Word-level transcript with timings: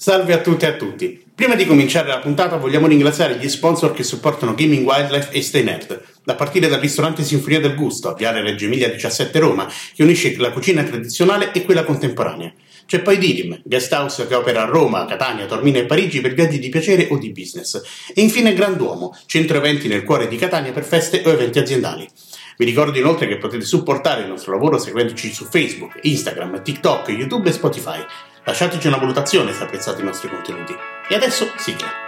Salve 0.00 0.32
a 0.32 0.38
tutti 0.38 0.64
e 0.64 0.68
a 0.68 0.76
tutti. 0.76 1.24
Prima 1.34 1.56
di 1.56 1.66
cominciare 1.66 2.06
la 2.06 2.20
puntata 2.20 2.56
vogliamo 2.56 2.86
ringraziare 2.86 3.34
gli 3.36 3.48
sponsor 3.48 3.92
che 3.92 4.04
supportano 4.04 4.54
Gaming 4.54 4.86
Wildlife 4.86 5.32
e 5.32 5.42
Stay 5.42 5.64
Nerd, 5.64 6.00
a 6.24 6.34
partire 6.36 6.68
dal 6.68 6.78
ristorante 6.78 7.24
Sinfonia 7.24 7.58
del 7.58 7.74
Gusto, 7.74 8.14
Viale 8.14 8.40
Reggio 8.40 8.66
Emilia 8.66 8.88
17 8.88 9.36
Roma, 9.40 9.66
che 9.66 10.04
unisce 10.04 10.36
la 10.36 10.52
cucina 10.52 10.84
tradizionale 10.84 11.50
e 11.50 11.64
quella 11.64 11.82
contemporanea. 11.82 12.52
C'è 12.86 13.00
poi 13.00 13.18
Didim, 13.18 13.60
guest 13.64 13.92
house 13.92 14.28
che 14.28 14.36
opera 14.36 14.62
a 14.62 14.66
Roma, 14.66 15.04
Catania, 15.04 15.46
Tormino 15.46 15.78
e 15.78 15.84
Parigi 15.84 16.20
per 16.20 16.32
viaggi 16.32 16.60
di 16.60 16.68
piacere 16.68 17.08
o 17.10 17.18
di 17.18 17.32
business. 17.32 17.82
E 18.14 18.22
infine 18.22 18.54
Granduomo, 18.54 19.18
centro 19.26 19.56
eventi 19.56 19.88
nel 19.88 20.04
cuore 20.04 20.28
di 20.28 20.36
Catania 20.36 20.70
per 20.70 20.84
feste 20.84 21.22
o 21.24 21.30
eventi 21.30 21.58
aziendali. 21.58 22.08
Vi 22.56 22.64
ricordo 22.64 22.98
inoltre 22.98 23.26
che 23.26 23.38
potete 23.38 23.64
supportare 23.64 24.22
il 24.22 24.28
nostro 24.28 24.52
lavoro 24.52 24.78
seguendoci 24.78 25.32
su 25.32 25.44
Facebook, 25.44 25.98
Instagram, 26.02 26.62
TikTok, 26.62 27.08
YouTube 27.08 27.48
e 27.48 27.52
Spotify. 27.52 27.98
Lasciateci 28.48 28.86
una 28.86 28.96
valutazione 28.96 29.52
se 29.52 29.62
apprezzate 29.62 30.00
i 30.00 30.04
nostri 30.04 30.30
contenuti. 30.30 30.74
E 31.06 31.14
adesso 31.14 31.52
sigla. 31.58 32.07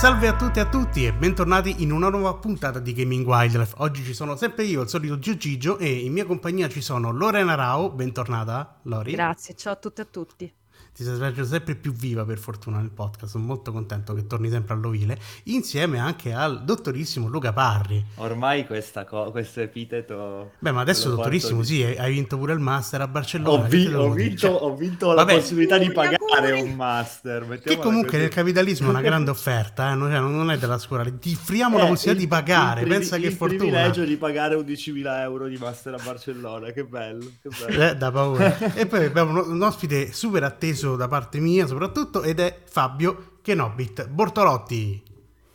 Salve 0.00 0.28
a 0.28 0.34
tutti 0.34 0.58
e 0.58 0.62
a 0.62 0.66
tutti 0.66 1.04
e 1.04 1.12
bentornati 1.12 1.82
in 1.82 1.92
una 1.92 2.08
nuova 2.08 2.32
puntata 2.32 2.78
di 2.78 2.94
Gaming 2.94 3.26
Wildlife. 3.26 3.74
Oggi 3.80 4.02
ci 4.02 4.14
sono 4.14 4.34
sempre 4.34 4.64
io, 4.64 4.80
il 4.80 4.88
solito 4.88 5.18
Gio 5.18 5.76
e 5.76 5.90
in 5.90 6.10
mia 6.14 6.24
compagnia 6.24 6.70
ci 6.70 6.80
sono 6.80 7.10
Lorena 7.10 7.54
Rao, 7.54 7.90
bentornata 7.90 8.78
Lori. 8.84 9.12
Grazie, 9.12 9.54
ciao 9.54 9.74
a 9.74 9.76
tutti 9.76 10.00
e 10.00 10.04
a 10.04 10.06
tutti 10.10 10.54
ti 11.00 11.06
stai 11.06 11.16
svolgendo 11.16 11.48
sempre 11.48 11.74
più 11.76 11.92
viva 11.92 12.26
per 12.26 12.38
fortuna 12.38 12.78
nel 12.78 12.90
podcast, 12.90 13.32
sono 13.32 13.44
molto 13.44 13.72
contento 13.72 14.12
che 14.12 14.26
torni 14.26 14.50
sempre 14.50 14.74
all'ovile, 14.74 15.18
insieme 15.44 15.98
anche 15.98 16.34
al 16.34 16.62
dottorissimo 16.62 17.26
Luca 17.26 17.54
Parri. 17.54 18.04
Ormai 18.16 18.66
questa 18.66 19.06
co- 19.06 19.30
questo 19.30 19.60
epiteto... 19.60 20.52
Beh, 20.58 20.72
ma 20.72 20.82
adesso 20.82 21.08
dottorissimo, 21.08 21.60
di... 21.60 21.66
sì, 21.66 21.82
hai 21.82 22.12
vinto 22.12 22.36
pure 22.36 22.52
il 22.52 22.58
master 22.58 23.00
a 23.00 23.08
Barcellona. 23.08 23.64
Ho, 23.64 23.68
vi- 23.68 23.86
ho 23.86 24.10
vinto, 24.10 24.48
ho 24.48 24.76
vinto 24.76 25.12
la 25.12 25.24
possibilità 25.24 25.78
di 25.78 25.90
pagare 25.90 26.52
un 26.60 26.74
master. 26.74 27.60
Che 27.60 27.78
comunque 27.78 28.18
nel 28.18 28.28
capitalismo 28.28 28.88
è 28.88 28.90
una 28.90 29.00
grande 29.02 29.30
offerta, 29.30 29.92
eh? 29.92 29.94
non, 29.94 30.10
cioè, 30.10 30.20
non 30.20 30.50
è 30.50 30.58
della 30.58 30.78
scuola, 30.78 31.04
ti 31.04 31.32
offriamo 31.32 31.78
eh, 31.78 31.80
la 31.80 31.86
possibilità 31.86 32.22
il, 32.22 32.28
di 32.28 32.28
pagare, 32.28 32.80
privi- 32.82 32.96
pensa 32.96 33.16
che 33.16 33.30
fortuna. 33.30 33.52
Il 33.52 33.70
privilegio 33.70 34.04
di 34.04 34.16
pagare 34.16 34.54
11.000 34.56 35.20
euro 35.20 35.46
di 35.46 35.56
master 35.56 35.94
a 35.94 36.00
Barcellona, 36.02 36.72
che 36.72 36.84
bello. 36.84 37.24
Che 37.40 37.48
bello. 37.48 37.82
Eh, 37.84 37.96
da 37.96 38.10
paura. 38.10 38.74
e 38.74 38.84
poi 38.84 39.06
abbiamo 39.06 39.42
un 39.46 39.62
ospite 39.62 40.12
super 40.12 40.44
atteso 40.44 40.88
da 40.96 41.08
parte 41.08 41.38
mia 41.40 41.66
soprattutto, 41.66 42.22
ed 42.22 42.40
è 42.40 42.62
Fabio 42.66 43.38
Kenobit 43.42 44.08
Bortolotti. 44.08 45.02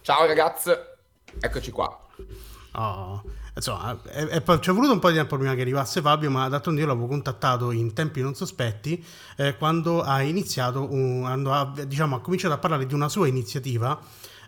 Ciao 0.02 0.26
ragazzi, 0.26 0.72
eccoci 1.40 1.72
qua. 1.72 2.00
Oh, 2.74 3.24
insomma, 3.56 3.98
è, 4.04 4.26
è, 4.26 4.60
ci 4.60 4.70
è 4.70 4.74
voluto 4.74 4.92
un 4.92 5.00
po' 5.00 5.10
di 5.10 5.16
tempo 5.16 5.38
prima 5.38 5.56
che 5.56 5.62
arrivasse 5.62 6.02
Fabio, 6.02 6.30
ma 6.30 6.50
d'altronde 6.50 6.82
io 6.82 6.88
l'avevo 6.88 7.08
contattato 7.08 7.72
in 7.72 7.94
tempi 7.94 8.22
non 8.22 8.36
sospetti 8.36 9.04
eh, 9.38 9.56
quando 9.58 10.02
ha 10.02 10.22
iniziato, 10.22 10.92
un, 10.92 11.22
quando 11.22 11.54
ha, 11.54 11.74
diciamo, 11.86 12.18
ha 12.18 12.22
cominciato 12.22 12.54
a 12.54 12.58
parlare 12.58 12.86
di 12.86 12.94
una 12.94 13.08
sua 13.08 13.28
iniziativa 13.28 13.98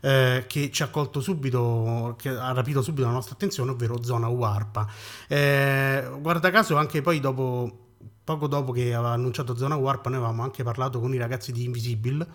eh, 0.01 0.43
che 0.47 0.69
ci 0.71 0.83
ha 0.83 0.89
colto 0.89 1.21
subito, 1.21 2.15
che 2.17 2.29
ha 2.29 2.51
rapito 2.51 2.81
subito 2.81 3.07
la 3.07 3.13
nostra 3.13 3.35
attenzione, 3.35 3.71
ovvero 3.71 4.03
Zona 4.03 4.27
Warpa. 4.27 4.85
Eh, 5.27 6.09
guarda 6.19 6.51
caso 6.51 6.75
anche 6.75 7.01
poi 7.01 7.19
dopo 7.19 7.86
poco 8.27 8.47
dopo 8.47 8.73
che 8.73 8.93
aveva 8.93 9.11
annunciato 9.11 9.55
Zona 9.55 9.77
Warp, 9.77 10.07
noi 10.07 10.17
avevamo 10.17 10.43
anche 10.43 10.61
parlato 10.61 10.99
con 10.99 11.13
i 11.13 11.17
ragazzi 11.17 11.53
di 11.53 11.63
Invisible, 11.63 12.27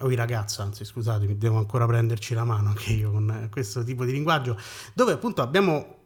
o 0.00 0.10
i 0.10 0.14
ragazzi, 0.14 0.60
anzi 0.60 0.84
scusatemi, 0.84 1.38
devo 1.38 1.56
ancora 1.56 1.86
prenderci 1.86 2.34
la 2.34 2.44
mano 2.44 2.68
anche 2.68 2.92
io 2.92 3.10
con 3.10 3.48
questo 3.50 3.82
tipo 3.82 4.04
di 4.04 4.12
linguaggio, 4.12 4.58
dove 4.92 5.12
appunto 5.12 5.40
abbiamo 5.40 6.00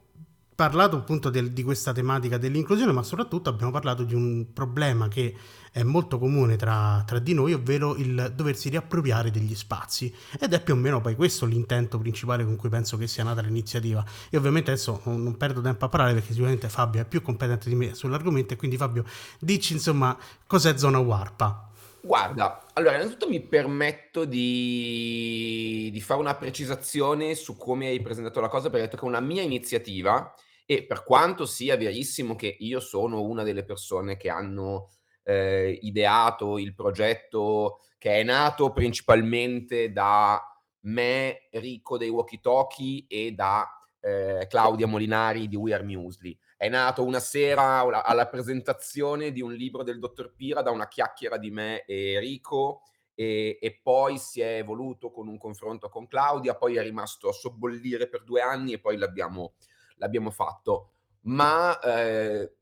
parlato 0.56 0.96
appunto 0.96 1.28
del, 1.28 1.52
di 1.52 1.62
questa 1.62 1.92
tematica 1.92 2.38
dell'inclusione, 2.38 2.90
ma 2.90 3.02
soprattutto 3.02 3.50
abbiamo 3.50 3.70
parlato 3.70 4.04
di 4.04 4.14
un 4.14 4.54
problema 4.54 5.06
che 5.06 5.36
è 5.70 5.82
molto 5.82 6.18
comune 6.18 6.56
tra, 6.56 7.04
tra, 7.06 7.18
di 7.18 7.34
noi, 7.34 7.52
ovvero 7.52 7.94
il 7.96 8.32
doversi 8.34 8.70
riappropriare 8.70 9.30
degli 9.30 9.54
spazi. 9.54 10.12
Ed 10.40 10.54
è 10.54 10.62
più 10.62 10.72
o 10.72 10.76
meno 10.76 11.02
poi 11.02 11.14
questo 11.14 11.44
l'intento 11.44 11.98
principale 11.98 12.42
con 12.42 12.56
cui 12.56 12.70
penso 12.70 12.96
che 12.96 13.06
sia 13.06 13.22
nata 13.22 13.42
l'iniziativa. 13.42 14.02
E 14.30 14.38
ovviamente 14.38 14.70
adesso 14.70 15.02
non 15.04 15.36
perdo 15.36 15.60
tempo 15.60 15.84
a 15.84 15.88
parlare 15.88 16.14
perché 16.14 16.32
sicuramente 16.32 16.70
Fabio 16.70 17.02
è 17.02 17.04
più 17.04 17.20
competente 17.20 17.68
di 17.68 17.74
me 17.74 17.92
sull'argomento 17.92 18.54
e 18.54 18.56
quindi 18.56 18.78
Fabio 18.78 19.04
dici 19.38 19.74
insomma 19.74 20.16
cos'è 20.46 20.78
zona 20.78 20.98
warpa. 20.98 21.68
Guarda, 22.00 22.64
allora 22.72 22.94
innanzitutto 22.94 23.28
mi 23.28 23.42
permetto 23.42 24.24
di, 24.24 25.90
di 25.92 26.00
fare 26.00 26.20
una 26.20 26.36
precisazione 26.36 27.34
su 27.34 27.58
come 27.58 27.88
hai 27.88 28.00
presentato 28.00 28.40
la 28.40 28.48
cosa 28.48 28.70
perché 28.70 28.76
hai 28.76 28.84
detto 28.84 28.96
che 28.96 29.04
è 29.04 29.08
una 29.08 29.20
mia 29.20 29.42
iniziativa 29.42 30.32
e 30.66 30.84
per 30.84 31.04
quanto 31.04 31.46
sia 31.46 31.76
verissimo 31.76 32.34
che 32.34 32.54
io 32.58 32.80
sono 32.80 33.22
una 33.22 33.44
delle 33.44 33.64
persone 33.64 34.16
che 34.16 34.28
hanno 34.28 34.90
eh, 35.22 35.78
ideato 35.82 36.58
il 36.58 36.74
progetto 36.74 37.78
che 37.98 38.20
è 38.20 38.22
nato 38.24 38.72
principalmente 38.72 39.92
da 39.92 40.42
me, 40.80 41.48
Ricco 41.52 41.96
dei 41.96 42.08
Walkie 42.08 42.40
Talkie 42.40 43.04
e 43.08 43.32
da 43.32 43.68
eh, 44.00 44.46
Claudia 44.48 44.86
Molinari 44.86 45.48
di 45.48 45.56
We 45.56 45.72
Are 45.72 45.82
Musli. 45.82 46.36
È 46.56 46.68
nato 46.68 47.04
una 47.04 47.20
sera 47.20 48.02
alla 48.02 48.28
presentazione 48.28 49.30
di 49.30 49.42
un 49.42 49.52
libro 49.52 49.82
del 49.82 49.98
dottor 49.98 50.34
Pira 50.34 50.62
da 50.62 50.70
una 50.70 50.88
chiacchiera 50.88 51.36
di 51.36 51.50
me 51.50 51.84
e 51.84 52.18
Rico 52.18 52.82
e, 53.14 53.58
e, 53.60 53.80
poi 53.82 54.18
si 54.18 54.40
è 54.40 54.58
evoluto 54.58 55.10
con 55.10 55.28
un 55.28 55.38
confronto 55.38 55.88
con 55.88 56.06
Claudia, 56.06 56.56
poi 56.56 56.76
è 56.76 56.82
rimasto 56.82 57.28
a 57.28 57.32
sobbollire 57.32 58.08
per 58.08 58.24
due 58.24 58.40
anni 58.40 58.72
e 58.72 58.78
poi 58.78 58.96
l'abbiamo 58.96 59.54
l'abbiamo 59.96 60.30
fatto, 60.30 60.90
ma 61.22 61.78
eh, 61.80 62.52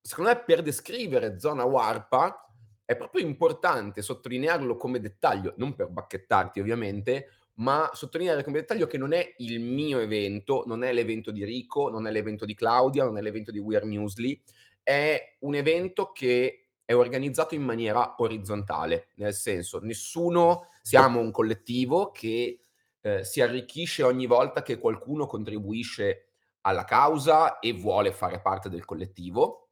secondo 0.00 0.30
me 0.30 0.42
per 0.44 0.62
descrivere 0.62 1.38
zona 1.38 1.64
warpa 1.64 2.46
è 2.84 2.96
proprio 2.96 3.24
importante 3.24 4.02
sottolinearlo 4.02 4.76
come 4.76 5.00
dettaglio, 5.00 5.54
non 5.56 5.74
per 5.74 5.88
bacchettarti 5.88 6.60
ovviamente, 6.60 7.28
ma 7.54 7.90
sottolineare 7.92 8.44
come 8.44 8.60
dettaglio 8.60 8.86
che 8.86 8.98
non 8.98 9.12
è 9.12 9.34
il 9.38 9.60
mio 9.60 10.00
evento, 10.00 10.64
non 10.66 10.82
è 10.82 10.92
l'evento 10.92 11.30
di 11.30 11.44
Rico, 11.44 11.88
non 11.88 12.06
è 12.06 12.10
l'evento 12.10 12.44
di 12.44 12.54
Claudia, 12.54 13.04
non 13.04 13.18
è 13.18 13.22
l'evento 13.22 13.50
di 13.50 13.58
We 13.58 13.76
Are 13.76 13.86
Musli, 13.86 14.40
è 14.82 15.36
un 15.40 15.54
evento 15.54 16.12
che 16.12 16.68
è 16.84 16.94
organizzato 16.94 17.54
in 17.54 17.62
maniera 17.62 18.14
orizzontale, 18.18 19.08
nel 19.16 19.34
senso 19.34 19.78
nessuno, 19.80 20.68
siamo 20.82 21.20
un 21.20 21.30
collettivo 21.30 22.10
che 22.10 22.64
eh, 23.00 23.24
si 23.24 23.40
arricchisce 23.40 24.02
ogni 24.02 24.26
volta 24.26 24.62
che 24.62 24.78
qualcuno 24.78 25.26
contribuisce 25.26 26.31
alla 26.62 26.84
causa 26.84 27.58
e 27.58 27.72
vuole 27.72 28.12
fare 28.12 28.40
parte 28.40 28.68
del 28.68 28.84
collettivo. 28.84 29.70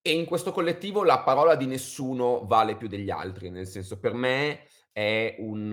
E 0.00 0.12
in 0.12 0.24
questo 0.24 0.50
collettivo 0.50 1.04
la 1.04 1.20
parola 1.20 1.54
di 1.54 1.66
nessuno 1.66 2.44
vale 2.44 2.76
più 2.76 2.88
degli 2.88 3.10
altri, 3.10 3.50
nel 3.50 3.68
senso 3.68 4.00
per 4.00 4.14
me 4.14 4.66
è 4.90 5.36
un, 5.38 5.70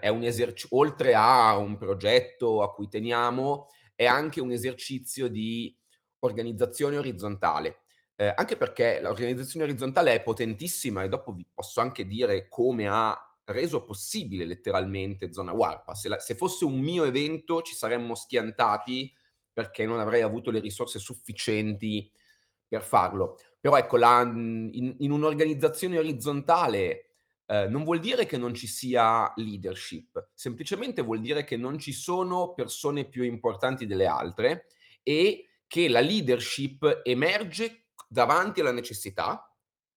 è 0.00 0.08
un 0.08 0.22
esercizio, 0.24 0.76
oltre 0.76 1.14
a 1.14 1.56
un 1.56 1.76
progetto 1.76 2.62
a 2.62 2.72
cui 2.72 2.88
teniamo, 2.88 3.68
è 3.94 4.06
anche 4.06 4.40
un 4.40 4.50
esercizio 4.50 5.28
di 5.28 5.76
organizzazione 6.20 6.98
orizzontale. 6.98 7.82
Eh, 8.16 8.32
anche 8.34 8.56
perché 8.56 9.00
l'organizzazione 9.00 9.64
orizzontale 9.64 10.14
è 10.14 10.22
potentissima 10.22 11.02
e 11.02 11.08
dopo 11.08 11.32
vi 11.32 11.46
posso 11.54 11.80
anche 11.80 12.04
dire 12.04 12.48
come 12.48 12.86
ha 12.88 13.16
reso 13.52 13.84
possibile 13.84 14.44
letteralmente 14.44 15.32
Zona 15.32 15.52
Warpa. 15.52 15.94
Se, 15.94 16.08
la, 16.08 16.18
se 16.18 16.34
fosse 16.34 16.64
un 16.64 16.78
mio 16.78 17.04
evento 17.04 17.62
ci 17.62 17.74
saremmo 17.74 18.14
schiantati 18.14 19.12
perché 19.52 19.84
non 19.84 19.98
avrei 20.00 20.22
avuto 20.22 20.50
le 20.50 20.60
risorse 20.60 20.98
sufficienti 20.98 22.10
per 22.66 22.82
farlo. 22.82 23.38
Però 23.60 23.76
ecco, 23.76 23.96
la, 23.96 24.22
in, 24.22 24.94
in, 24.98 25.10
un'organizzazione 25.10 25.98
orizzontale 25.98 27.10
eh, 27.46 27.66
non 27.68 27.84
vuol 27.84 27.98
dire 27.98 28.26
che 28.26 28.38
non 28.38 28.54
ci 28.54 28.66
sia 28.66 29.32
leadership, 29.36 30.30
semplicemente 30.34 31.02
vuol 31.02 31.20
dire 31.20 31.44
che 31.44 31.56
non 31.56 31.78
ci 31.78 31.92
sono 31.92 32.54
persone 32.54 33.06
più 33.08 33.24
importanti 33.24 33.86
delle 33.86 34.06
altre 34.06 34.66
e 35.02 35.48
che 35.66 35.88
la 35.88 36.00
leadership 36.00 37.00
emerge 37.02 37.86
davanti 38.08 38.60
alla 38.60 38.72
necessità, 38.72 39.49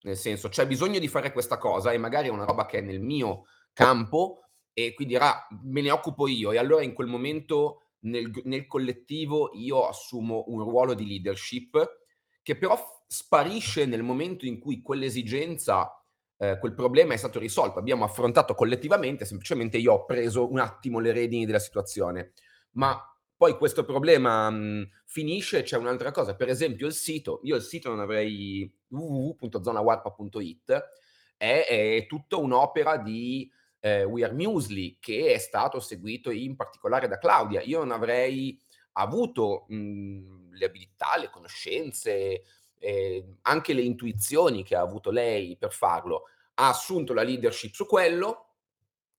nel 0.03 0.17
senso 0.17 0.50
c'è 0.50 0.67
bisogno 0.67 1.00
di 1.00 1.07
fare 1.07 1.31
questa 1.31 1.57
cosa 1.57 1.91
e 1.91 1.97
magari 1.97 2.27
è 2.27 2.31
una 2.31 2.45
roba 2.45 2.65
che 2.65 2.79
è 2.79 2.81
nel 2.81 3.01
mio 3.01 3.45
campo 3.73 4.50
e 4.73 4.94
quindi 4.94 5.13
dirà 5.13 5.47
me 5.63 5.81
ne 5.81 5.91
occupo 5.91 6.27
io 6.27 6.51
e 6.51 6.57
allora 6.57 6.83
in 6.83 6.94
quel 6.94 7.07
momento 7.07 7.83
nel, 8.03 8.31
nel 8.44 8.67
collettivo 8.67 9.51
io 9.53 9.88
assumo 9.88 10.45
un 10.47 10.63
ruolo 10.63 10.94
di 10.94 11.07
leadership 11.07 12.01
che 12.41 12.57
però 12.57 12.77
sparisce 13.07 13.85
nel 13.85 14.03
momento 14.03 14.45
in 14.45 14.59
cui 14.59 14.81
quell'esigenza, 14.81 16.03
eh, 16.38 16.57
quel 16.59 16.73
problema 16.73 17.13
è 17.13 17.17
stato 17.17 17.39
risolto. 17.39 17.79
Abbiamo 17.79 18.03
affrontato 18.03 18.53
collettivamente, 18.53 19.23
semplicemente 19.23 19.77
io 19.77 19.94
ho 19.94 20.05
preso 20.05 20.51
un 20.51 20.59
attimo 20.59 21.00
le 21.00 21.13
redini 21.13 21.45
della 21.45 21.59
situazione. 21.59 22.33
Ma 22.71 23.00
poi 23.44 23.57
questo 23.57 23.84
problema 23.84 24.50
mh, 24.50 24.56
mhmm, 24.56 24.90
finisce, 25.04 25.63
c'è 25.63 25.75
un'altra 25.75 26.12
cosa, 26.12 26.34
per 26.34 26.48
esempio 26.48 26.88
il 26.88 26.94
sito, 26.94 27.42
io 27.44 27.57
il 27.57 27.62
sito 27.62 27.90
non 27.90 28.00
avrei 28.00 28.74
www.zonawarpa.it, 28.88 30.90
è, 31.36 31.66
è 31.68 32.06
tutta 32.07 32.38
un'opera 32.38 32.95
di 32.95 33.51
eh, 33.81 34.06
We 34.06 34.24
Are 34.24 34.34
Muesli 34.34 34.98
che 34.98 35.34
è 35.34 35.38
stato 35.40 35.81
seguito 35.81 36.31
in 36.31 36.56
particolare 36.56 37.10
da 37.10 37.18
Claudia. 37.18 37.62
Io 37.63 37.80
non 37.80 37.92
avrei 37.92 38.57
avuto 38.94 39.66
mh, 39.68 39.75
mhmm, 39.75 40.54
le 40.54 40.66
abilità, 40.66 41.18
le 41.18 41.30
conoscenze, 41.30 42.44
eh, 42.80 43.25
anche 43.42 43.74
le 43.74 43.81
intuizioni 43.81 44.63
che 44.63 44.78
ha 44.78 44.81
avuto 44.81 45.12
lei 45.12 45.57
per 45.57 45.74
farlo. 45.74 46.30
Ha 46.54 46.69
assunto 46.69 47.13
la 47.13 47.24
leadership 47.24 47.74
su 47.74 47.86
quello 47.88 48.54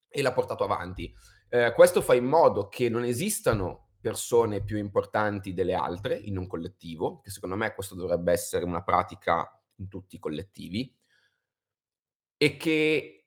e 0.09 0.23
l'ha 0.23 0.33
portato 0.33 0.65
avanti. 0.65 1.15
Eh, 1.51 1.75
questo 1.75 2.01
fa 2.01 2.15
in 2.15 2.25
modo 2.25 2.69
che 2.69 2.89
non 2.89 3.05
esistano 3.05 3.84
persone 4.05 4.63
più 4.63 4.77
importanti 4.77 5.55
delle 5.55 5.73
altre 5.73 6.15
in 6.15 6.37
un 6.37 6.47
collettivo, 6.47 7.21
che 7.21 7.31
secondo 7.31 7.57
me 7.57 7.73
questo 7.73 7.95
dovrebbe 7.95 8.33
essere 8.33 8.67
una 8.67 8.83
pratica 8.83 9.51
in 9.77 9.89
tutti 9.89 10.17
i 10.17 10.19
collettivi, 10.19 10.95
e 12.37 12.57
che 12.59 13.25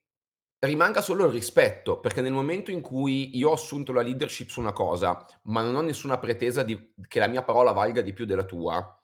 rimanga 0.60 1.02
solo 1.02 1.26
il 1.26 1.32
rispetto, 1.32 2.00
perché 2.00 2.22
nel 2.22 2.32
momento 2.32 2.70
in 2.70 2.82
cui 2.82 3.36
io 3.36 3.50
ho 3.50 3.54
assunto 3.54 3.92
la 3.92 4.04
leadership 4.04 4.50
su 4.50 4.60
una 4.60 4.72
cosa, 4.72 5.26
ma 5.46 5.64
non 5.64 5.74
ho 5.74 5.82
nessuna 5.82 6.20
pretesa 6.20 6.62
di, 6.62 6.94
che 7.08 7.18
la 7.18 7.28
mia 7.28 7.42
parola 7.42 7.72
valga 7.72 8.02
di 8.02 8.14
più 8.14 8.26
della 8.26 8.46
tua, 8.46 8.96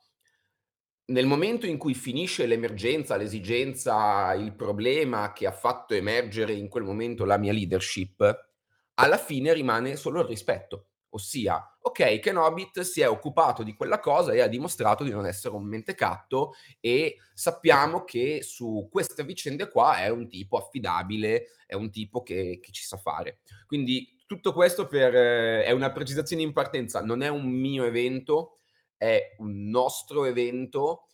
nel 1.06 1.26
momento 1.26 1.66
in 1.66 1.80
cui 1.80 1.96
finisce 1.96 2.46
l'emergenza, 2.46 3.18
l'esigenza, 3.18 4.32
il 4.36 4.54
problema 4.54 5.34
che 5.34 5.48
ha 5.48 5.52
fatto 5.52 5.96
emergere 5.96 6.54
in 6.54 6.70
quel 6.70 6.84
momento 6.84 7.26
la 7.26 7.38
mia 7.38 7.52
leadership, 7.52 8.52
alla 8.94 9.18
fine 9.18 9.54
rimane 9.54 9.96
solo 9.96 10.22
il 10.22 10.28
rispetto. 10.28 10.90
Ossia, 11.16 11.78
ok, 11.80 12.20
Kenobit 12.20 12.82
si 12.82 13.02
è 13.02 13.08
occupato 13.08 13.62
di 13.62 13.76
quella 13.76 14.00
cosa 14.00 14.32
e 14.34 14.42
ha 14.42 14.48
dimostrato 14.48 15.04
di 15.04 15.12
non 15.12 15.28
essere 15.28 15.54
un 15.54 15.64
mentecatto 15.64 16.54
e 16.80 17.18
sappiamo 17.36 18.04
che 18.04 18.42
su 18.42 18.90
queste 18.92 19.24
vicende 19.24 19.70
qua 19.70 20.00
è 20.00 20.10
un 20.10 20.28
tipo 20.28 20.58
affidabile, 20.58 21.50
è 21.68 21.76
un 21.76 21.92
tipo 21.92 22.24
che, 22.24 22.60
che 22.60 22.72
ci 22.72 22.84
sa 22.84 22.98
fare. 22.98 23.42
Quindi 23.68 24.24
tutto 24.26 24.54
questo 24.54 24.88
per, 24.88 25.16
eh, 25.16 25.64
è 25.64 25.70
una 25.70 25.92
precisazione 25.92 26.42
in 26.42 26.52
partenza, 26.52 27.02
non 27.02 27.22
è 27.22 27.28
un 27.28 27.46
mio 27.48 27.86
evento, 27.86 28.58
è 28.98 29.36
un 29.38 29.70
nostro 29.70 30.26
evento 30.26 31.10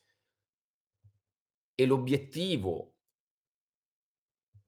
e 1.75 1.85
l'obiettivo 1.85 2.93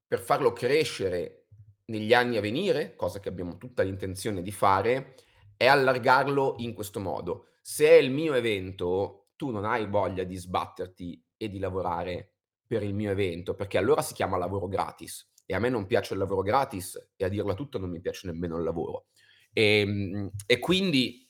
per 0.05 0.19
farlo 0.19 0.51
crescere 0.51 1.40
negli 1.85 2.13
anni 2.13 2.37
a 2.37 2.41
venire, 2.41 2.95
cosa 2.95 3.19
che 3.19 3.29
abbiamo 3.29 3.57
tutta 3.57 3.83
l'intenzione 3.83 4.41
di 4.41 4.51
fare, 4.51 5.15
è 5.57 5.67
allargarlo 5.67 6.55
in 6.59 6.73
questo 6.73 6.99
modo. 6.99 7.47
Se 7.61 7.87
è 7.87 7.93
il 7.93 8.11
mio 8.11 8.33
evento, 8.33 9.29
tu 9.35 9.51
non 9.51 9.65
hai 9.65 9.87
voglia 9.87 10.23
di 10.23 10.35
sbatterti 10.35 11.23
e 11.37 11.49
di 11.49 11.59
lavorare 11.59 12.33
per 12.65 12.83
il 12.83 12.93
mio 12.93 13.11
evento, 13.11 13.53
perché 13.53 13.77
allora 13.77 14.01
si 14.01 14.13
chiama 14.13 14.37
lavoro 14.37 14.67
gratis. 14.67 15.29
E 15.45 15.53
a 15.53 15.59
me 15.59 15.69
non 15.69 15.85
piace 15.85 16.13
il 16.13 16.19
lavoro 16.19 16.41
gratis 16.41 17.11
e 17.15 17.25
a 17.25 17.27
dirla 17.27 17.53
tutta 17.53 17.77
non 17.77 17.89
mi 17.89 17.99
piace 17.99 18.27
nemmeno 18.27 18.57
il 18.57 18.63
lavoro. 18.63 19.07
E, 19.51 19.79
ehm, 19.79 20.29
e 20.45 20.59
quindi 20.59 21.29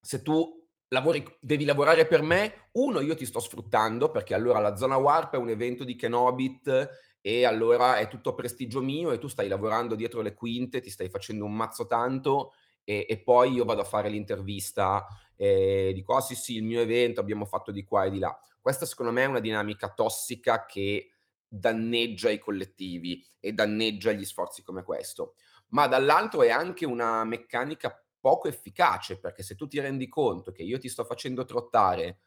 se 0.00 0.22
tu 0.22 0.57
lavori, 0.88 1.24
devi 1.40 1.64
lavorare 1.64 2.06
per 2.06 2.22
me, 2.22 2.68
uno 2.72 3.00
io 3.00 3.14
ti 3.14 3.26
sto 3.26 3.40
sfruttando 3.40 4.10
perché 4.10 4.34
allora 4.34 4.58
la 4.58 4.76
zona 4.76 4.96
warp 4.96 5.34
è 5.34 5.38
un 5.38 5.48
evento 5.48 5.84
di 5.84 5.96
Kenobit 5.96 7.16
e 7.20 7.44
allora 7.44 7.98
è 7.98 8.08
tutto 8.08 8.34
prestigio 8.34 8.80
mio 8.80 9.10
e 9.10 9.18
tu 9.18 9.28
stai 9.28 9.48
lavorando 9.48 9.94
dietro 9.94 10.20
le 10.20 10.34
quinte, 10.34 10.80
ti 10.80 10.90
stai 10.90 11.08
facendo 11.08 11.44
un 11.44 11.54
mazzo 11.54 11.86
tanto 11.86 12.52
e, 12.84 13.06
e 13.08 13.18
poi 13.20 13.52
io 13.52 13.64
vado 13.64 13.82
a 13.82 13.84
fare 13.84 14.08
l'intervista 14.08 15.06
e 15.36 15.92
dico 15.94 16.14
oh 16.14 16.20
sì 16.20 16.34
sì 16.34 16.56
il 16.56 16.64
mio 16.64 16.80
evento 16.80 17.20
abbiamo 17.20 17.44
fatto 17.44 17.70
di 17.70 17.84
qua 17.84 18.04
e 18.04 18.10
di 18.10 18.18
là. 18.18 18.36
Questa 18.60 18.86
secondo 18.86 19.12
me 19.12 19.22
è 19.22 19.26
una 19.26 19.40
dinamica 19.40 19.92
tossica 19.92 20.64
che 20.64 21.10
danneggia 21.46 22.30
i 22.30 22.38
collettivi 22.38 23.24
e 23.40 23.52
danneggia 23.52 24.12
gli 24.12 24.24
sforzi 24.24 24.62
come 24.62 24.82
questo. 24.82 25.34
Ma 25.68 25.86
dall'altro 25.86 26.42
è 26.42 26.50
anche 26.50 26.86
una 26.86 27.24
meccanica 27.24 28.02
poco 28.28 28.48
efficace, 28.48 29.18
perché 29.18 29.42
se 29.42 29.54
tu 29.54 29.66
ti 29.66 29.80
rendi 29.80 30.06
conto 30.06 30.52
che 30.52 30.62
io 30.62 30.78
ti 30.78 30.90
sto 30.90 31.04
facendo 31.04 31.46
trottare 31.46 32.18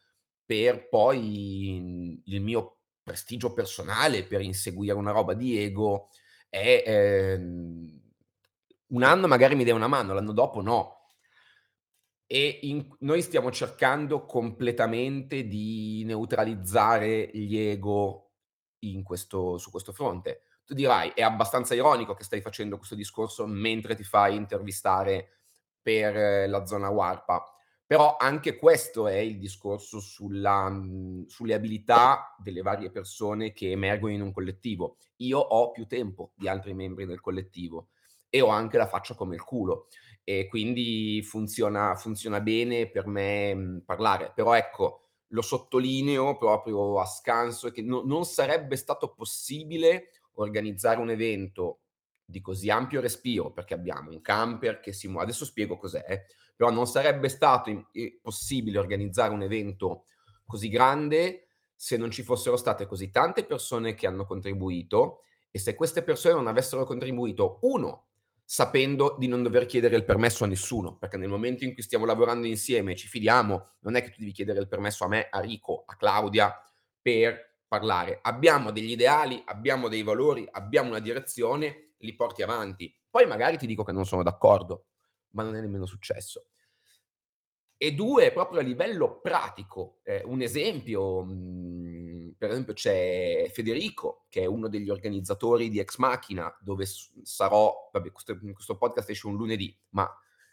per 0.44 0.88
poi 0.88 2.20
il 2.24 2.40
mio 2.40 2.78
prestigio 3.04 3.52
personale, 3.52 4.24
per 4.24 4.40
inseguire 4.40 4.94
una 4.94 5.12
roba 5.12 5.34
di 5.34 5.56
ego, 5.56 6.08
è 6.48 6.82
ehm, 6.84 8.00
un 8.88 9.02
anno 9.04 9.28
magari 9.28 9.54
mi 9.54 9.62
dai 9.62 9.74
una 9.74 9.86
mano, 9.86 10.12
l'anno 10.12 10.32
dopo 10.32 10.60
no. 10.60 11.06
E 12.26 12.58
in, 12.62 12.84
noi 13.00 13.22
stiamo 13.22 13.52
cercando 13.52 14.24
completamente 14.24 15.46
di 15.46 16.02
neutralizzare 16.04 17.30
gli 17.32 17.56
ego 17.56 18.32
questo, 19.04 19.56
su 19.56 19.70
questo 19.70 19.92
fronte. 19.92 20.46
Tu 20.64 20.74
dirai, 20.74 21.12
è 21.14 21.22
abbastanza 21.22 21.76
ironico 21.76 22.14
che 22.14 22.24
stai 22.24 22.40
facendo 22.40 22.76
questo 22.76 22.96
discorso 22.96 23.46
mentre 23.46 23.94
ti 23.94 24.02
fai 24.02 24.34
intervistare 24.34 25.41
per 25.82 26.48
la 26.48 26.64
zona 26.64 26.88
Warpa. 26.88 27.44
Però 27.86 28.16
anche 28.18 28.56
questo 28.56 29.06
è 29.06 29.16
il 29.16 29.38
discorso 29.38 30.00
sulla, 30.00 30.68
mhmm, 30.70 31.26
sulle 31.26 31.54
abilità 31.54 32.34
delle 32.38 32.62
varie 32.62 32.90
persone 32.90 33.52
che 33.52 33.70
emergono 33.70 34.12
in 34.14 34.22
un 34.22 34.32
collettivo. 34.32 34.96
Io 35.16 35.38
ho 35.38 35.70
più 35.72 35.86
tempo 35.86 36.32
di 36.34 36.48
altri 36.48 36.72
membri 36.72 37.04
del 37.04 37.20
collettivo 37.20 37.88
e 38.30 38.40
ho 38.40 38.48
anche 38.48 38.78
la 38.78 38.86
faccia 38.86 39.14
come 39.14 39.34
il 39.34 39.42
culo 39.44 39.88
e 40.24 40.46
quindi 40.48 41.22
funziona, 41.22 41.94
funziona 41.94 42.40
bene 42.40 42.88
per 42.90 43.06
me 43.06 43.54
mh, 43.54 43.82
parlare. 43.84 44.32
Però 44.34 44.54
ecco, 44.54 45.08
lo 45.28 45.42
sottolineo 45.42 46.36
proprio 46.36 46.98
a 46.98 47.04
scanso 47.04 47.70
che 47.70 47.82
no, 47.82 48.02
non 48.04 48.24
sarebbe 48.24 48.76
stato 48.76 49.12
possibile 49.12 50.08
organizzare 50.34 50.98
un 51.00 51.10
evento 51.10 51.81
di 52.24 52.40
così 52.40 52.70
ampio 52.70 53.00
respiro, 53.00 53.52
perché 53.52 53.74
abbiamo 53.74 54.10
un 54.10 54.20
camper 54.20 54.80
che 54.80 54.92
si 54.92 55.08
muove, 55.08 55.24
adesso 55.24 55.44
spiego 55.44 55.76
cos'è, 55.76 56.24
però 56.54 56.70
non 56.70 56.86
sarebbe 56.86 57.28
stato 57.28 57.70
in, 57.70 57.84
possibile 58.20 58.78
organizzare 58.78 59.32
un 59.32 59.42
evento 59.42 60.04
così 60.46 60.68
grande 60.68 61.48
se 61.74 61.96
non 61.96 62.10
ci 62.10 62.22
fossero 62.22 62.56
state 62.56 62.86
così 62.86 63.10
tante 63.10 63.44
persone 63.44 63.94
che 63.94 64.06
hanno 64.06 64.24
contribuito 64.24 65.22
e 65.50 65.58
se 65.58 65.74
queste 65.74 66.02
persone 66.02 66.34
non 66.34 66.46
avessero 66.46 66.84
contribuito, 66.84 67.58
uno, 67.62 68.06
sapendo 68.44 69.16
di 69.18 69.26
non 69.26 69.42
dover 69.42 69.66
chiedere 69.66 69.96
il 69.96 70.04
permesso 70.04 70.44
a 70.44 70.46
nessuno, 70.46 70.96
perché 70.96 71.16
nel 71.16 71.28
momento 71.28 71.64
in 71.64 71.74
cui 71.74 71.82
stiamo 71.82 72.04
lavorando 72.04 72.46
insieme, 72.46 72.96
ci 72.96 73.08
fidiamo, 73.08 73.70
non 73.80 73.94
è 73.96 74.02
che 74.02 74.10
tu 74.10 74.20
devi 74.20 74.32
chiedere 74.32 74.60
il 74.60 74.68
permesso 74.68 75.04
a 75.04 75.08
me, 75.08 75.28
a 75.30 75.40
Rico, 75.40 75.84
a 75.86 75.96
Claudia 75.96 76.54
per 77.00 77.56
parlare. 77.66 78.18
Abbiamo 78.22 78.70
degli 78.70 78.90
ideali, 78.90 79.42
abbiamo 79.46 79.88
dei 79.88 80.02
valori, 80.02 80.46
abbiamo 80.50 80.90
una 80.90 81.00
direzione 81.00 81.91
li 82.02 82.14
porti 82.14 82.42
avanti. 82.42 82.94
Poi 83.08 83.26
magari 83.26 83.58
ti 83.58 83.66
dico 83.66 83.82
che 83.82 83.92
non 83.92 84.06
sono 84.06 84.22
d'accordo, 84.22 84.86
ma 85.30 85.42
non 85.42 85.56
è 85.56 85.60
nemmeno 85.60 85.86
successo. 85.86 86.46
E 87.76 87.94
due, 87.94 88.30
proprio 88.32 88.60
a 88.60 88.62
livello 88.62 89.20
pratico, 89.20 89.98
eh, 90.04 90.22
un 90.24 90.40
esempio, 90.40 91.24
mh, 91.24 91.32
mhmm, 91.32 92.34
per 92.38 92.50
esempio 92.50 92.74
c'è 92.74 93.50
Federico, 93.52 94.26
che 94.28 94.42
è 94.42 94.46
uno 94.46 94.68
degli 94.68 94.88
organizzatori 94.88 95.68
di 95.68 95.80
Ex 95.80 95.96
Machina, 95.96 96.56
dove 96.60 96.86
sarò, 97.22 97.90
vabbè, 97.92 98.12
questo, 98.12 98.38
questo 98.38 98.76
podcast 98.76 99.10
esce 99.10 99.26
un 99.26 99.36
lunedì, 99.36 99.76
ma 99.90 100.08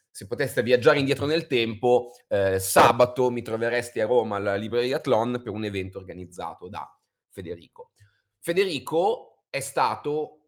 se 0.10 0.26
poteste 0.26 0.64
viaggiare 0.64 1.00
indietro 1.00 1.28
nel 1.28 1.46
tempo, 1.46 2.12
eh, 2.28 2.60
sabato 2.60 3.30
mi 3.30 3.44
trovereste 3.44 4.02
a 4.02 4.08
Roma 4.08 4.38
alla 4.38 4.56
Libreria 4.56 4.98
Athlon 4.98 5.40
per 5.44 5.54
un 5.54 5.66
evento 5.66 6.00
organizzato 6.00 6.68
da 6.68 6.92
Federico. 7.30 7.92
Federico 8.40 9.44
è 9.50 9.60
stato 9.60 10.39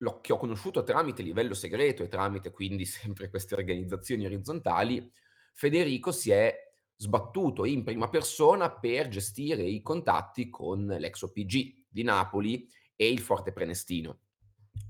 lo, 0.00 0.20
che 0.20 0.32
ho 0.32 0.36
conosciuto 0.36 0.82
tramite 0.82 1.22
livello 1.22 1.54
segreto 1.54 2.02
e 2.02 2.08
tramite 2.08 2.50
quindi 2.50 2.84
sempre 2.86 3.30
queste 3.30 3.54
organizzazioni 3.54 4.26
orizzontali, 4.26 5.10
Federico 5.52 6.12
si 6.12 6.30
è 6.30 6.54
sbattuto 6.96 7.64
in 7.64 7.82
prima 7.82 8.08
persona 8.08 8.70
per 8.70 9.08
gestire 9.08 9.62
i 9.62 9.82
contatti 9.82 10.50
con 10.50 10.84
l'ex 10.86 11.22
OPG 11.22 11.86
di 11.88 12.02
Napoli 12.02 12.68
e 12.94 13.10
il 13.10 13.20
Forte 13.20 13.52
Prenestino, 13.52 14.20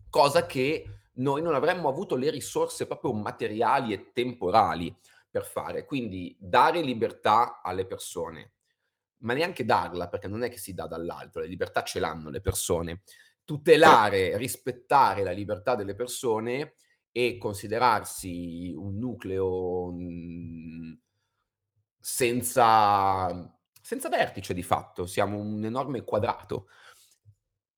cosa 0.08 0.44
che 0.46 0.84
noi 1.14 1.42
non 1.42 1.54
avremmo 1.54 1.88
avuto 1.88 2.16
le 2.16 2.30
risorse 2.30 2.86
proprio 2.86 3.12
materiali 3.12 3.92
e 3.92 4.10
temporali 4.12 4.94
per 5.30 5.44
fare. 5.44 5.84
Quindi 5.84 6.36
dare 6.38 6.82
libertà 6.82 7.60
alle 7.62 7.86
persone, 7.86 8.54
ma 9.18 9.34
neanche 9.34 9.64
darla, 9.64 10.08
perché 10.08 10.28
non 10.28 10.42
è 10.42 10.50
che 10.50 10.58
si 10.58 10.74
dà 10.74 10.86
dall'alto, 10.86 11.40
le 11.40 11.46
libertà 11.46 11.82
ce 11.84 12.00
l'hanno 12.00 12.30
le 12.30 12.40
persone, 12.40 13.02
tutelare, 13.50 14.36
rispettare 14.36 15.24
la 15.24 15.32
libertà 15.32 15.74
delle 15.74 15.96
persone 15.96 16.76
e 17.10 17.36
considerarsi 17.36 18.72
un 18.76 18.96
nucleo 18.96 19.90
mh, 19.90 21.00
senza, 21.98 23.52
senza 23.82 24.08
vertice 24.08 24.54
di 24.54 24.62
fatto, 24.62 25.04
siamo 25.04 25.36
un 25.36 25.64
enorme 25.64 26.04
quadrato. 26.04 26.68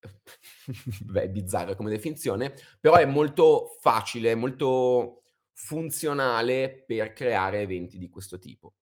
Beh, 1.06 1.22
è 1.22 1.30
bizzarra 1.30 1.74
come 1.74 1.88
definizione, 1.88 2.52
però 2.78 2.96
è 2.96 3.06
molto 3.06 3.78
facile, 3.80 4.34
molto 4.34 5.22
funzionale 5.54 6.84
per 6.86 7.14
creare 7.14 7.62
eventi 7.62 7.96
di 7.96 8.10
questo 8.10 8.38
tipo. 8.38 8.74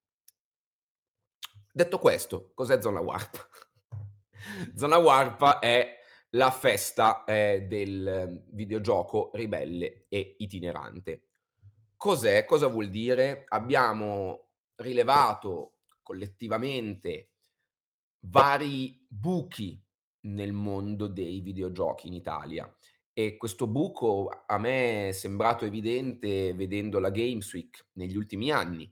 Detto 1.72 2.00
questo, 2.00 2.50
cos'è 2.52 2.82
Zona 2.82 2.98
Warp? 2.98 3.48
Zona 4.74 4.96
Warp 4.96 5.60
è 5.60 5.98
la 6.30 6.50
festa 6.50 7.24
eh, 7.24 7.66
del 7.68 8.44
videogioco 8.50 9.30
ribelle 9.34 10.06
e 10.08 10.36
itinerante. 10.38 11.28
Cos'è? 11.96 12.44
Cosa 12.44 12.68
vuol 12.68 12.88
dire? 12.88 13.44
Abbiamo 13.48 14.50
rilevato 14.76 15.74
collettivamente 16.02 17.32
vari 18.26 19.06
buchi 19.08 19.82
nel 20.22 20.52
mondo 20.52 21.06
dei 21.06 21.40
videogiochi 21.40 22.06
in 22.08 22.14
Italia 22.14 22.72
e 23.12 23.36
questo 23.36 23.66
buco 23.66 24.44
a 24.46 24.58
me 24.58 25.08
è 25.08 25.12
sembrato 25.12 25.64
evidente 25.64 26.54
vedendo 26.54 26.98
la 26.98 27.10
Games 27.10 27.52
Week 27.52 27.88
negli 27.92 28.16
ultimi 28.16 28.50
anni. 28.50 28.90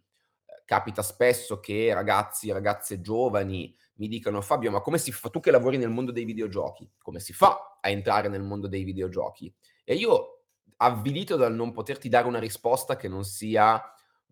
Capita 0.68 1.00
spesso 1.00 1.60
che 1.60 1.94
ragazzi 1.94 2.50
e 2.50 2.52
ragazze 2.52 3.00
giovani 3.00 3.74
mi 3.94 4.06
dicano 4.06 4.42
Fabio, 4.42 4.70
ma 4.70 4.82
come 4.82 4.98
si 4.98 5.12
fa 5.12 5.30
tu 5.30 5.40
che 5.40 5.50
lavori 5.50 5.78
nel 5.78 5.88
mondo 5.88 6.12
dei 6.12 6.26
videogiochi? 6.26 6.86
Come 6.98 7.20
si 7.20 7.32
fa 7.32 7.78
a 7.80 7.88
entrare 7.88 8.28
nel 8.28 8.42
mondo 8.42 8.68
dei 8.68 8.84
videogiochi? 8.84 9.50
E 9.82 9.94
io, 9.94 10.42
avvilito 10.76 11.36
dal 11.36 11.54
non 11.54 11.72
poterti 11.72 12.10
dare 12.10 12.26
una 12.26 12.38
risposta 12.38 12.96
che 12.96 13.08
non 13.08 13.24
sia 13.24 13.82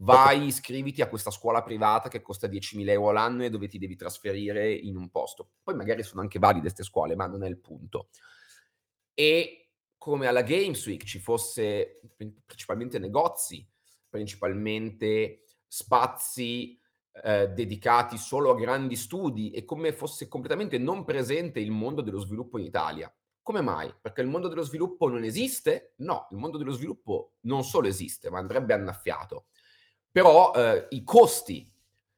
vai, 0.01 0.45
iscriviti 0.45 1.01
a 1.01 1.09
questa 1.09 1.31
scuola 1.31 1.63
privata 1.63 2.11
che 2.11 2.21
costa 2.21 2.49
10.000 2.49 2.87
euro 2.91 3.13
l'anno 3.13 3.43
e 3.43 3.49
dove 3.49 3.67
ti 3.67 3.79
devi 3.79 3.97
trasferire 3.97 4.71
in 4.71 4.99
un 4.99 5.09
posto. 5.09 5.53
Poi 5.63 5.75
magari 5.75 6.03
sono 6.03 6.21
anche 6.21 6.39
valide 6.39 6.61
queste 6.61 6.83
scuole, 6.85 7.17
ma 7.17 7.25
non 7.27 7.45
è 7.45 7.49
il 7.49 7.61
punto. 7.61 8.11
E 9.15 9.71
come 9.97 10.27
alla 10.27 10.43
Games 10.43 10.85
Week 10.85 11.03
ci 11.03 11.19
fosse 11.19 11.99
principalmente 12.45 12.99
negozi, 12.99 13.67
principalmente 14.11 15.41
spazi 15.77 16.81
eh, 17.23 17.49
dedicati 17.49 18.17
solo 18.17 18.51
a 18.51 18.55
grandi 18.55 18.97
studi 18.97 19.51
e 19.51 19.67
come 19.67 19.93
fosse 19.93 20.27
completamente 20.27 20.79
non 20.79 21.05
presente 21.05 21.61
il 21.61 21.71
mondo 21.71 22.01
dello 22.01 22.19
sviluppo 22.19 22.57
in 22.57 22.65
Italia. 22.65 23.15
Come 23.43 23.61
mai? 23.61 23.93
Perché 24.01 24.23
il 24.23 24.27
mondo 24.27 24.49
dello 24.49 24.63
sviluppo 24.63 25.07
non 25.07 25.23
esiste? 25.23 25.93
No, 25.97 26.29
il 26.31 26.39
mondo 26.39 26.57
dello 26.57 26.73
sviluppo 26.73 27.35
non 27.41 27.63
solo 27.63 27.89
esiste, 27.89 28.31
ma 28.31 28.39
andrebbe 28.39 28.73
annaffiato. 28.73 29.49
Però 30.11 30.53
eh, 30.55 30.87
i 30.91 31.05
costi 31.05 31.71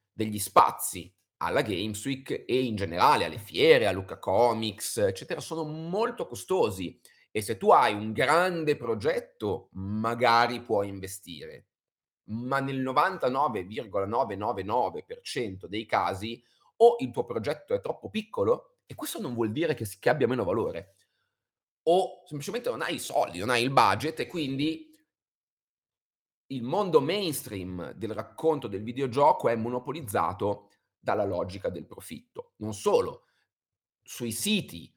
degli 0.09 0.39
spazi 0.39 1.13
alla 1.41 1.61
Games 1.61 2.03
Week 2.05 2.45
e 2.47 2.63
in 2.63 2.77
generale 2.77 3.25
alle 3.25 3.39
fiere, 3.39 3.87
a 3.87 3.91
Luca 3.91 4.19
Comics, 4.19 4.97
eccetera, 4.97 5.41
sono 5.41 5.65
molto 5.65 6.27
costosi 6.27 6.97
e 7.29 7.41
se 7.41 7.57
tu 7.57 7.71
hai 7.71 7.93
un 7.93 8.13
grande 8.13 8.77
progetto 8.77 9.67
magari 9.73 10.61
puoi 10.61 10.87
investire 10.87 11.68
ma 12.29 12.59
nel 12.59 12.81
99,999% 12.81 15.65
dei 15.65 15.85
casi 15.85 16.43
o 16.77 16.95
il 16.99 17.11
tuo 17.11 17.25
progetto 17.25 17.73
è 17.73 17.81
troppo 17.81 18.09
piccolo 18.09 18.77
e 18.85 18.95
questo 18.95 19.19
non 19.19 19.33
vuol 19.33 19.51
dire 19.51 19.73
che, 19.73 19.85
che 19.99 20.09
abbia 20.09 20.27
meno 20.27 20.43
valore, 20.43 20.95
o 21.83 22.23
semplicemente 22.25 22.69
non 22.69 22.81
hai 22.81 22.95
i 22.95 22.99
soldi, 22.99 23.39
non 23.39 23.49
hai 23.49 23.63
il 23.63 23.71
budget 23.71 24.19
e 24.19 24.27
quindi 24.27 24.87
il 26.47 26.63
mondo 26.63 26.99
mainstream 27.01 27.93
del 27.93 28.13
racconto 28.13 28.67
del 28.67 28.83
videogioco 28.83 29.47
è 29.49 29.55
monopolizzato 29.55 30.71
dalla 30.97 31.25
logica 31.25 31.69
del 31.69 31.85
profitto. 31.85 32.53
Non 32.57 32.73
solo, 32.73 33.25
sui 34.01 34.31
siti, 34.31 34.91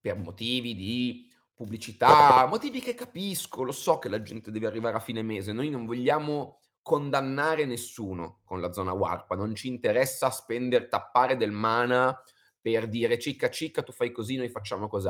per 0.00 0.16
motivi 0.18 0.76
di 0.76 1.28
pubblicità, 1.56 2.46
motivi 2.46 2.80
che 2.80 2.94
capisco, 2.94 3.62
lo 3.62 3.72
so 3.72 3.98
che 3.98 4.10
la 4.10 4.20
gente 4.20 4.50
deve 4.50 4.66
arrivare 4.66 4.96
a 4.96 5.00
fine 5.00 5.22
mese, 5.22 5.52
noi 5.52 5.70
non 5.70 5.86
vogliamo 5.86 6.60
condannare 6.82 7.64
nessuno 7.64 8.42
con 8.44 8.60
la 8.60 8.70
zona 8.72 8.92
warp, 8.92 9.34
non 9.34 9.54
ci 9.54 9.66
interessa 9.66 10.30
spendere, 10.30 10.86
tappare 10.86 11.36
del 11.36 11.50
mana 11.50 12.16
per 12.60 12.88
dire 12.88 13.18
cicca 13.18 13.48
cicca 13.48 13.82
tu 13.82 13.92
fai 13.92 14.12
così, 14.12 14.36
noi 14.36 14.50
facciamo 14.50 14.86
così. 14.86 15.08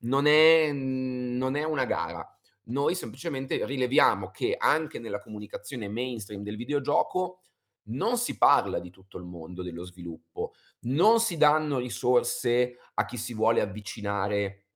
Non 0.00 0.26
è, 0.26 0.70
non 0.72 1.56
è 1.56 1.64
una 1.64 1.84
gara. 1.84 2.26
Noi 2.64 2.94
semplicemente 2.94 3.64
rileviamo 3.66 4.30
che 4.30 4.54
anche 4.56 4.98
nella 4.98 5.20
comunicazione 5.20 5.88
mainstream 5.88 6.42
del 6.42 6.56
videogioco 6.56 7.40
non 7.84 8.18
si 8.18 8.38
parla 8.38 8.78
di 8.78 8.90
tutto 8.90 9.18
il 9.18 9.24
mondo 9.24 9.62
dello 9.62 9.84
sviluppo, 9.84 10.52
non 10.80 11.20
si 11.20 11.36
danno 11.36 11.78
risorse 11.78 12.76
a 12.94 13.04
chi 13.04 13.16
si 13.16 13.34
vuole 13.34 13.60
avvicinare 13.60 14.67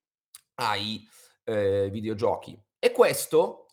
ai 0.69 1.07
eh, 1.45 1.89
videogiochi. 1.91 2.59
E 2.79 2.93
questo 2.93 3.67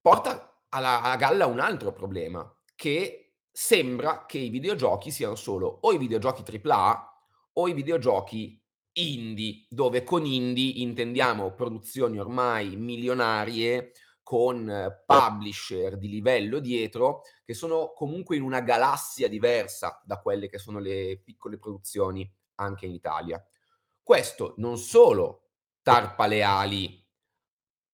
porta 0.00 0.64
alla, 0.70 1.02
alla 1.02 1.16
galla 1.16 1.46
un 1.46 1.60
altro 1.60 1.92
problema, 1.92 2.50
che 2.74 3.34
sembra 3.50 4.24
che 4.26 4.38
i 4.38 4.50
videogiochi 4.50 5.10
siano 5.10 5.34
solo 5.34 5.78
o 5.82 5.92
i 5.92 5.98
videogiochi 5.98 6.44
AAA 6.62 7.24
o 7.54 7.68
i 7.68 7.72
videogiochi 7.72 8.62
indie, 8.92 9.66
dove 9.68 10.04
con 10.04 10.24
indie 10.24 10.80
intendiamo 10.82 11.54
produzioni 11.54 12.18
ormai 12.18 12.76
milionarie 12.76 13.92
con 14.22 14.94
publisher 15.06 15.96
di 15.96 16.08
livello 16.08 16.58
dietro 16.58 17.22
che 17.44 17.54
sono 17.54 17.92
comunque 17.94 18.36
in 18.36 18.42
una 18.42 18.60
galassia 18.60 19.26
diversa 19.26 20.02
da 20.04 20.20
quelle 20.20 20.48
che 20.48 20.58
sono 20.58 20.78
le 20.78 21.18
piccole 21.24 21.58
produzioni 21.58 22.30
anche 22.56 22.86
in 22.86 22.92
Italia. 22.92 23.42
Questo 24.02 24.54
non 24.58 24.76
solo 24.76 25.47
tarpa 25.88 26.26
le 26.26 26.42
ali 26.42 27.02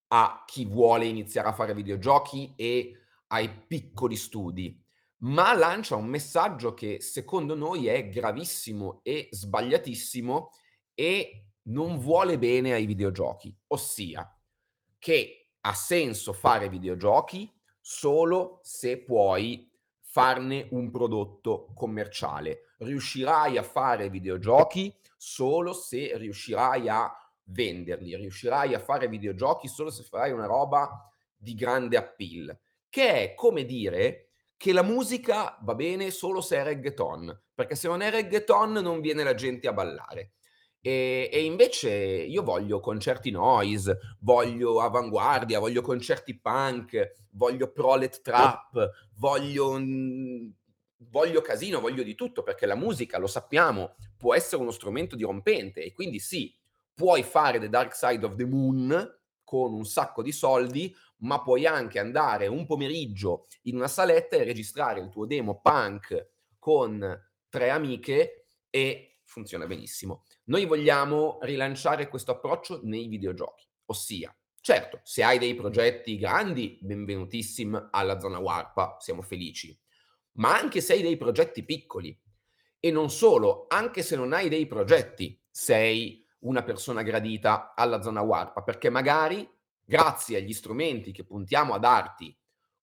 a 0.08 0.42
chi 0.44 0.64
vuole 0.64 1.06
iniziare 1.06 1.46
a 1.46 1.52
fare 1.52 1.74
videogiochi 1.74 2.52
e 2.56 2.92
ai 3.28 3.48
piccoli 3.48 4.16
studi, 4.16 4.84
ma 5.18 5.54
lancia 5.54 5.94
un 5.94 6.06
messaggio 6.06 6.74
che 6.74 7.00
secondo 7.00 7.54
noi 7.54 7.86
è 7.86 8.08
gravissimo 8.08 8.98
e 9.04 9.28
sbagliatissimo 9.30 10.50
e 10.92 11.50
non 11.66 12.00
vuole 12.00 12.36
bene 12.36 12.72
ai 12.72 12.84
videogiochi, 12.84 13.56
ossia 13.68 14.28
che 14.98 15.50
ha 15.60 15.72
senso 15.72 16.32
fare 16.32 16.68
videogiochi 16.68 17.48
solo 17.80 18.58
se 18.64 19.04
puoi 19.04 19.70
farne 20.00 20.66
un 20.72 20.90
prodotto 20.90 21.72
commerciale. 21.76 22.74
Riuscirai 22.78 23.56
a 23.56 23.62
fare 23.62 24.10
videogiochi 24.10 24.92
solo 25.16 25.72
se 25.72 26.18
riuscirai 26.18 26.88
a 26.88 27.18
venderli, 27.44 28.16
riuscirai 28.16 28.74
a 28.74 28.78
fare 28.78 29.08
videogiochi 29.08 29.68
solo 29.68 29.90
se 29.90 30.02
farai 30.02 30.32
una 30.32 30.46
roba 30.46 31.10
di 31.36 31.54
grande 31.54 31.96
appeal, 31.96 32.58
che 32.88 33.22
è 33.22 33.34
come 33.34 33.64
dire 33.64 34.28
che 34.56 34.72
la 34.72 34.82
musica 34.82 35.58
va 35.62 35.74
bene 35.74 36.10
solo 36.10 36.40
se 36.40 36.56
è 36.56 36.62
reggaeton, 36.62 37.42
perché 37.54 37.74
se 37.74 37.88
non 37.88 38.00
è 38.00 38.10
reggaeton 38.10 38.72
non 38.72 39.00
viene 39.00 39.22
la 39.22 39.34
gente 39.34 39.68
a 39.68 39.72
ballare. 39.72 40.32
E, 40.80 41.30
e, 41.32 41.42
invece 41.44 41.90
io 41.90 42.42
voglio 42.42 42.78
concerti 42.78 43.30
noise, 43.30 43.98
voglio 44.20 44.80
avanguardia, 44.80 45.58
voglio 45.58 45.80
concerti 45.80 46.38
punk, 46.38 47.16
voglio 47.30 47.72
prolet 47.72 48.20
trap, 48.20 48.90
voglio, 49.16 49.80
voglio 50.98 51.40
casino, 51.40 51.80
voglio 51.80 52.02
di 52.02 52.14
tutto, 52.14 52.42
perché 52.42 52.66
la 52.66 52.74
musica, 52.74 53.18
lo 53.18 53.26
sappiamo, 53.26 53.96
può 54.16 54.34
essere 54.34 54.60
uno 54.60 54.70
strumento 54.70 55.16
dirompente 55.16 55.82
e 55.82 55.92
quindi 55.92 56.18
sì, 56.18 56.54
puoi 56.94 57.22
fare 57.22 57.58
The 57.58 57.68
Dark 57.68 57.94
Side 57.94 58.24
of 58.24 58.36
the 58.36 58.46
Moon 58.46 59.18
con 59.42 59.72
un 59.72 59.84
sacco 59.84 60.22
di 60.22 60.32
soldi, 60.32 60.94
ma 61.18 61.42
puoi 61.42 61.66
anche 61.66 61.98
andare 61.98 62.46
un 62.46 62.66
pomeriggio 62.66 63.46
in 63.62 63.76
una 63.76 63.88
saletta 63.88 64.36
e 64.36 64.44
registrare 64.44 65.00
il 65.00 65.08
tuo 65.10 65.26
demo 65.26 65.60
punk 65.60 66.32
con 66.58 67.20
tre 67.48 67.70
amiche 67.70 68.46
e 68.70 69.20
funziona 69.24 69.66
benissimo. 69.66 70.24
Noi 70.44 70.64
vogliamo 70.66 71.38
rilanciare 71.42 72.08
questo 72.08 72.32
approccio 72.32 72.80
nei 72.82 73.06
videogiochi, 73.06 73.66
ossia, 73.86 74.34
certo, 74.60 75.00
se 75.02 75.22
hai 75.22 75.38
dei 75.38 75.54
progetti 75.54 76.16
grandi, 76.16 76.78
benvenutissimi 76.80 77.88
alla 77.90 78.18
zona 78.18 78.38
Warpa, 78.38 78.96
siamo 78.98 79.22
felici, 79.22 79.78
ma 80.32 80.58
anche 80.58 80.80
se 80.80 80.94
hai 80.94 81.02
dei 81.02 81.16
progetti 81.16 81.64
piccoli, 81.64 82.18
e 82.80 82.90
non 82.90 83.10
solo, 83.10 83.66
anche 83.68 84.02
se 84.02 84.16
non 84.16 84.32
hai 84.32 84.48
dei 84.48 84.66
progetti, 84.66 85.40
sei 85.50 86.23
una 86.44 86.62
persona 86.62 87.02
gradita 87.02 87.74
alla 87.74 88.02
zona 88.02 88.20
warpa, 88.20 88.62
perché 88.62 88.90
magari 88.90 89.48
grazie 89.82 90.38
agli 90.38 90.52
strumenti 90.52 91.12
che 91.12 91.24
puntiamo 91.24 91.74
a 91.74 91.78
darti 91.78 92.36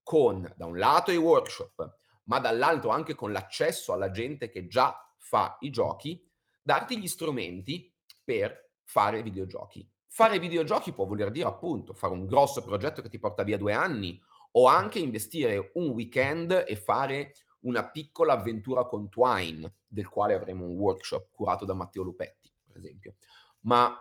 con 0.03 0.51
da 0.56 0.65
un 0.65 0.77
lato 0.77 1.12
i 1.12 1.18
workshop, 1.18 1.98
ma 2.25 2.39
dall'altro 2.39 2.89
anche 2.89 3.15
con 3.15 3.32
l'accesso 3.32 3.94
alla 3.94 4.12
gente 4.12 4.50
che 4.50 4.68
già 4.68 4.96
fa 5.18 5.58
i 5.62 5.70
giochi, 5.70 6.24
darti 6.62 7.00
gli 7.00 7.08
strumenti 7.08 7.94
per 8.24 8.72
fare 8.84 9.22
videogiochi. 9.24 9.88
Fare 10.08 10.39
videogiochi 10.39 10.91
può 10.91 11.06
voler 11.06 11.32
dire 11.32 11.48
appunto 11.48 11.94
fare 11.94 12.13
un 12.13 12.25
grosso 12.25 12.63
progetto 12.63 13.01
che 13.01 13.10
ti 13.10 13.20
porta 13.20 13.44
via 13.44 13.58
due 13.58 13.74
anni 13.74 14.22
o 14.53 14.68
anche 14.68 15.00
investire 15.00 15.72
un 15.75 15.89
weekend 15.89 16.65
e 16.68 16.75
fare 16.75 17.34
una 17.62 17.89
piccola 17.89 18.34
avventura 18.34 18.86
con 18.86 19.08
Twine, 19.08 19.75
del 19.88 20.10
quale 20.10 20.34
avremo 20.34 20.65
un 20.65 20.75
workshop 20.75 21.30
curato 21.32 21.63
da 21.63 21.74
Matteo 21.74 22.03
Lupetti, 22.03 22.51
per 22.65 22.77
esempio 22.77 23.15
ma 23.62 23.96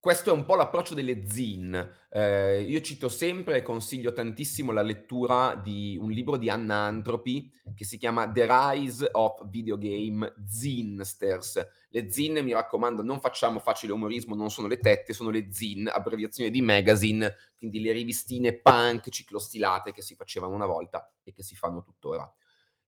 questo 0.00 0.30
è 0.30 0.32
un 0.32 0.44
po' 0.44 0.54
l'approccio 0.54 0.94
delle 0.94 1.28
zin. 1.28 1.96
Eh, 2.08 2.62
io 2.62 2.80
cito 2.80 3.08
sempre 3.08 3.56
e 3.56 3.62
consiglio 3.62 4.12
tantissimo 4.12 4.70
la 4.70 4.82
lettura 4.82 5.56
di 5.56 5.98
un 6.00 6.10
libro 6.10 6.36
di 6.36 6.48
Anna 6.48 6.76
Anthropy 6.76 7.50
che 7.74 7.84
si 7.84 7.98
chiama 7.98 8.30
The 8.30 8.46
Rise 8.48 9.08
of 9.10 9.46
Videogame 9.48 10.34
Zinsters. 10.46 11.66
Le 11.90 12.10
zin, 12.12 12.38
mi 12.44 12.52
raccomando, 12.52 13.02
non 13.02 13.18
facciamo 13.18 13.58
facile 13.58 13.92
umorismo, 13.92 14.36
non 14.36 14.50
sono 14.50 14.68
le 14.68 14.78
tette, 14.78 15.12
sono 15.12 15.30
le 15.30 15.52
zin, 15.52 15.90
abbreviazione 15.92 16.50
di 16.50 16.62
magazine, 16.62 17.34
quindi 17.56 17.80
le 17.80 17.90
rivistine 17.90 18.54
punk 18.54 19.08
ciclostilate 19.08 19.92
che 19.92 20.02
si 20.02 20.14
facevano 20.14 20.54
una 20.54 20.66
volta 20.66 21.12
e 21.24 21.32
che 21.32 21.42
si 21.42 21.56
fanno 21.56 21.82
tuttora. 21.82 22.32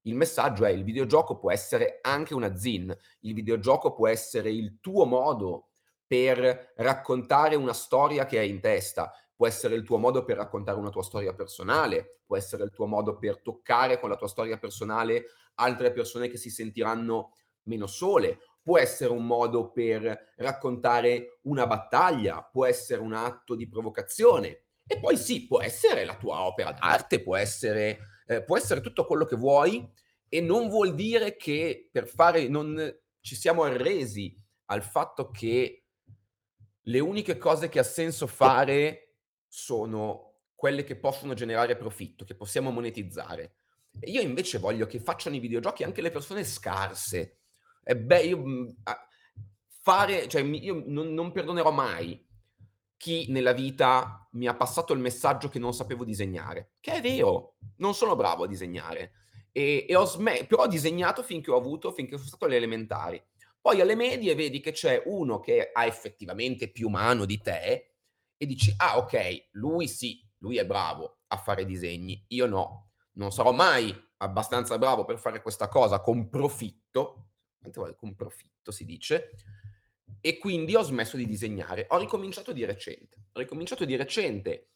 Il 0.03 0.15
messaggio 0.15 0.65
è 0.65 0.71
il 0.71 0.85
videogioco 0.85 1.39
può 1.39 1.53
essere 1.53 1.99
anche 2.03 2.35
una 2.35 2.57
zin, 2.57 2.95
il 3.21 3.35
videogioco 3.35 3.93
può 3.93 4.09
essere 4.09 4.51
il 4.51 4.79
tuo 4.81 5.05
modo 5.05 5.69
per 6.07 6.73
raccontare 6.77 7.55
una 7.55 7.73
storia 7.73 8.27
che 8.27 8.39
hai 8.39 8.49
in 8.51 8.61
testa, 8.61 9.13
può 9.35 9.47
essere 9.47 9.75
il 9.75 9.85
tuo 9.85 9.99
modo 9.99 10.25
per 10.25 10.37
raccontare 10.37 10.79
una 10.79 10.91
tua 10.91 11.03
storia 11.03 11.33
personale, 11.35 12.21
può 12.27 12.37
essere 12.37 12.65
il 12.65 12.71
tuo 12.71 12.87
modo 12.87 13.17
per 13.19 13.41
toccare 13.41 13.99
con 14.01 14.09
la 14.09 14.17
tua 14.17 14.29
storia 14.29 14.59
personale 14.59 15.27
altre 15.55 15.93
persone 15.93 16.29
che 16.29 16.37
si 16.37 16.51
sentiranno 16.51 17.33
meno 17.65 17.87
sole, 17.87 18.39
può 18.63 18.79
essere 18.79 19.13
un 19.13 19.27
modo 19.27 19.71
per 19.71 20.33
raccontare 20.37 21.39
una 21.43 21.67
battaglia, 21.67 22.43
può 22.43 22.67
essere 22.67 23.01
un 23.01 23.13
atto 23.13 23.55
di 23.55 23.69
provocazione. 23.69 24.65
E 24.87 24.99
poi 24.99 25.17
sì, 25.17 25.47
può 25.47 25.63
essere 25.63 26.05
la 26.05 26.17
tua 26.17 26.45
opera 26.45 26.73
d'arte, 26.73 27.23
può 27.23 27.37
essere, 27.37 27.99
eh, 28.31 28.45
può 28.45 28.57
essere 28.57 28.81
tutto 28.81 29.07
quello 29.07 29.25
che 29.25 29.35
vuoi 29.35 29.93
e 30.29 30.41
non 30.41 30.69
vuol 30.69 30.95
dire 30.95 31.35
che 31.35 31.89
per 31.91 32.07
fare 32.07 32.47
non 32.47 32.97
ci 33.21 33.35
siamo 33.35 33.65
arresi 33.65 34.41
al 34.67 34.85
fatto 34.85 35.33
che 35.33 35.87
le 36.83 37.01
uniche 37.01 37.37
cose 37.39 37.69
che 37.69 37.81
ha 37.81 37.85
senso 37.85 38.29
fare 38.29 39.17
sono 39.49 40.43
quelle 40.55 40.85
che 40.85 40.97
possono 40.97 41.35
generare 41.35 41.77
profitto, 41.77 42.25
che 42.25 42.37
possiamo 42.37 42.71
monetizzare. 42.71 43.55
E 43.99 44.13
io 44.13 44.21
invece 44.21 44.59
voglio 44.59 44.87
che 44.87 45.01
facciano 45.01 45.35
i 45.35 45.41
videogiochi 45.41 45.83
anche 45.83 46.01
le 46.01 46.13
persone 46.13 46.45
scarse. 46.45 47.41
E 47.83 47.97
beh, 47.97 48.23
io 48.23 48.39
mhmm, 48.39 48.77
fare, 49.67 50.29
cioè 50.29 50.43
io 50.43 50.85
non, 50.87 51.13
non 51.13 51.33
perdonerò 51.33 51.73
mai 51.73 52.25
chi 53.01 53.25
nella 53.31 53.53
vita 53.53 54.29
mi 54.33 54.47
ha 54.47 54.55
passato 54.55 54.93
il 54.93 54.99
messaggio 54.99 55.49
che 55.49 55.59
non 55.59 55.73
sapevo 55.73 56.05
disegnare. 56.05 56.73
Che 56.81 56.93
è 56.93 57.01
vero, 57.01 57.55
non 57.77 57.95
sono 57.95 58.15
bravo 58.15 58.45
a 58.45 58.47
disegnare. 58.47 59.13
E, 59.53 59.87
e 59.89 59.97
ho 59.97 60.05
smesso, 60.05 60.45
però 60.45 60.65
ho 60.65 60.67
disegnato 60.67 61.23
finché 61.23 61.51
ho 61.51 61.57
avuto, 61.57 61.93
finché 61.93 62.19
sono 62.19 62.29
stato 62.29 62.45
alle 62.45 62.57
elementari. 62.57 63.19
Poi 63.59 63.81
alle 63.81 63.95
medie 63.95 64.35
vedi 64.35 64.61
che 64.61 64.73
c'è 64.73 65.03
uno 65.07 65.41
che 65.41 65.71
ha 65.73 65.87
effettivamente 65.87 66.71
più 66.71 66.91
mano 66.91 67.25
di 67.25 67.39
te 67.39 67.95
e 68.37 68.45
dici, 68.45 68.71
ah 68.77 68.99
ok, 68.99 69.49
lui 69.53 69.89
sì, 69.89 70.23
lui 70.41 70.59
è 70.59 70.67
bravo 70.67 71.21
a 71.29 71.39
fare 71.39 71.65
disegni, 71.65 72.23
io 72.29 72.45
no, 72.45 72.91
non 73.13 73.33
sarò 73.33 73.53
mai 73.53 73.99
abbastanza 74.19 74.77
bravo 74.77 75.07
per 75.07 75.19
fare 75.19 75.41
questa 75.41 75.69
cosa 75.69 76.01
con 76.01 76.29
profitto, 76.29 77.31
con 77.97 78.15
profitto 78.15 78.71
si 78.71 78.85
dice, 78.85 79.31
e 80.21 80.39
quindi 80.39 80.75
ho 80.75 80.83
smesso 80.83 81.17
di 81.17 81.27
disegnare. 81.27 81.87
Ho 81.91 81.99
ricominciato 81.99 82.53
di 82.53 82.65
recente, 82.65 83.17
ho 83.33 83.39
ricominciato 83.39 83.85
di 83.85 83.97
recente 83.97 84.69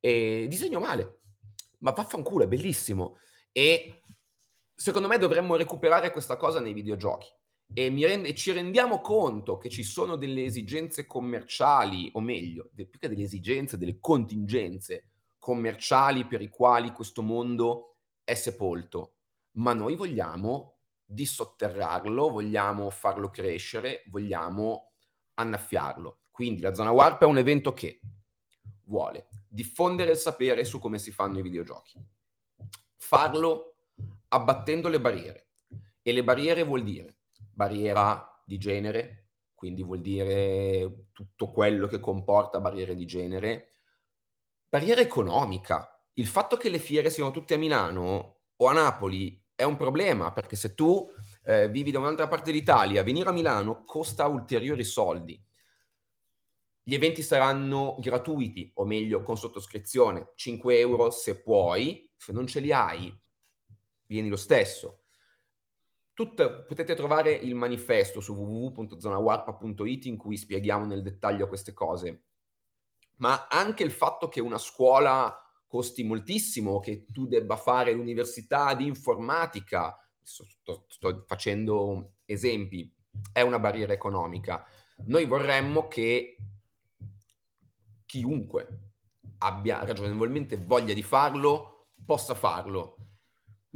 e 0.00 0.46
disegno 0.48 0.80
male, 0.80 1.20
ma 1.78 1.90
vaffanculo, 1.92 2.44
è 2.44 2.48
bellissimo. 2.48 3.18
E 3.52 4.02
secondo 4.74 5.08
me 5.08 5.18
dovremmo 5.18 5.56
recuperare 5.56 6.10
questa 6.10 6.36
cosa 6.36 6.60
nei 6.60 6.72
videogiochi 6.72 7.28
e, 7.72 7.88
rende, 8.06 8.34
ci 8.34 8.52
rendiamo 8.52 9.00
conto 9.00 9.58
che 9.58 9.68
ci 9.68 9.82
sono 9.82 10.16
delle 10.16 10.44
esigenze 10.44 11.06
commerciali, 11.06 12.10
o 12.12 12.20
meglio, 12.20 12.70
de, 12.72 12.86
più 12.86 12.98
che 12.98 13.08
delle 13.08 13.24
esigenze, 13.24 13.78
delle 13.78 13.98
contingenze 14.00 15.10
commerciali 15.38 16.26
per 16.26 16.42
i 16.42 16.48
quali 16.48 16.92
questo 16.92 17.22
mondo 17.22 17.96
è 18.24 18.34
sepolto, 18.34 19.14
ma 19.52 19.72
noi 19.72 19.96
vogliamo 19.96 20.75
dissotterrarlo, 21.06 22.28
vogliamo 22.28 22.90
farlo 22.90 23.30
crescere, 23.30 24.02
vogliamo 24.08 24.92
annaffiarlo. 25.34 26.22
Quindi 26.30 26.60
la 26.60 26.74
zona 26.74 26.90
warp 26.90 27.22
è 27.22 27.26
un 27.26 27.38
evento 27.38 27.72
che 27.72 28.00
vuole 28.84 29.28
diffondere 29.48 30.10
il 30.10 30.16
sapere 30.16 30.64
su 30.64 30.78
come 30.78 30.98
si 30.98 31.10
fanno 31.10 31.38
i 31.38 31.42
videogiochi, 31.42 31.98
farlo 32.96 33.76
abbattendo 34.28 34.88
le 34.88 35.00
barriere. 35.00 35.48
E 36.02 36.12
le 36.12 36.22
barriere 36.22 36.62
vuol 36.62 36.82
dire 36.82 37.16
barriera 37.52 38.42
di 38.44 38.58
genere, 38.58 39.30
quindi 39.54 39.82
vuol 39.82 40.00
dire 40.00 41.08
tutto 41.12 41.50
quello 41.50 41.86
che 41.86 41.98
comporta 41.98 42.60
barriere 42.60 42.94
di 42.94 43.06
genere, 43.06 43.78
barriera 44.68 45.00
economica. 45.00 46.00
Il 46.14 46.26
fatto 46.26 46.56
che 46.56 46.68
le 46.68 46.78
fiere 46.78 47.10
siano 47.10 47.30
tutte 47.30 47.54
a 47.54 47.58
Milano 47.58 48.40
o 48.54 48.66
a 48.66 48.72
Napoli 48.72 49.42
è 49.56 49.64
un 49.64 49.76
problema, 49.76 50.32
perché 50.32 50.54
se 50.54 50.74
tu 50.74 51.10
eh, 51.44 51.68
vivi 51.70 51.90
da 51.90 51.98
un'altra 51.98 52.28
parte 52.28 52.52
d'Italia, 52.52 53.02
venire 53.02 53.30
a 53.30 53.32
Milano 53.32 53.84
costa 53.84 54.26
ulteriori 54.26 54.84
soldi. 54.84 55.42
Gli 56.82 56.94
eventi 56.94 57.22
saranno 57.22 57.96
gratuiti, 57.98 58.70
o 58.74 58.84
meglio, 58.84 59.22
con 59.22 59.36
sottoscrizione, 59.36 60.32
5 60.36 60.78
euro 60.78 61.10
se 61.10 61.40
puoi, 61.40 62.08
se 62.14 62.32
non 62.32 62.46
ce 62.46 62.60
li 62.60 62.70
hai, 62.70 63.12
vieni 64.06 64.28
lo 64.28 64.36
stesso. 64.36 65.00
Tut, 66.12 66.64
potete 66.64 66.94
trovare 66.94 67.32
il 67.32 67.54
manifesto 67.54 68.20
su 68.20 68.34
www.zonawarpa.it 68.34 70.04
in 70.04 70.16
cui 70.16 70.36
spieghiamo 70.36 70.84
nel 70.84 71.02
dettaglio 71.02 71.48
queste 71.48 71.72
cose. 71.72 72.24
Ma 73.16 73.48
anche 73.48 73.82
il 73.82 73.90
fatto 73.90 74.28
che 74.28 74.40
una 74.40 74.58
scuola 74.58 75.45
costi 75.76 76.04
moltissimo, 76.04 76.80
che 76.80 77.04
tu 77.10 77.26
debba 77.26 77.56
fare 77.56 77.92
l'università 77.92 78.74
di 78.74 78.86
informatica, 78.86 79.94
sto, 80.22 80.86
sto 80.88 81.24
facendo 81.26 82.14
esempi, 82.24 82.90
è 83.30 83.42
una 83.42 83.58
barriera 83.58 83.92
economica. 83.92 84.64
Noi 85.04 85.26
vorremmo 85.26 85.86
che 85.86 86.36
chiunque 88.06 88.80
abbia 89.38 89.84
ragionevolmente 89.84 90.56
voglia 90.56 90.94
di 90.94 91.02
farlo, 91.02 91.88
possa 92.04 92.34
farlo 92.34 92.96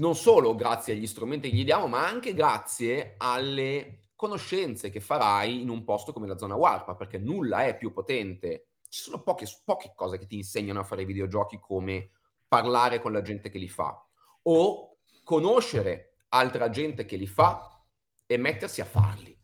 non 0.01 0.17
solo 0.17 0.55
grazie 0.55 0.95
agli 0.95 1.07
strumenti 1.07 1.51
che 1.51 1.57
gli 1.57 1.65
diamo, 1.65 1.87
ma 1.87 2.07
anche 2.07 2.33
grazie 2.33 3.17
alle 3.19 4.09
conoscenze 4.15 4.89
che 4.89 5.01
farai 5.01 5.61
in 5.61 5.69
un 5.69 5.85
posto 5.85 6.15
come 6.15 6.27
la 6.27 6.39
zona 6.39 6.55
Warpa, 6.55 6.95
perché 6.95 7.19
nulla 7.19 7.67
è 7.67 7.77
più 7.77 7.93
potente. 7.93 8.70
Ci 8.91 9.01
sono 9.01 9.23
poche, 9.23 9.47
poche 9.65 9.93
cose 9.95 10.19
che 10.19 10.27
ti 10.27 10.37
insegnano 10.37 10.81
a 10.81 10.85
fare 10.85 11.05
videogiochi 11.05 11.61
come 11.61 12.11
parlare 12.49 13.01
con 13.01 13.13
la 13.13 13.23
gente 13.23 13.49
che 13.49 13.59
li 13.59 13.69
fa 13.69 14.05
o 14.43 14.99
conoscere 15.23 16.25
altra 16.31 16.71
gente 16.71 17.05
che 17.05 17.17
li 17.17 17.29
fa 17.29 17.81
e 18.27 18.37
mettersi 18.37 18.81
a 18.81 18.85
farli. 18.85 19.37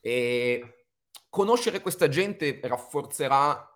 E 0.00 0.86
conoscere 1.30 1.80
questa 1.80 2.08
gente 2.08 2.60
rafforzerà 2.62 3.66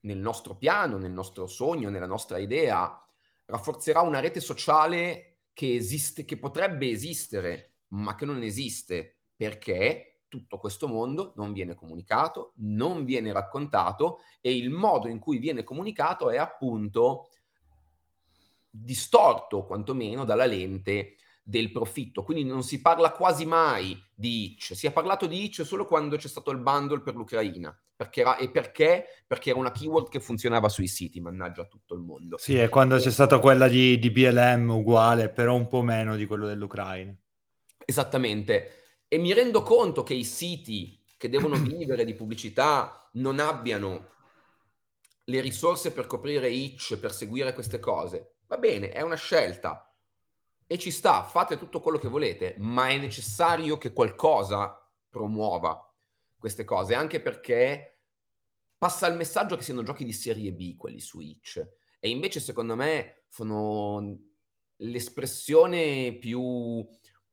nel 0.00 0.18
nostro 0.18 0.54
piano, 0.56 0.98
nel 0.98 1.10
nostro 1.10 1.48
sogno, 1.48 1.90
nella 1.90 2.06
nostra 2.06 2.38
idea, 2.38 3.04
rafforzerà 3.46 4.02
una 4.02 4.20
rete 4.20 4.38
sociale 4.38 5.38
che 5.52 5.74
esiste, 5.74 6.24
che 6.24 6.38
potrebbe 6.38 6.88
esistere, 6.88 7.78
ma 7.88 8.14
che 8.14 8.24
non 8.24 8.42
esiste 8.42 9.16
perché 9.34 10.17
tutto 10.28 10.58
questo 10.58 10.86
mondo 10.86 11.32
non 11.36 11.52
viene 11.52 11.74
comunicato, 11.74 12.52
non 12.56 13.04
viene 13.04 13.32
raccontato 13.32 14.20
e 14.40 14.54
il 14.54 14.70
modo 14.70 15.08
in 15.08 15.18
cui 15.18 15.38
viene 15.38 15.64
comunicato 15.64 16.30
è 16.30 16.36
appunto 16.36 17.28
distorto 18.70 19.64
quantomeno 19.64 20.24
dalla 20.24 20.46
lente 20.46 21.16
del 21.42 21.72
profitto. 21.72 22.22
Quindi 22.22 22.44
non 22.44 22.62
si 22.62 22.80
parla 22.80 23.10
quasi 23.10 23.46
mai 23.46 23.98
di 24.14 24.44
Itch. 24.44 24.76
Si 24.76 24.86
è 24.86 24.92
parlato 24.92 25.26
di 25.26 25.44
Itch 25.44 25.64
solo 25.64 25.86
quando 25.86 26.16
c'è 26.16 26.28
stato 26.28 26.50
il 26.50 26.58
bundle 26.58 27.00
per 27.00 27.14
l'Ucraina. 27.14 27.76
Perché 27.96 28.20
era, 28.20 28.36
e 28.36 28.50
perché? 28.50 29.06
Perché 29.26 29.50
era 29.50 29.58
una 29.58 29.72
keyword 29.72 30.08
che 30.08 30.20
funzionava 30.20 30.68
sui 30.68 30.86
siti, 30.86 31.20
mannaggia 31.20 31.64
tutto 31.64 31.94
il 31.94 32.00
mondo. 32.00 32.36
Sì, 32.38 32.56
è 32.56 32.68
quando 32.68 32.96
c'è 32.98 33.10
stata 33.10 33.40
quella 33.40 33.66
di, 33.66 33.98
di 33.98 34.10
BLM 34.10 34.70
uguale, 34.70 35.30
però 35.30 35.54
un 35.56 35.66
po' 35.66 35.82
meno 35.82 36.14
di 36.14 36.26
quello 36.26 36.46
dell'Ucraina. 36.46 37.16
Esattamente. 37.84 38.87
E 39.08 39.18
mi 39.18 39.32
rendo 39.32 39.62
conto 39.62 40.02
che 40.02 40.14
i 40.14 40.24
siti 40.24 41.02
che 41.16 41.28
devono 41.28 41.56
vivere 41.58 42.04
di 42.04 42.14
pubblicità 42.14 43.08
non 43.14 43.40
abbiano 43.40 44.12
le 45.24 45.40
risorse 45.40 45.92
per 45.92 46.06
coprire 46.06 46.50
Itch, 46.50 46.98
per 46.98 47.12
seguire 47.12 47.52
queste 47.52 47.80
cose. 47.80 48.36
Va 48.46 48.56
bene, 48.58 48.90
è 48.90 49.00
una 49.02 49.16
scelta 49.16 49.88
e 50.70 50.78
ci 50.78 50.90
sta, 50.90 51.22
fate 51.22 51.56
tutto 51.56 51.80
quello 51.80 51.98
che 51.98 52.08
volete, 52.08 52.54
ma 52.58 52.88
è 52.88 52.98
necessario 52.98 53.78
che 53.78 53.94
qualcosa 53.94 54.86
promuova 55.08 55.82
queste 56.38 56.64
cose, 56.64 56.94
anche 56.94 57.20
perché 57.20 58.00
passa 58.76 59.06
il 59.06 59.16
messaggio 59.16 59.56
che 59.56 59.62
siano 59.62 59.82
giochi 59.82 60.04
di 60.04 60.12
serie 60.12 60.52
B 60.52 60.76
quelli 60.76 61.00
Switch. 61.00 61.66
E 61.98 62.10
invece, 62.10 62.40
secondo 62.40 62.76
me, 62.76 63.24
sono 63.28 64.18
l'espressione 64.76 66.12
più 66.18 66.86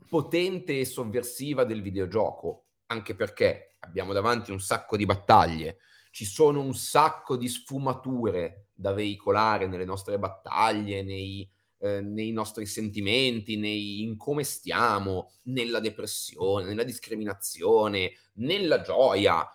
potente 0.07 0.79
e 0.79 0.85
sovversiva 0.85 1.63
del 1.63 1.81
videogioco, 1.81 2.65
anche 2.87 3.15
perché 3.15 3.75
abbiamo 3.79 4.13
davanti 4.13 4.51
un 4.51 4.59
sacco 4.59 4.97
di 4.97 5.05
battaglie, 5.05 5.77
ci 6.11 6.25
sono 6.25 6.61
un 6.61 6.73
sacco 6.73 7.35
di 7.35 7.49
sfumature 7.49 8.67
da 8.73 8.93
veicolare 8.93 9.67
nelle 9.67 9.83
nostre 9.83 10.17
battaglie, 10.17 11.03
nei, 11.03 11.49
eh, 11.79 12.01
nei 12.01 12.31
nostri 12.31 12.65
sentimenti, 12.65 13.57
nei, 13.57 14.01
in 14.01 14.15
come 14.15 14.43
stiamo, 14.43 15.31
nella 15.43 15.79
depressione, 15.79 16.65
nella 16.65 16.83
discriminazione, 16.83 18.13
nella 18.35 18.81
gioia. 18.81 19.45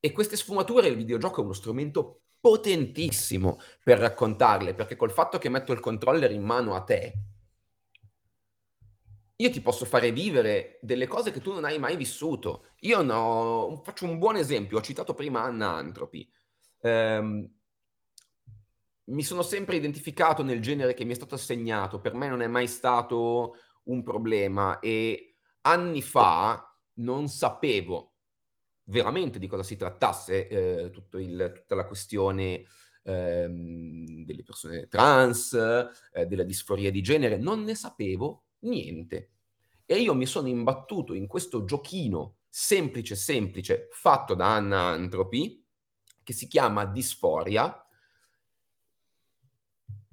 E 0.00 0.12
queste 0.12 0.36
sfumature 0.36 0.88
il 0.88 0.96
videogioco 0.96 1.40
è 1.40 1.44
uno 1.44 1.52
strumento 1.52 2.22
potentissimo 2.40 3.60
per 3.84 3.98
raccontarle, 3.98 4.74
perché 4.74 4.96
col 4.96 5.12
fatto 5.12 5.38
che 5.38 5.48
metto 5.48 5.72
il 5.72 5.80
controller 5.80 6.32
in 6.32 6.42
mano 6.42 6.74
a 6.74 6.82
te, 6.82 7.12
io 9.42 9.50
ti 9.50 9.60
posso 9.60 9.84
fare 9.84 10.12
vivere 10.12 10.78
delle 10.82 11.08
cose 11.08 11.32
che 11.32 11.40
tu 11.40 11.52
non 11.52 11.64
hai 11.64 11.76
mai 11.78 11.96
vissuto. 11.96 12.66
Io 12.80 13.02
no, 13.02 13.80
faccio 13.84 14.04
un 14.04 14.18
buon 14.18 14.36
esempio, 14.36 14.78
ho 14.78 14.82
citato 14.82 15.14
prima 15.14 15.42
Anna 15.42 15.74
Antropi. 15.74 16.30
Um, 16.82 17.50
mi 19.06 19.22
sono 19.24 19.42
sempre 19.42 19.76
identificato 19.76 20.44
nel 20.44 20.62
genere 20.62 20.94
che 20.94 21.04
mi 21.04 21.10
è 21.10 21.16
stato 21.16 21.34
assegnato, 21.34 22.00
per 22.00 22.14
me 22.14 22.28
non 22.28 22.40
è 22.40 22.46
mai 22.46 22.68
stato 22.68 23.56
un 23.84 24.04
problema 24.04 24.78
e 24.78 25.38
anni 25.62 26.02
fa 26.02 26.78
non 26.94 27.26
sapevo 27.28 28.12
veramente 28.84 29.40
di 29.40 29.48
cosa 29.48 29.64
si 29.64 29.76
trattasse 29.76 30.46
eh, 30.46 30.92
il, 31.14 31.52
tutta 31.52 31.74
la 31.74 31.86
questione 31.86 32.64
ehm, 33.02 34.24
delle 34.24 34.42
persone 34.44 34.86
trans, 34.86 35.52
eh, 36.12 36.26
della 36.26 36.44
disforia 36.44 36.92
di 36.92 37.02
genere, 37.02 37.38
non 37.38 37.64
ne 37.64 37.74
sapevo 37.74 38.44
niente. 38.62 39.30
E 39.86 40.00
io 40.00 40.14
mi 40.14 40.26
sono 40.26 40.48
imbattuto 40.48 41.14
in 41.14 41.26
questo 41.26 41.64
giochino 41.64 42.38
semplice, 42.48 43.14
semplice, 43.14 43.88
fatto 43.92 44.34
da 44.34 44.54
Anna 44.54 44.88
Antropi, 44.88 45.64
che 46.22 46.32
si 46.32 46.46
chiama 46.48 46.84
Disforia, 46.84 47.86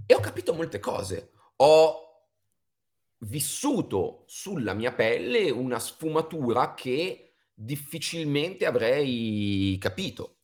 e 0.05 0.15
ho 0.15 0.19
capito 0.19 0.53
molte 0.53 0.79
cose. 0.79 1.31
Ho 1.57 2.07
vissuto 3.19 4.23
sulla 4.25 4.73
mia 4.73 4.91
pelle 4.93 5.51
una 5.51 5.77
sfumatura 5.77 6.73
che 6.73 7.33
difficilmente 7.53 8.65
avrei 8.65 9.77
capito. 9.79 10.37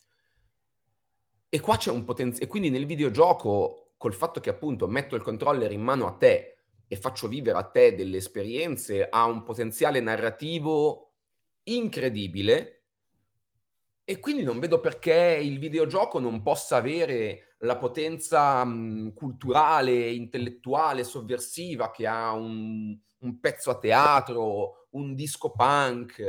E 1.49 1.59
qua 1.61 1.77
c'è 1.77 1.89
un 1.89 2.03
potenziale. 2.03 2.45
E 2.45 2.47
quindi 2.47 2.69
nel 2.69 2.85
videogioco, 2.85 3.93
col 3.97 4.13
fatto 4.13 4.39
che 4.39 4.49
appunto 4.49 4.87
metto 4.87 5.15
il 5.15 5.23
controller 5.23 5.71
in 5.71 5.81
mano 5.81 6.05
a 6.05 6.11
te 6.11 6.54
e 6.87 6.95
faccio 6.95 7.27
vivere 7.27 7.57
a 7.57 7.63
te 7.63 7.95
delle 7.95 8.17
esperienze, 8.17 9.07
ha 9.09 9.25
un 9.25 9.43
potenziale 9.43 9.99
narrativo 9.99 11.13
incredibile 11.63 12.75
e 14.03 14.19
quindi 14.19 14.43
non 14.43 14.59
vedo 14.59 14.79
perché 14.79 15.39
il 15.41 15.57
videogioco 15.57 16.19
non 16.19 16.43
possa 16.43 16.75
avere 16.75 17.55
la 17.59 17.75
potenza 17.75 18.63
mh, 18.63 19.13
culturale, 19.13 20.11
intellettuale, 20.11 21.03
sovversiva 21.03 21.89
che 21.89 22.05
ha 22.05 22.31
un, 22.33 22.95
un, 23.19 23.39
pezzo 23.39 23.71
a 23.71 23.79
teatro, 23.79 24.87
un 24.91 25.15
disco 25.15 25.49
punk, 25.51 26.19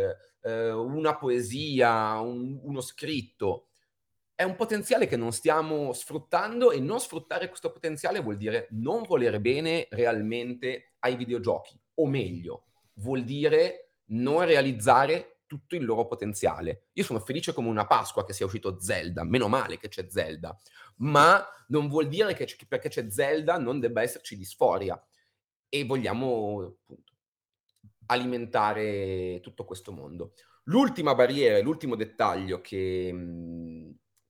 eh, 0.43 0.71
una 0.71 1.17
poesia, 1.19 2.19
un, 2.21 2.59
uno 2.63 2.81
scritto 2.81 3.69
è 4.37 4.43
un 4.43 4.55
potenziale 4.55 5.07
che 5.07 5.17
non 5.17 5.33
stiamo 5.33 5.95
sfruttando 5.95 6.71
e 6.71 6.79
non 6.79 7.01
sfruttare 7.01 7.49
questo 7.49 7.73
potenziale 7.73 8.21
vuol 8.21 8.37
dire 8.37 8.69
non 8.73 9.03
volere 9.03 9.41
bene 9.41 9.89
realmente 9.91 10.93
ai 11.01 11.17
videogiochi, 11.17 11.81
o 11.95 12.07
meglio, 12.07 12.67
vuol 12.97 13.25
dire 13.25 13.93
non 14.09 14.45
realizzare 14.45 15.41
tutto 15.47 15.75
il 15.75 15.87
loro 15.87 16.07
potenziale. 16.07 16.89
Io 16.93 17.03
sono 17.03 17.19
felice 17.19 17.55
come 17.55 17.69
una 17.69 17.87
Pasqua 17.87 18.27
che 18.27 18.35
sia 18.35 18.45
uscito 18.45 18.79
Zelda, 18.79 19.25
meno 19.25 19.49
male 19.49 19.79
che 19.79 19.89
c'è 19.89 20.07
Zelda, 20.11 20.55
ma 20.97 21.43
non 21.69 21.89
vuol 21.89 22.07
dire 22.07 22.35
che 22.35 22.47
perché 22.69 22.91
c'è 22.91 23.09
Zelda 23.09 23.57
non 23.57 23.81
debba 23.81 24.03
esserci 24.03 24.37
disforia 24.37 25.03
e 25.69 25.85
vogliamo 25.85 26.77
appunto 26.83 27.13
alimentare 28.07 29.41
tutto 29.41 29.65
questo 29.65 29.93
mondo. 29.93 30.35
L'ultima 30.65 31.15
barriera, 31.15 31.59
l'ultimo 31.61 31.95
dettaglio 31.95 32.61
che, 32.61 33.15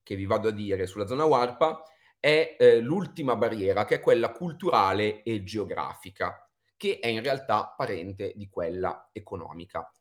che 0.07 0.15
vi 0.15 0.25
vado 0.25 0.47
a 0.47 0.51
dire 0.51 0.87
sulla 0.87 1.05
zona 1.05 1.25
Warpa 1.25 1.83
è 2.17 2.55
eh, 2.57 2.79
l'ultima 2.79 3.35
barriera, 3.35 3.83
che 3.83 3.95
è 3.95 3.99
quella 3.99 4.31
culturale 4.31 5.21
e 5.21 5.43
geografica, 5.43 6.49
che 6.77 6.99
è 6.99 7.07
in 7.07 7.21
realtà 7.21 7.73
parente 7.75 8.31
di 8.33 8.47
quella 8.47 9.09
economica. 9.11 9.91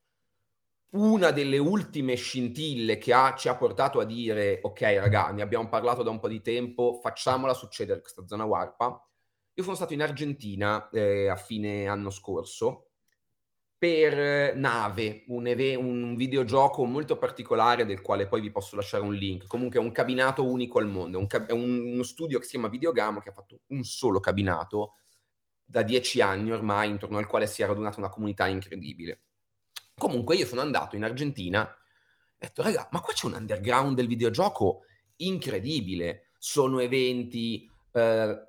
Una 0.90 1.32
delle 1.32 1.58
ultime 1.58 2.14
scintille 2.14 2.98
che 2.98 3.12
ha, 3.12 3.34
ci 3.34 3.48
ha 3.48 3.56
portato 3.56 3.98
a 3.98 4.04
dire, 4.04 4.60
ok 4.62 4.80
raga, 4.80 5.32
ne 5.32 5.42
abbiamo 5.42 5.68
parlato 5.68 6.04
da 6.04 6.10
un 6.10 6.20
po' 6.20 6.28
di 6.28 6.40
tempo, 6.40 7.00
facciamola 7.02 7.52
succedere 7.52 8.00
questa 8.00 8.24
zona 8.28 8.44
Warpa. 8.44 9.04
Io 9.54 9.62
sono 9.64 9.74
stato 9.74 9.92
in 9.92 10.02
Argentina 10.02 10.88
eh, 10.90 11.26
a 11.26 11.34
fine 11.34 11.88
anno 11.88 12.10
scorso 12.10 12.85
per 13.78 14.56
Nave, 14.56 15.24
un, 15.28 15.46
eve- 15.46 15.74
un, 15.74 16.16
videogioco 16.16 16.84
molto 16.84 17.18
particolare 17.18 17.84
del 17.84 18.00
quale 18.00 18.26
poi 18.26 18.40
vi 18.40 18.50
posso 18.50 18.74
lasciare 18.74 19.02
un 19.02 19.12
link. 19.12 19.46
Comunque 19.46 19.78
è 19.78 19.82
un 19.82 19.92
cabinato 19.92 20.44
unico 20.44 20.78
al 20.78 20.86
mondo, 20.86 21.26
è 21.28 21.52
un, 21.52 21.92
uno 21.92 22.02
studio 22.02 22.38
che 22.38 22.44
si 22.44 22.52
chiama 22.52 22.68
Videogamo 22.68 23.20
che 23.20 23.28
ha 23.28 23.32
fatto 23.32 23.60
un 23.68 23.84
solo 23.84 24.18
cabinato 24.18 24.94
da 25.62 25.82
dieci 25.82 26.20
anni 26.20 26.52
ormai, 26.52 26.88
intorno 26.88 27.18
al 27.18 27.26
quale 27.26 27.46
si 27.46 27.62
è 27.62 27.66
radunata 27.66 27.98
una 27.98 28.08
comunità 28.08 28.46
incredibile. 28.46 29.22
Comunque 29.94 30.36
io 30.36 30.46
sono 30.46 30.60
andato 30.60 30.96
in 30.96 31.04
Argentina 31.04 31.66
e 31.66 32.46
ho 32.46 32.48
detto, 32.48 32.62
raga, 32.62 32.88
ma 32.92 33.00
qua 33.00 33.12
c'è 33.12 33.26
un 33.26 33.34
underground 33.34 33.96
del 33.96 34.06
videogioco 34.06 34.82
incredibile. 35.16 36.30
Sono 36.38 36.78
eventi 36.80 37.68
eh, 37.92 38.46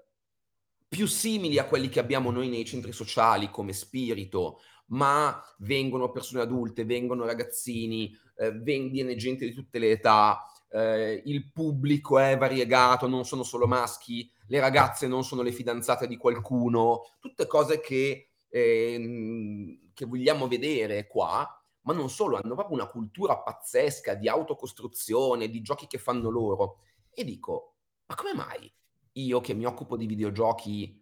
più 0.88 1.06
simili 1.08 1.58
a 1.58 1.66
quelli 1.66 1.90
che 1.90 2.00
abbiamo 2.00 2.32
noi 2.32 2.50
nei 2.50 2.66
centri 2.66 2.92
sociali 2.92 3.50
come 3.50 3.74
Spirito, 3.74 4.60
ma 4.88 5.42
vengono 5.60 6.12
persone 6.12 6.42
adulte, 6.42 6.86
vengono 6.86 7.26
ragazzini, 7.26 8.16
eh, 8.38 8.52
viene 8.52 9.16
gente 9.16 9.46
di 9.46 9.54
tutte 9.54 9.80
le 9.80 9.92
età, 9.92 10.46
eh, 10.70 11.22
il 11.26 11.52
pubblico 11.52 12.20
è 12.20 12.38
variegato, 12.38 13.08
non 13.08 13.26
sono 13.26 13.44
solo 13.44 13.68
maschi, 13.68 14.30
le 14.48 14.60
ragazze 14.60 15.08
non 15.08 15.24
sono 15.24 15.42
le 15.42 15.52
fidanzate 15.52 16.08
di 16.08 16.18
qualcuno, 16.18 17.02
tutte 17.20 17.48
cose 17.48 17.80
che, 17.80 18.30
eh, 18.50 19.80
che 19.94 20.06
vogliamo 20.06 20.48
vedere 20.48 21.08
qua, 21.08 21.48
ma 21.82 21.94
non 21.94 22.10
solo, 22.10 22.38
hanno 22.38 22.56
proprio 22.56 22.76
una 22.76 22.88
cultura 22.88 23.38
pazzesca 23.38 24.14
di 24.14 24.28
autocostruzione, 24.28 25.50
di 25.50 25.62
giochi 25.62 25.88
che 25.88 25.98
fanno 25.98 26.30
loro. 26.30 26.80
E 27.10 27.24
dico, 27.24 27.76
ma 28.06 28.16
come 28.16 28.34
mai 28.34 28.72
io 29.14 29.42
che 29.42 29.54
mi 29.54 29.66
occupo 29.66 29.98
di 29.98 30.06
videogiochi 30.06 31.02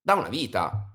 da 0.00 0.14
una 0.14 0.28
vita, 0.28 0.91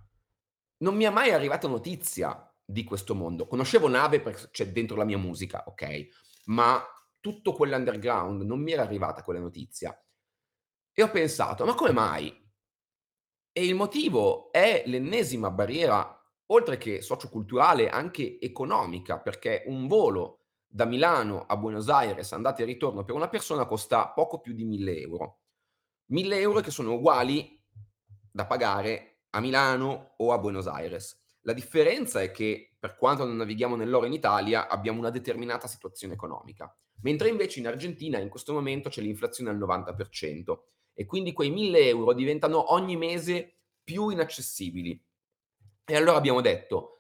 non 0.80 0.96
mi 0.96 1.06
è 1.06 1.10
mai 1.10 1.32
arrivata 1.32 1.68
notizia 1.68 2.52
di 2.64 2.84
questo 2.84 3.16
mondo. 3.16 3.48
Conoscevo 3.48 3.88
Nave 3.88 4.20
perché 4.20 4.50
c'è 4.52 4.72
dentro 4.72 4.96
la 4.96 5.06
mia 5.06 5.18
musica, 5.18 5.64
ok? 5.68 6.08
Ma 6.46 6.84
tutto 7.20 7.54
quell'underground 7.54 8.42
non 8.44 8.62
mi 8.62 8.72
era 8.72 8.84
arrivata 8.84 9.24
quella 9.24 9.40
notizia. 9.40 9.98
E 10.94 11.04
ho 11.04 11.10
pensato, 11.10 11.66
ma 11.66 11.76
come 11.76 11.92
mai? 11.92 12.46
E 13.52 13.66
il 13.66 13.76
motivo 13.76 14.52
è 14.52 14.84
l'ennesima 14.86 15.50
barriera, 15.50 16.14
oltre 16.48 16.78
che 16.78 17.02
socioculturale, 17.02 17.90
anche 17.90 18.40
economica, 18.40 19.20
perché 19.20 19.64
un 19.68 19.88
volo 19.88 20.46
da 20.68 20.86
Milano 20.86 21.46
a 21.46 21.58
Buenos 21.58 21.90
Aires, 21.90 22.34
andata 22.34 22.62
e 22.62 22.66
ritorno, 22.66 23.04
per 23.04 23.16
una 23.16 23.30
persona 23.30 23.66
costa 23.66 24.10
poco 24.10 24.40
più 24.40 24.54
di 24.54 24.64
1000 24.64 25.00
euro. 25.00 25.40
1000 26.12 26.40
euro 26.40 26.60
che 26.62 26.72
sono 26.72 26.94
uguali 26.94 27.62
da 28.32 28.46
pagare 28.46 29.17
a 29.38 29.40
Milano 29.40 30.14
o 30.18 30.34
a 30.34 30.40
Buenos 30.40 30.68
Aires. 30.68 31.16
La 31.42 31.54
differenza 31.54 32.22
è 32.22 32.32
che, 32.32 32.76
per 32.78 32.96
quanto 32.96 33.24
non 33.24 33.38
navighiamo 33.38 33.76
nell'oro 33.76 34.08
in 34.08 34.14
Italia, 34.14 34.68
abbiamo 34.68 35.00
una 35.00 35.12
determinata 35.12 35.68
situazione 35.68 36.16
economica, 36.16 36.76
mentre 37.02 37.30
invece 37.30 37.60
in 37.60 37.68
Argentina 37.68 38.18
in 38.18 38.30
questo 38.30 38.52
momento 38.52 38.90
c'è 38.90 39.02
l'inflazione 39.02 39.52
al 39.52 39.58
90% 39.58 40.58
e 40.94 41.06
quindi 41.06 41.34
quei 41.34 41.52
1000 41.52 41.88
euro 41.88 42.14
diventano 42.14 42.74
ogni 42.74 42.98
mese 42.98 43.60
più 43.84 44.10
inaccessibili. 44.10 45.00
E 45.86 45.96
allora 45.96 46.18
abbiamo 46.18 46.42
detto, 46.42 46.94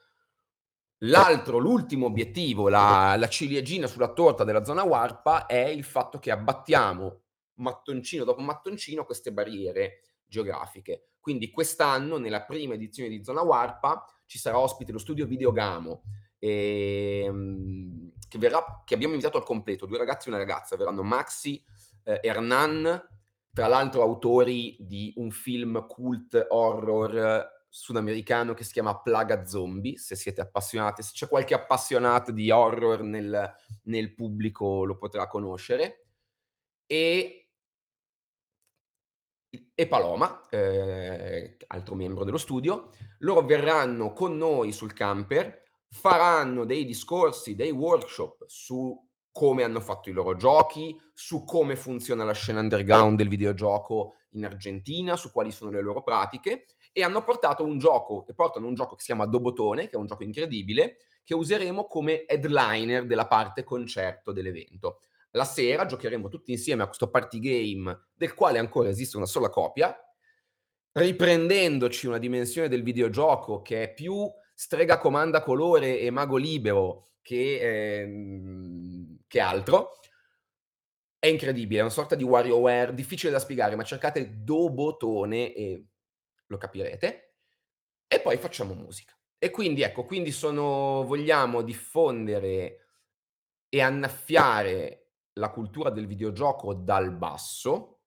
L'altro, 1.01 1.59
l'ultimo 1.59 2.07
obiettivo, 2.07 2.69
la, 2.69 3.15
la, 3.19 3.27
ciliegina 3.27 3.85
sulla 3.85 4.13
torta 4.13 4.43
della 4.43 4.63
zona 4.63 4.81
Warpa 4.81 5.45
è 5.45 5.67
il 5.67 5.83
fatto 5.83 6.17
che 6.17 6.31
abbattiamo 6.31 7.21
mattoncino 7.57 8.23
dopo 8.23 8.41
mattoncino 8.41 9.05
queste 9.05 9.31
barriere 9.31 9.99
geografiche. 10.27 11.11
Quindi 11.19 11.49
quest'anno, 11.49 12.17
nella 12.17 12.43
prima 12.43 12.75
edizione 12.75 13.09
di 13.09 13.23
Zona 13.23 13.41
Warpa, 13.41 14.05
ci 14.25 14.37
sarà 14.37 14.59
ospite 14.59 14.91
lo 14.91 14.97
studio 14.97 15.25
Videogamo, 15.25 16.03
ehm, 16.39 18.11
che, 18.27 18.37
verrà, 18.37 18.83
che 18.85 18.93
abbiamo 18.93 19.13
invitato 19.13 19.37
al 19.37 19.45
completo, 19.45 19.85
due 19.85 19.97
ragazzi 19.97 20.27
e 20.27 20.31
una 20.31 20.39
ragazza, 20.39 20.75
verranno 20.77 21.03
Maxi 21.03 21.63
eh, 22.03 22.19
Hernan, 22.23 23.07
tra 23.51 23.67
l'altro 23.67 24.01
autori 24.01 24.77
di 24.79 25.13
un 25.17 25.31
film 25.31 25.85
cult 25.87 26.45
horror 26.49 27.55
sudamericano 27.69 28.53
che 28.53 28.63
si 28.63 28.71
chiama 28.71 29.01
Plaga 29.01 29.45
Zombie, 29.45 29.97
se 29.97 30.15
siete 30.15 30.41
appassionati, 30.41 31.03
se 31.03 31.11
c'è 31.13 31.27
qualche 31.27 31.53
appassionato 31.53 32.31
di 32.31 32.49
horror 32.49 33.01
nel, 33.01 33.53
nel 33.83 34.13
pubblico 34.13 34.83
lo 34.85 34.97
potrà 34.97 35.27
conoscere. 35.27 36.05
E, 36.85 37.46
e 39.49 39.87
Paloma, 39.87 40.47
eh, 40.49 41.57
altro 41.67 41.95
membro 41.95 42.23
dello 42.23 42.37
studio, 42.37 42.89
loro 43.19 43.43
verranno 43.45 44.11
con 44.13 44.35
noi 44.35 44.71
sul 44.71 44.93
camper, 44.93 45.63
faranno 45.89 46.65
dei 46.65 46.85
discorsi, 46.85 47.55
dei 47.55 47.71
workshop 47.71 48.45
su 48.47 49.05
come 49.31 49.63
hanno 49.63 49.79
fatto 49.79 50.09
i 50.09 50.13
loro 50.13 50.35
giochi, 50.35 50.99
su 51.13 51.43
come 51.43 51.75
funziona 51.75 52.23
la 52.23 52.33
scena 52.33 52.59
underground 52.59 53.17
del 53.17 53.27
videogioco 53.27 54.15
in 54.31 54.45
Argentina, 54.45 55.15
su 55.15 55.31
quali 55.31 55.51
sono 55.51 55.69
le 55.69 55.81
loro 55.81 56.01
pratiche 56.01 56.65
e 56.91 57.03
hanno 57.03 57.23
portato 57.23 57.63
un 57.63 57.77
gioco, 57.77 58.25
e 58.27 58.33
portano 58.33 58.65
un 58.65 58.73
gioco 58.73 58.95
che 58.95 59.01
si 59.01 59.07
chiama 59.07 59.27
Dobotone, 59.27 59.83
che 59.83 59.91
è 59.91 59.99
un 59.99 60.07
gioco 60.07 60.23
incredibile, 60.23 60.97
che 61.23 61.35
useremo 61.35 61.85
come 61.85 62.25
headliner 62.25 63.05
della 63.05 63.27
parte 63.27 63.63
concerto 63.63 64.31
dell'evento. 64.31 65.01
La 65.37 65.45
sera 65.45 65.85
giocheremo 65.85 66.27
tutti 66.27 66.51
insieme 66.51 66.83
a 66.83 66.87
questo 66.87 67.09
party 67.09 67.39
game 67.39 68.07
del 68.13 68.33
quale 68.33 68.59
ancora 68.59 68.89
esiste 68.89 69.15
una 69.15 69.25
sola 69.25 69.49
copia, 69.49 69.95
riprendendoci 70.93 72.07
una 72.07 72.17
dimensione 72.17 72.67
del 72.67 72.83
videogioco 72.83 73.61
che 73.61 73.83
è 73.83 73.93
più 73.93 74.29
strega 74.53 74.97
comanda 74.97 75.43
colore 75.43 75.99
e 75.99 76.09
mago 76.09 76.37
libero 76.37 77.11
che, 77.21 78.01
ehm, 78.01 79.19
che 79.27 79.39
altro. 79.39 79.99
È 81.19 81.27
incredibile, 81.27 81.79
è 81.79 81.83
una 81.83 81.91
sorta 81.91 82.15
di 82.15 82.23
WarioWare, 82.23 82.93
difficile 82.93 83.31
da 83.31 83.39
spiegare, 83.39 83.75
ma 83.75 83.83
cercate 83.83 84.43
Dobotone 84.43 85.53
e 85.53 85.85
lo 86.47 86.57
capirete. 86.57 87.35
E 88.07 88.19
poi 88.19 88.37
facciamo 88.37 88.73
musica. 88.73 89.15
E 89.37 89.51
quindi 89.51 89.83
ecco, 89.83 90.05
quindi 90.05 90.31
sono 90.31 91.03
vogliamo 91.05 91.61
diffondere 91.61 92.87
e 93.69 93.81
annaffiare 93.81 95.06
la 95.37 95.49
cultura 95.49 95.89
del 95.89 96.07
videogioco 96.07 96.73
dal 96.73 97.15
basso, 97.15 98.01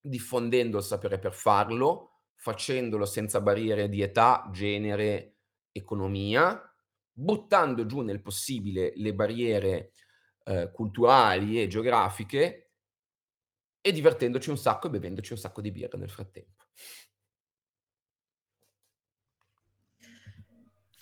diffondendo 0.00 0.78
il 0.78 0.84
sapere 0.84 1.18
per 1.18 1.34
farlo, 1.34 2.22
facendolo 2.34 3.04
senza 3.04 3.40
barriere 3.40 3.88
di 3.88 4.00
età, 4.00 4.48
genere, 4.52 5.36
economia, 5.72 6.60
buttando 7.12 7.84
giù 7.84 8.00
nel 8.00 8.22
possibile 8.22 8.92
le 8.96 9.14
barriere 9.14 9.92
eh, 10.44 10.70
culturali 10.72 11.60
e 11.60 11.66
geografiche 11.66 12.70
e 13.82 13.92
divertendoci 13.92 14.50
un 14.50 14.58
sacco 14.58 14.86
e 14.86 14.90
bevendoci 14.90 15.32
un 15.32 15.38
sacco 15.38 15.60
di 15.60 15.70
birra 15.70 15.98
nel 15.98 16.10
frattempo. 16.10 16.64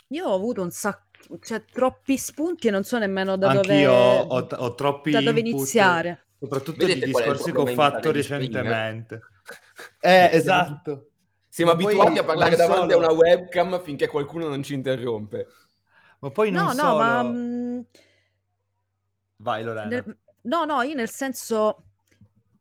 Io 0.08 0.26
ho 0.26 0.34
avuto 0.34 0.62
un 0.62 0.70
sacco, 0.70 1.07
cioè 1.40 1.64
troppi 1.64 2.16
spunti 2.16 2.68
e 2.68 2.70
non 2.70 2.84
so 2.84 2.98
nemmeno 2.98 3.36
da 3.36 3.48
Anch'io 3.48 3.92
dove, 3.92 4.26
ho, 4.28 4.46
ho 4.50 4.74
troppi 4.74 5.10
da 5.10 5.20
dove 5.20 5.40
input, 5.40 5.50
iniziare. 5.52 6.26
soprattutto 6.38 6.78
Vedete 6.78 6.98
di 7.00 7.10
il 7.10 7.12
discorsi 7.12 7.52
che 7.52 7.58
ho 7.58 7.66
fatto 7.66 8.10
recentemente. 8.12 9.20
Eh, 10.00 10.30
esatto. 10.32 11.10
Siamo 11.48 11.72
Ma 11.72 11.76
poi 11.76 11.92
abituati 11.94 12.18
a 12.18 12.24
parlare 12.24 12.56
davanti 12.56 12.92
solo- 12.92 13.06
a 13.06 13.10
una 13.10 13.12
webcam 13.18 13.82
finché 13.82 14.06
qualcuno 14.06 14.48
non 14.48 14.62
ci 14.62 14.74
interrompe. 14.74 15.46
Ma 16.20 16.30
poi 16.30 16.50
non 16.50 16.66
No, 16.68 16.72
solo... 16.74 16.92
no, 16.92 16.98
ma 16.98 17.22
mm, 17.24 17.80
Vai 19.38 19.62
Lorena. 19.62 19.88
nel- 19.88 20.18
no, 20.42 20.64
no, 20.64 20.82
io 20.82 20.94
nel 20.94 21.08
senso 21.10 21.87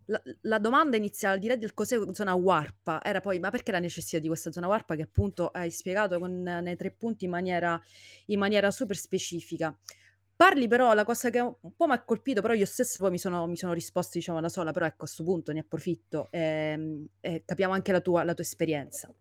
la, 0.08 0.22
la 0.42 0.60
domanda 0.60 0.98
iniziale, 0.98 1.36
al 1.36 1.40
di 1.40 1.48
là 1.48 1.56
del 1.56 1.74
cos'è 1.74 2.00
zona 2.14 2.34
warpa, 2.34 3.02
era 3.04 3.22
poi 3.22 3.40
ma 3.40 3.50
perché 3.50 3.72
la 3.72 3.80
necessità 3.80 4.20
di 4.20 4.28
questa 4.28 4.52
zona 4.52 4.68
warpa 4.68 4.96
che 4.96 5.04
appunto 5.04 5.48
hai 5.48 5.72
spiegato 5.72 6.20
con, 6.20 6.42
nei 6.42 6.76
tre 6.76 6.92
punti 6.92 7.26
in 7.26 7.32
maniera, 7.32 7.82
in 8.28 8.40
maniera 8.40 8.72
super 8.72 8.98
specifica. 8.98 9.76
Parli 10.38 10.68
però, 10.68 10.94
la 10.94 11.04
cosa 11.04 11.32
che 11.32 11.40
un 11.40 11.76
po' 11.76 11.88
mi 11.88 11.94
ha 11.94 12.04
colpito, 12.04 12.42
però 12.42 12.54
io 12.54 12.68
stesso 12.68 12.98
poi 13.00 13.10
mi 13.10 13.18
sono, 13.18 13.48
mi 13.48 13.58
sono 13.58 13.74
risposto 13.74 14.20
diciamo 14.20 14.40
da 14.40 14.50
sola, 14.50 14.72
però 14.72 14.86
ecco 14.86 14.96
a 14.96 15.00
questo 15.00 15.24
punto 15.24 15.52
ne 15.52 15.62
approfitto 15.62 16.28
e, 16.30 17.08
e 17.20 17.42
capiamo 17.44 17.74
anche 17.74 17.92
la 17.92 18.02
tua, 18.02 18.24
la 18.24 18.36
tua 18.36 18.44
esperienza. 18.44 19.12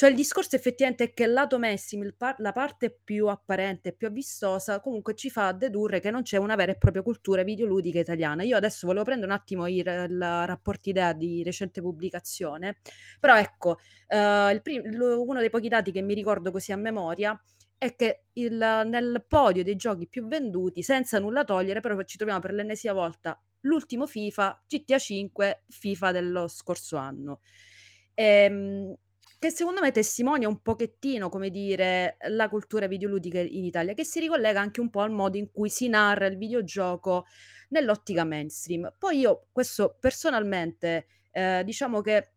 Cioè 0.00 0.08
il 0.08 0.14
discorso 0.16 0.56
effettivamente 0.56 1.04
è 1.04 1.12
che 1.12 1.24
il 1.24 1.32
lato 1.34 1.58
Messim, 1.58 2.02
il 2.04 2.14
par- 2.14 2.40
la 2.40 2.52
parte 2.52 2.90
più 3.04 3.26
apparente, 3.26 3.92
più 3.92 4.10
vistosa, 4.10 4.80
comunque 4.80 5.14
ci 5.14 5.28
fa 5.28 5.52
dedurre 5.52 6.00
che 6.00 6.10
non 6.10 6.22
c'è 6.22 6.38
una 6.38 6.54
vera 6.54 6.72
e 6.72 6.78
propria 6.78 7.02
cultura 7.02 7.42
videoludica 7.42 7.98
italiana. 7.98 8.42
Io 8.42 8.56
adesso 8.56 8.86
volevo 8.86 9.04
prendere 9.04 9.30
un 9.30 9.36
attimo 9.36 9.66
il, 9.66 9.76
il 9.86 10.18
rapporto 10.18 10.88
idea 10.88 11.12
di 11.12 11.42
recente 11.42 11.82
pubblicazione, 11.82 12.78
però 13.20 13.36
ecco, 13.36 13.76
eh, 14.08 14.50
il 14.52 14.62
prim- 14.62 14.86
lo- 14.94 15.22
uno 15.22 15.38
dei 15.38 15.50
pochi 15.50 15.68
dati 15.68 15.92
che 15.92 16.00
mi 16.00 16.14
ricordo 16.14 16.50
così 16.50 16.72
a 16.72 16.76
memoria 16.76 17.38
è 17.76 17.94
che 17.94 18.24
il, 18.32 18.54
nel 18.56 19.22
podio 19.28 19.62
dei 19.62 19.76
giochi 19.76 20.08
più 20.08 20.26
venduti, 20.26 20.82
senza 20.82 21.18
nulla 21.18 21.44
togliere, 21.44 21.80
però 21.80 22.02
ci 22.04 22.16
troviamo 22.16 22.40
per 22.40 22.54
l'ennesima 22.54 22.94
volta 22.94 23.38
l'ultimo 23.64 24.06
FIFA, 24.06 24.64
GTA 24.66 24.98
5, 24.98 25.64
FIFA 25.68 26.10
dello 26.10 26.48
scorso 26.48 26.96
anno. 26.96 27.40
Ehm, 28.14 28.94
che 29.40 29.50
secondo 29.50 29.80
me 29.80 29.90
testimonia 29.90 30.48
un 30.48 30.60
pochettino, 30.60 31.30
come 31.30 31.48
dire, 31.48 32.18
la 32.28 32.50
cultura 32.50 32.86
videoludica 32.86 33.40
in 33.40 33.64
Italia, 33.64 33.94
che 33.94 34.04
si 34.04 34.20
ricollega 34.20 34.60
anche 34.60 34.82
un 34.82 34.90
po' 34.90 35.00
al 35.00 35.10
modo 35.10 35.38
in 35.38 35.50
cui 35.50 35.70
si 35.70 35.88
narra 35.88 36.26
il 36.26 36.36
videogioco 36.36 37.24
nell'ottica 37.70 38.24
mainstream. 38.24 38.94
Poi 38.98 39.20
io, 39.20 39.46
questo 39.50 39.96
personalmente, 39.98 41.06
eh, 41.30 41.62
diciamo 41.64 42.02
che 42.02 42.32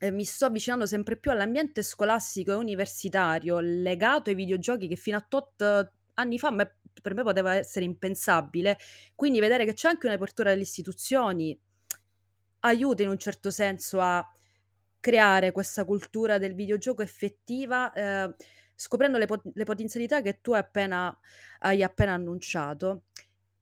eh, 0.00 0.10
mi 0.10 0.24
sto 0.24 0.44
avvicinando 0.44 0.84
sempre 0.84 1.16
più 1.16 1.30
all'ambiente 1.30 1.82
scolastico 1.82 2.52
e 2.52 2.56
universitario 2.56 3.58
legato 3.60 4.28
ai 4.28 4.36
videogiochi 4.36 4.86
che 4.86 4.96
fino 4.96 5.16
a 5.16 5.24
tot 5.26 5.92
anni 6.12 6.38
fa 6.38 6.50
me- 6.50 6.76
per 7.00 7.14
me 7.14 7.22
poteva 7.22 7.54
essere 7.54 7.86
impensabile. 7.86 8.76
Quindi 9.14 9.40
vedere 9.40 9.64
che 9.64 9.72
c'è 9.72 9.88
anche 9.88 10.08
un'apertura 10.08 10.50
delle 10.50 10.60
istituzioni 10.60 11.58
aiuta 12.60 13.02
in 13.02 13.08
un 13.08 13.18
certo 13.18 13.50
senso 13.50 13.98
a 14.00 14.22
creare 15.04 15.52
questa 15.52 15.84
cultura 15.84 16.38
del 16.38 16.54
videogioco 16.54 17.02
effettiva, 17.02 17.92
eh, 17.92 18.34
scoprendo 18.74 19.18
le, 19.18 19.26
pot- 19.26 19.50
le 19.52 19.64
potenzialità 19.64 20.22
che 20.22 20.40
tu 20.40 20.52
hai 20.52 20.60
appena, 20.60 21.14
hai 21.58 21.82
appena 21.82 22.14
annunciato. 22.14 23.02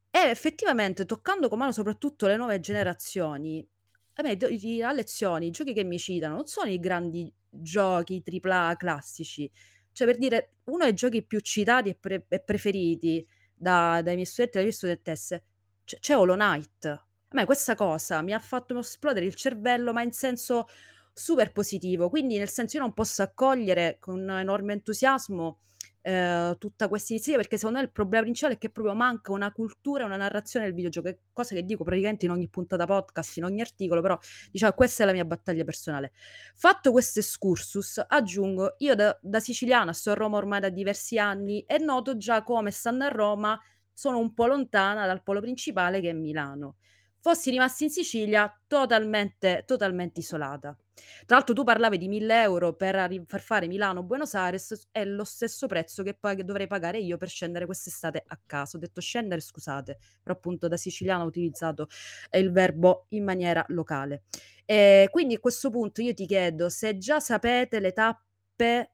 E 0.08 0.18
effettivamente, 0.30 1.04
toccando 1.04 1.48
con 1.48 1.58
mano 1.58 1.72
soprattutto 1.72 2.28
le 2.28 2.36
nuove 2.36 2.60
generazioni, 2.60 3.66
a 4.14 4.22
me 4.22 4.36
do- 4.36 4.46
i- 4.46 4.82
a 4.82 4.92
lezioni, 4.92 5.48
i 5.48 5.50
giochi 5.50 5.72
che 5.72 5.82
mi 5.82 5.98
citano 5.98 6.36
non 6.36 6.46
sono 6.46 6.70
i 6.70 6.78
grandi 6.78 7.32
giochi 7.50 8.22
AAA 8.22 8.76
classici. 8.76 9.50
Cioè, 9.90 10.06
per 10.06 10.18
dire, 10.18 10.52
uno 10.66 10.84
dei 10.84 10.94
giochi 10.94 11.24
più 11.24 11.40
citati 11.40 11.88
e, 11.88 11.96
pre- 11.96 12.24
e 12.28 12.38
preferiti 12.40 13.26
da- 13.52 14.00
dai 14.00 14.14
miei 14.14 14.26
studenti 14.26 14.58
e 14.58 14.60
dalle 14.60 14.64
mie 14.66 14.72
studentesse 14.76 15.44
c'è, 15.84 15.98
c'è 15.98 16.16
Hollow 16.16 16.36
Knight. 16.36 16.84
A 16.86 17.04
me 17.34 17.44
questa 17.46 17.74
cosa 17.74 18.22
mi 18.22 18.32
ha 18.32 18.38
fatto 18.38 18.78
esplodere 18.78 19.26
il 19.26 19.34
cervello, 19.34 19.92
ma 19.92 20.02
in 20.02 20.12
senso 20.12 20.68
super 21.12 21.52
positivo. 21.52 22.08
Quindi, 22.08 22.38
nel 22.38 22.48
senso, 22.48 22.76
io 22.76 22.82
non 22.82 22.92
posso 22.92 23.22
accogliere 23.22 23.96
con 24.00 24.28
enorme 24.30 24.72
entusiasmo 24.74 25.58
eh, 26.04 26.56
tutta 26.58 26.88
questa 26.88 27.12
iniziativa 27.12 27.42
perché 27.42 27.56
secondo 27.56 27.78
me 27.78 27.84
il 27.84 27.92
problema 27.92 28.24
principale 28.24 28.54
è 28.54 28.58
che 28.58 28.70
proprio 28.70 28.94
manca 28.94 29.32
una 29.32 29.52
cultura, 29.52 30.04
una 30.04 30.16
narrazione 30.16 30.66
del 30.66 30.74
videogioco, 30.74 31.16
cosa 31.32 31.54
che 31.54 31.64
dico 31.64 31.84
praticamente 31.84 32.24
in 32.24 32.32
ogni 32.32 32.48
puntata 32.48 32.84
podcast, 32.86 33.36
in 33.36 33.44
ogni 33.44 33.60
articolo, 33.60 34.00
però 34.00 34.18
diciamo 34.50 34.72
questa 34.72 35.04
è 35.04 35.06
la 35.06 35.12
mia 35.12 35.24
battaglia 35.24 35.64
personale. 35.64 36.12
Fatto 36.54 36.90
questo 36.90 37.20
excursus, 37.20 38.04
aggiungo, 38.06 38.74
io 38.78 38.94
da, 38.94 39.16
da 39.22 39.40
siciliana 39.40 39.92
sto 39.92 40.10
a 40.10 40.14
Roma 40.14 40.38
ormai 40.38 40.60
da 40.60 40.70
diversi 40.70 41.18
anni 41.18 41.60
e 41.62 41.78
noto 41.78 42.16
già 42.16 42.42
come 42.42 42.70
stando 42.72 43.04
a 43.04 43.08
Roma 43.08 43.58
sono 43.92 44.18
un 44.18 44.34
po' 44.34 44.46
lontana 44.46 45.06
dal 45.06 45.22
polo 45.22 45.40
principale 45.40 46.00
che 46.00 46.10
è 46.10 46.12
Milano. 46.12 46.76
Fossi 47.22 47.50
rimasta 47.50 47.84
in 47.84 47.90
Sicilia 47.90 48.52
totalmente, 48.66 49.62
totalmente 49.64 50.18
isolata. 50.18 50.76
Tra 51.24 51.36
l'altro 51.36 51.54
tu 51.54 51.62
parlavi 51.62 51.96
di 51.96 52.08
1000 52.08 52.42
euro 52.42 52.72
per, 52.74 53.24
per 53.24 53.40
fare 53.40 53.68
Milano-Buenos 53.68 54.34
Aires, 54.34 54.88
è 54.90 55.04
lo 55.04 55.22
stesso 55.22 55.68
prezzo 55.68 56.02
che 56.02 56.14
poi 56.14 56.44
dovrei 56.44 56.66
pagare 56.66 56.98
io 56.98 57.18
per 57.18 57.28
scendere 57.28 57.64
quest'estate 57.64 58.24
a 58.26 58.40
casa. 58.44 58.76
Ho 58.76 58.80
detto 58.80 59.00
scendere, 59.00 59.40
scusate, 59.40 59.98
però 60.20 60.34
appunto 60.34 60.66
da 60.66 60.76
siciliano 60.76 61.22
ho 61.22 61.28
utilizzato 61.28 61.86
eh, 62.28 62.40
il 62.40 62.50
verbo 62.50 63.06
in 63.10 63.22
maniera 63.22 63.64
locale. 63.68 64.24
E 64.64 65.08
quindi 65.12 65.34
a 65.34 65.38
questo 65.38 65.70
punto 65.70 66.02
io 66.02 66.14
ti 66.14 66.26
chiedo 66.26 66.68
se 66.70 66.98
già 66.98 67.20
sapete 67.20 67.78
le 67.78 67.92
tappe 67.92 68.90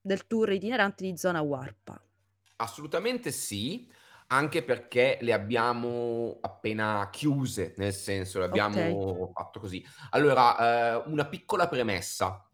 del 0.00 0.26
tour 0.26 0.50
itinerante 0.50 1.04
di 1.04 1.18
zona 1.18 1.42
Warpa. 1.42 2.02
Assolutamente 2.56 3.30
sì, 3.30 3.86
anche 4.32 4.62
perché 4.62 5.18
le 5.20 5.34
abbiamo 5.34 6.38
appena 6.40 7.08
chiuse, 7.12 7.74
nel 7.76 7.92
senso, 7.92 8.38
le 8.38 8.46
abbiamo 8.46 9.30
fatto 9.34 9.60
così. 9.60 9.84
Allora, 10.10 11.02
eh, 11.02 11.10
una 11.10 11.26
piccola 11.26 11.68
premessa. 11.68 12.48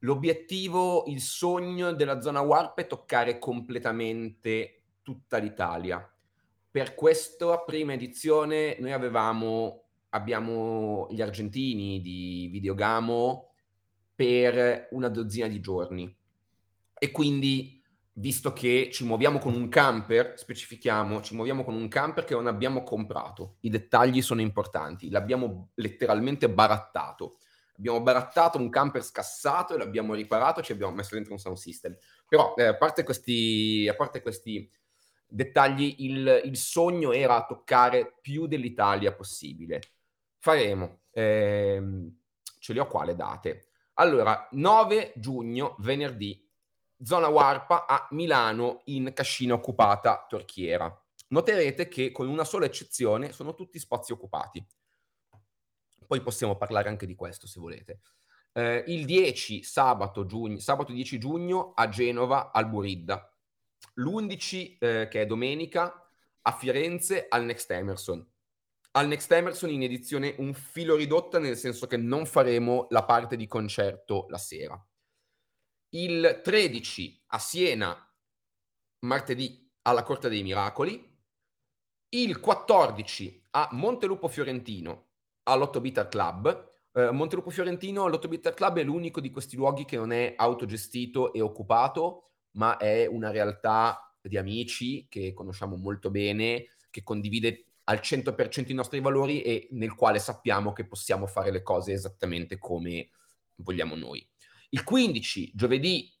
L'obiettivo, 0.00 1.04
il 1.06 1.22
sogno 1.22 1.94
della 1.94 2.20
zona 2.20 2.40
Warp 2.40 2.80
è 2.80 2.86
toccare 2.86 3.38
completamente 3.38 4.82
tutta 5.02 5.38
l'Italia. 5.38 6.06
Per 6.70 6.94
questa 6.94 7.60
prima 7.60 7.94
edizione 7.94 8.76
noi 8.78 8.92
avevamo, 8.92 9.84
abbiamo 10.10 11.06
gli 11.10 11.22
argentini 11.22 12.02
di 12.02 12.50
Videogamo 12.52 13.54
per 14.14 14.88
una 14.90 15.08
dozzina 15.08 15.48
di 15.48 15.60
giorni. 15.60 16.14
E 16.98 17.10
quindi, 17.10 17.82
visto 18.14 18.52
che 18.52 18.90
ci 18.92 19.04
muoviamo 19.04 19.38
con 19.38 19.54
un 19.54 19.68
camper, 19.68 20.34
specifichiamo, 20.36 21.20
ci 21.22 21.34
muoviamo 21.34 21.64
con 21.64 21.74
un 21.74 21.88
camper 21.88 22.24
che 22.24 22.34
non 22.34 22.46
abbiamo 22.46 22.82
comprato. 22.82 23.56
I 23.60 23.70
dettagli 23.70 24.22
sono 24.22 24.40
importanti, 24.40 25.10
l'abbiamo 25.10 25.70
letteralmente 25.74 26.48
barattato. 26.48 27.38
Abbiamo 27.76 28.00
barattato 28.02 28.58
un 28.58 28.70
camper 28.70 29.02
scassato 29.02 29.74
e 29.74 29.78
l'abbiamo 29.78 30.14
riparato 30.14 30.62
ci 30.62 30.70
abbiamo 30.70 30.94
messo 30.94 31.16
dentro 31.16 31.32
un 31.32 31.40
sound 31.40 31.56
system. 31.56 31.96
Però, 32.28 32.54
eh, 32.56 32.66
a, 32.66 32.76
parte 32.76 33.02
questi, 33.02 33.88
a 33.88 33.94
parte 33.94 34.22
questi 34.22 34.70
dettagli, 35.26 35.96
il, 35.98 36.42
il 36.44 36.56
sogno 36.56 37.10
era 37.10 37.44
toccare 37.44 38.18
più 38.20 38.46
dell'Italia 38.46 39.12
possibile. 39.12 39.80
Faremo. 40.38 41.00
Ehm, 41.10 42.16
ce 42.60 42.72
li 42.72 42.78
ho 42.78 42.86
qua 42.86 43.04
le 43.04 43.16
date. 43.16 43.66
Allora, 43.94 44.48
9 44.52 45.12
giugno, 45.16 45.74
venerdì, 45.80 46.43
zona 47.04 47.28
Warpa 47.28 47.86
a 47.86 48.08
Milano 48.12 48.80
in 48.86 49.12
cascina 49.14 49.54
occupata 49.54 50.24
torchiera. 50.28 50.92
Noterete 51.28 51.88
che 51.88 52.10
con 52.10 52.28
una 52.28 52.44
sola 52.44 52.64
eccezione 52.64 53.32
sono 53.32 53.54
tutti 53.54 53.78
spazi 53.78 54.12
occupati. 54.12 54.64
Poi 56.06 56.20
possiamo 56.22 56.56
parlare 56.56 56.88
anche 56.88 57.06
di 57.06 57.14
questo 57.14 57.46
se 57.46 57.60
volete. 57.60 58.00
Eh, 58.52 58.84
il 58.86 59.04
10 59.04 59.62
sabato, 59.62 60.26
giugno, 60.26 60.58
sabato 60.58 60.92
10 60.92 61.18
giugno 61.18 61.72
a 61.74 61.88
Genova 61.88 62.52
al 62.52 62.68
Buridda. 62.68 63.30
L'11 63.94 64.76
eh, 64.78 65.08
che 65.10 65.22
è 65.22 65.26
domenica 65.26 66.08
a 66.42 66.52
Firenze 66.52 67.26
al 67.28 67.44
Next 67.44 67.70
Emerson. 67.70 68.26
Al 68.92 69.08
Next 69.08 69.30
Emerson 69.32 69.70
in 69.70 69.82
edizione 69.82 70.34
un 70.38 70.54
filo 70.54 70.94
ridotta 70.94 71.38
nel 71.38 71.56
senso 71.56 71.86
che 71.86 71.96
non 71.96 72.26
faremo 72.26 72.86
la 72.90 73.04
parte 73.04 73.36
di 73.36 73.46
concerto 73.46 74.26
la 74.28 74.38
sera. 74.38 74.80
Il 75.96 76.40
13 76.42 77.22
a 77.26 77.38
Siena, 77.38 77.96
martedì 79.04 79.72
alla 79.82 80.02
Corte 80.02 80.28
dei 80.28 80.42
Miracoli. 80.42 81.00
Il 82.08 82.40
14 82.40 83.46
a 83.50 83.68
Montelupo 83.70 84.26
Fiorentino 84.26 85.10
all'8 85.44 85.80
Bitter 85.80 86.08
Club. 86.08 86.72
Eh, 86.94 87.12
Montelupo 87.12 87.50
Fiorentino, 87.50 88.08
l'8 88.08 88.26
Bitter 88.26 88.54
Club 88.54 88.78
è 88.78 88.82
l'unico 88.82 89.20
di 89.20 89.30
questi 89.30 89.54
luoghi 89.54 89.84
che 89.84 89.96
non 89.96 90.10
è 90.10 90.34
autogestito 90.36 91.32
e 91.32 91.40
occupato, 91.40 92.24
ma 92.54 92.76
è 92.76 93.06
una 93.06 93.30
realtà 93.30 94.16
di 94.20 94.36
amici 94.36 95.06
che 95.08 95.32
conosciamo 95.32 95.76
molto 95.76 96.10
bene, 96.10 96.70
che 96.90 97.04
condivide 97.04 97.66
al 97.84 98.00
100% 98.02 98.72
i 98.72 98.74
nostri 98.74 98.98
valori 98.98 99.42
e 99.42 99.68
nel 99.70 99.94
quale 99.94 100.18
sappiamo 100.18 100.72
che 100.72 100.88
possiamo 100.88 101.28
fare 101.28 101.52
le 101.52 101.62
cose 101.62 101.92
esattamente 101.92 102.58
come 102.58 103.10
vogliamo 103.58 103.94
noi. 103.94 104.28
Il 104.74 104.82
15, 104.82 105.52
giovedì, 105.54 106.12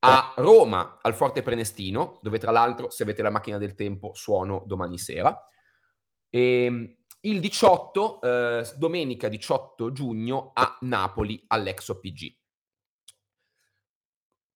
a 0.00 0.34
Roma, 0.36 0.98
al 1.00 1.14
Forte 1.14 1.40
Prenestino, 1.40 2.18
dove 2.20 2.38
tra 2.38 2.50
l'altro, 2.50 2.90
se 2.90 3.02
avete 3.02 3.22
la 3.22 3.30
macchina 3.30 3.56
del 3.56 3.74
tempo, 3.74 4.12
suono 4.12 4.62
domani 4.66 4.98
sera. 4.98 5.34
E, 6.28 6.64
ehm, 6.64 6.96
il 7.20 7.40
18, 7.40 8.20
eh, 8.20 8.72
domenica 8.76 9.28
18 9.28 9.90
giugno, 9.92 10.50
a 10.52 10.76
Napoli, 10.82 11.42
all'Exo 11.46 11.98
PG. 11.98 12.36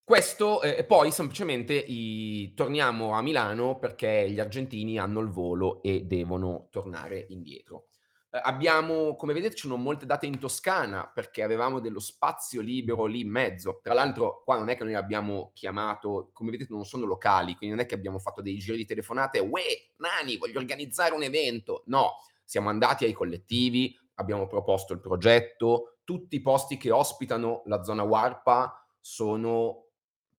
Questo, 0.03 0.61
e 0.61 0.75
eh, 0.77 0.83
poi 0.83 1.11
semplicemente 1.11 1.73
i, 1.73 2.53
torniamo 2.53 3.13
a 3.13 3.23
Milano 3.23 3.79
perché 3.79 4.29
gli 4.29 4.39
argentini 4.39 4.99
hanno 4.99 5.21
il 5.21 5.29
volo 5.29 5.81
e 5.81 6.03
devono 6.05 6.67
tornare 6.69 7.25
indietro. 7.29 7.88
Eh, 8.31 8.39
abbiamo, 8.43 9.15
come 9.15 9.33
vedete, 9.33 9.55
ci 9.55 9.61
sono 9.61 9.75
molte 9.75 10.05
date 10.05 10.27
in 10.27 10.37
Toscana 10.37 11.09
perché 11.11 11.41
avevamo 11.41 11.79
dello 11.79 11.99
spazio 11.99 12.61
libero 12.61 13.05
lì 13.05 13.21
in 13.21 13.29
mezzo. 13.29 13.79
Tra 13.81 13.93
l'altro, 13.93 14.43
qua 14.43 14.57
non 14.57 14.69
è 14.69 14.77
che 14.77 14.83
noi 14.83 14.93
abbiamo 14.93 15.51
chiamato, 15.53 16.29
come 16.33 16.51
vedete, 16.51 16.71
non 16.71 16.85
sono 16.85 17.05
locali, 17.05 17.55
quindi 17.55 17.75
non 17.75 17.83
è 17.83 17.87
che 17.87 17.95
abbiamo 17.95 18.19
fatto 18.19 18.41
dei 18.41 18.57
giri 18.57 18.77
di 18.77 18.85
telefonate, 18.85 19.39
uè, 19.39 19.63
Nani, 19.97 20.37
voglio 20.37 20.59
organizzare 20.59 21.13
un 21.15 21.23
evento. 21.23 21.83
No, 21.87 22.17
siamo 22.43 22.69
andati 22.69 23.05
ai 23.05 23.13
collettivi, 23.13 23.97
abbiamo 24.15 24.45
proposto 24.45 24.93
il 24.93 24.99
progetto, 24.99 25.99
tutti 26.03 26.35
i 26.35 26.41
posti 26.41 26.77
che 26.77 26.91
ospitano 26.91 27.63
la 27.65 27.83
zona 27.83 28.03
Warpa 28.03 28.85
sono 28.99 29.85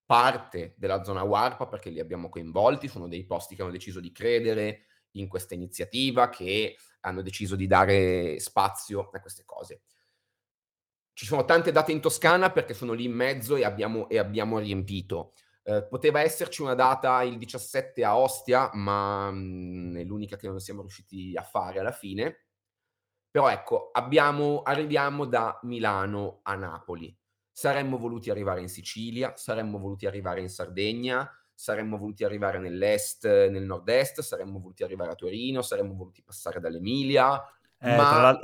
parte 0.05 0.75
della 0.77 1.03
zona 1.03 1.23
Warpa 1.23 1.67
perché 1.67 1.91
li 1.91 2.01
abbiamo 2.01 2.29
coinvolti, 2.29 2.89
sono 2.89 3.09
dei 3.09 3.25
posti 3.25 3.55
che 3.55 3.63
hanno 3.63 3.71
deciso 3.71 4.01
di 4.01 4.13
credere 4.13 4.87
in 5.13 5.29
questa 5.29 5.55
iniziativa, 5.55 6.29
che 6.29 6.77
hanno 7.01 7.23
deciso 7.23 7.57
di 7.57 7.67
dare 7.67 8.39
spazio 8.41 9.09
a 9.13 9.21
queste 9.21 9.45
cose. 9.45 9.83
Ci 11.13 11.27
sono 11.27 11.45
tante 11.45 11.73
date 11.73 11.93
in 11.93 12.01
Toscana 12.01 12.51
perché 12.51 12.75
sono 12.75 12.93
lì 12.93 13.05
in 13.05 13.13
mezzo 13.13 13.57
e 13.57 13.65
abbiamo, 13.65 14.09
e 14.09 14.19
abbiamo 14.19 14.59
riempito. 14.59 15.35
Eh, 15.63 15.87
poteva 15.87 16.21
esserci 16.21 16.63
una 16.63 16.75
data 16.75 17.23
il 17.23 17.37
17 17.37 18.05
a 18.05 18.17
Ostia, 18.17 18.71
ma 18.75 19.31
mh, 19.31 19.37
mm, 19.37 19.97
è 19.97 20.05
l'unica 20.05 20.37
che 20.37 20.49
non 20.49 20.61
siamo 20.61 20.81
riusciti 20.81 21.37
a 21.37 21.43
fare 21.43 21.79
alla 21.81 21.93
fine. 21.93 22.47
Però 23.31 23.49
ecco, 23.49 23.91
abbiamo, 23.93 24.63
arriviamo 24.63 25.27
da 25.27 25.59
Milano 25.63 26.41
a 26.43 26.55
Napoli 26.55 27.17
saremmo 27.61 27.99
voluti 27.99 28.31
arrivare 28.31 28.63
in 28.63 28.69
Sicilia, 28.69 29.37
saremmo 29.37 29.79
voluti 29.79 30.07
arrivare 30.07 30.41
in 30.41 30.49
Sardegna, 30.49 31.31
saremmo 31.61 31.99
voluti 31.99 32.25
arrivare 32.25 32.59
nell'est, 32.59 33.27
nel 33.27 33.65
nord-est, 33.65 34.23
saremmo 34.23 34.59
voluti 34.59 34.83
arrivare 34.83 35.11
a 35.11 35.15
Torino, 35.15 35.61
saremmo 35.61 35.93
voluti 35.95 36.23
passare 36.23 36.59
dall'Emilia. 36.59 37.39
Eh, 37.79 37.95
tra, 37.97 38.21
l'al- 38.23 38.41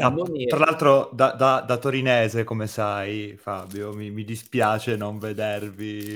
tra, 0.47 0.59
l'altro 0.59 1.09
da, 1.15 1.33
da, 1.33 1.63
da, 1.67 1.79
torinese, 1.79 2.45
come 2.45 2.67
sai 2.67 3.35
Fabio, 3.39 3.95
mi, 3.95 4.11
mi 4.11 4.23
dispiace 4.23 4.97
non 4.97 5.19
vedervi. 5.19 6.13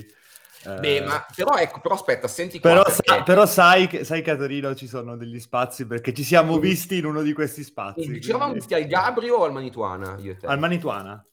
Eh... 0.67 0.75
Beh, 0.79 1.01
ma 1.01 1.25
però 1.35 1.57
ecco, 1.57 1.81
però 1.81 1.95
aspetta, 1.95 2.29
senti. 2.29 2.61
Però, 2.61 2.83
perché... 2.83 3.03
sa, 3.03 3.23
però 3.23 3.47
sai, 3.47 3.87
che, 3.87 4.05
sai, 4.05 4.21
che, 4.21 4.33
a 4.33 4.37
Torino 4.37 4.75
ci 4.75 4.87
sono 4.87 5.17
degli 5.17 5.41
spazi 5.41 5.87
perché 5.87 6.13
ci 6.13 6.23
siamo 6.23 6.59
visti 6.59 6.99
in 6.99 7.07
uno 7.07 7.23
di 7.23 7.33
questi 7.33 7.63
spazi. 7.63 8.05
Quindi... 8.05 8.21
Quindi... 8.21 8.75
al 8.75 8.85
Gabrio 8.85 9.39
o 9.39 9.45
al 9.45 9.53
Manituana? 9.53 10.19
Al 10.43 10.59
Manituana 10.59 11.25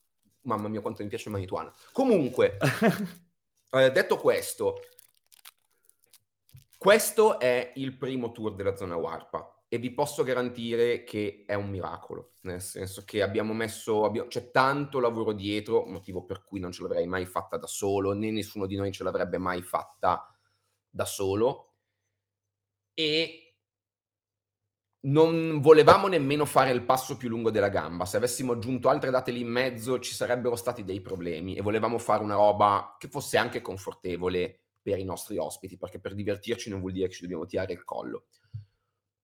mamma 0.43 0.69
mia 0.69 0.79
quanto 0.79 1.03
mi 1.03 1.09
piace 1.09 1.29
Manituana. 1.29 1.73
Comunque, 1.91 2.57
eh, 3.71 3.91
detto 3.91 4.17
questo, 4.17 4.79
questo 6.87 7.37
è 7.37 7.73
il 7.75 7.97
primo 7.97 8.31
tour 8.31 8.55
della 8.55 8.77
zona 8.77 8.95
Warpa 8.95 9.65
e 9.67 9.77
vi 9.77 9.91
posso 9.91 10.23
garantire 10.23 11.03
che 11.03 11.43
è 11.45 11.53
un 11.53 11.69
miracolo, 11.69 12.35
nel 12.43 12.61
senso 12.61 13.03
che 13.03 13.21
abbiamo 13.21 13.51
messo, 13.53 14.05
abbiamo, 14.05 14.29
c'è 14.29 14.51
tanto 14.51 15.01
lavoro 15.01 15.33
dietro, 15.33 15.83
motivo 15.85 16.23
per 16.23 16.45
cui 16.45 16.61
non 16.61 16.71
ce 16.71 16.83
l'avrei 16.83 17.05
mai 17.05 17.25
fatta 17.25 17.57
da 17.57 17.67
solo, 17.67 18.13
né 18.13 18.31
nessuno 18.31 18.65
di 18.65 18.77
noi 18.77 18.93
ce 18.93 19.03
l'avrebbe 19.03 19.37
mai 19.37 19.61
fatta 19.63 20.33
da 20.89 21.03
solo. 21.03 21.73
E 22.93 23.57
non 25.07 25.59
volevamo 25.59 26.07
nemmeno 26.07 26.45
fare 26.45 26.71
il 26.71 26.85
passo 26.85 27.17
più 27.17 27.27
lungo 27.27 27.51
della 27.51 27.67
gamba. 27.67 28.05
Se 28.05 28.15
avessimo 28.15 28.53
aggiunto 28.53 28.87
altre 28.87 29.11
date 29.11 29.31
lì 29.31 29.41
in 29.41 29.49
mezzo 29.49 29.99
ci 29.99 30.13
sarebbero 30.13 30.55
stati 30.55 30.85
dei 30.85 31.01
problemi 31.01 31.57
e 31.57 31.61
volevamo 31.61 31.97
fare 31.97 32.23
una 32.23 32.35
roba 32.35 32.95
che 32.97 33.09
fosse 33.09 33.35
anche 33.35 33.59
confortevole 33.59 34.66
per 34.87 34.99
i 34.99 35.03
nostri 35.03 35.37
ospiti, 35.37 35.75
perché 35.75 35.99
per 35.99 36.13
divertirci 36.13 36.69
non 36.69 36.79
vuol 36.79 36.93
dire 36.93 37.09
che 37.09 37.13
ci 37.15 37.21
dobbiamo 37.23 37.45
tirare 37.45 37.73
il 37.73 37.83
collo. 37.83 38.27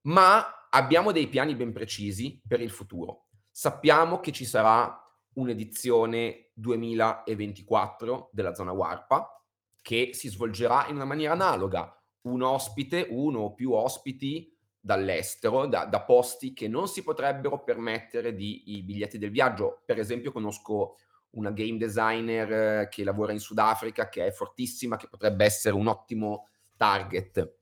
Ma 0.01 0.67
abbiamo 0.69 1.13
dei 1.13 1.29
piani 1.29 1.55
ben 1.55 1.71
precisi 1.71 2.41
per 2.45 2.59
il 2.59 2.69
futuro. 2.69 3.27
Sappiamo 3.49 4.19
che 4.19 4.33
ci 4.33 4.43
sarà 4.43 4.93
un'edizione 5.35 6.49
2024 6.53 8.29
della 8.33 8.53
zona 8.53 8.73
Warpa 8.73 9.41
che 9.81 10.09
si 10.11 10.27
svolgerà 10.27 10.87
in 10.89 10.95
una 10.95 11.05
maniera 11.05 11.31
analoga. 11.31 11.97
Un 12.23 12.41
ospite, 12.41 13.07
uno 13.09 13.39
o 13.39 13.53
più 13.53 13.71
ospiti 13.71 14.53
dall'estero, 14.81 15.65
da, 15.65 15.85
da, 15.85 16.01
posti 16.01 16.51
che 16.51 16.67
non 16.67 16.89
si 16.89 17.03
potrebbero 17.03 17.63
permettere 17.63 18.35
di, 18.35 18.75
i 18.75 18.83
biglietti 18.83 19.17
del 19.17 19.31
viaggio. 19.31 19.81
Per 19.85 19.97
esempio, 19.97 20.33
conosco 20.33 20.97
una 21.33 21.51
game 21.51 21.77
designer 21.77 22.51
eh, 22.81 22.87
che 22.89 23.03
lavora 23.03 23.31
in 23.31 23.39
Sudafrica, 23.39 24.09
che 24.09 24.27
è 24.27 24.31
fortissima, 24.31 24.97
che 24.97 25.07
potrebbe 25.07 25.45
essere 25.45 25.75
un 25.75 25.87
ottimo 25.87 26.47
target. 26.75 27.57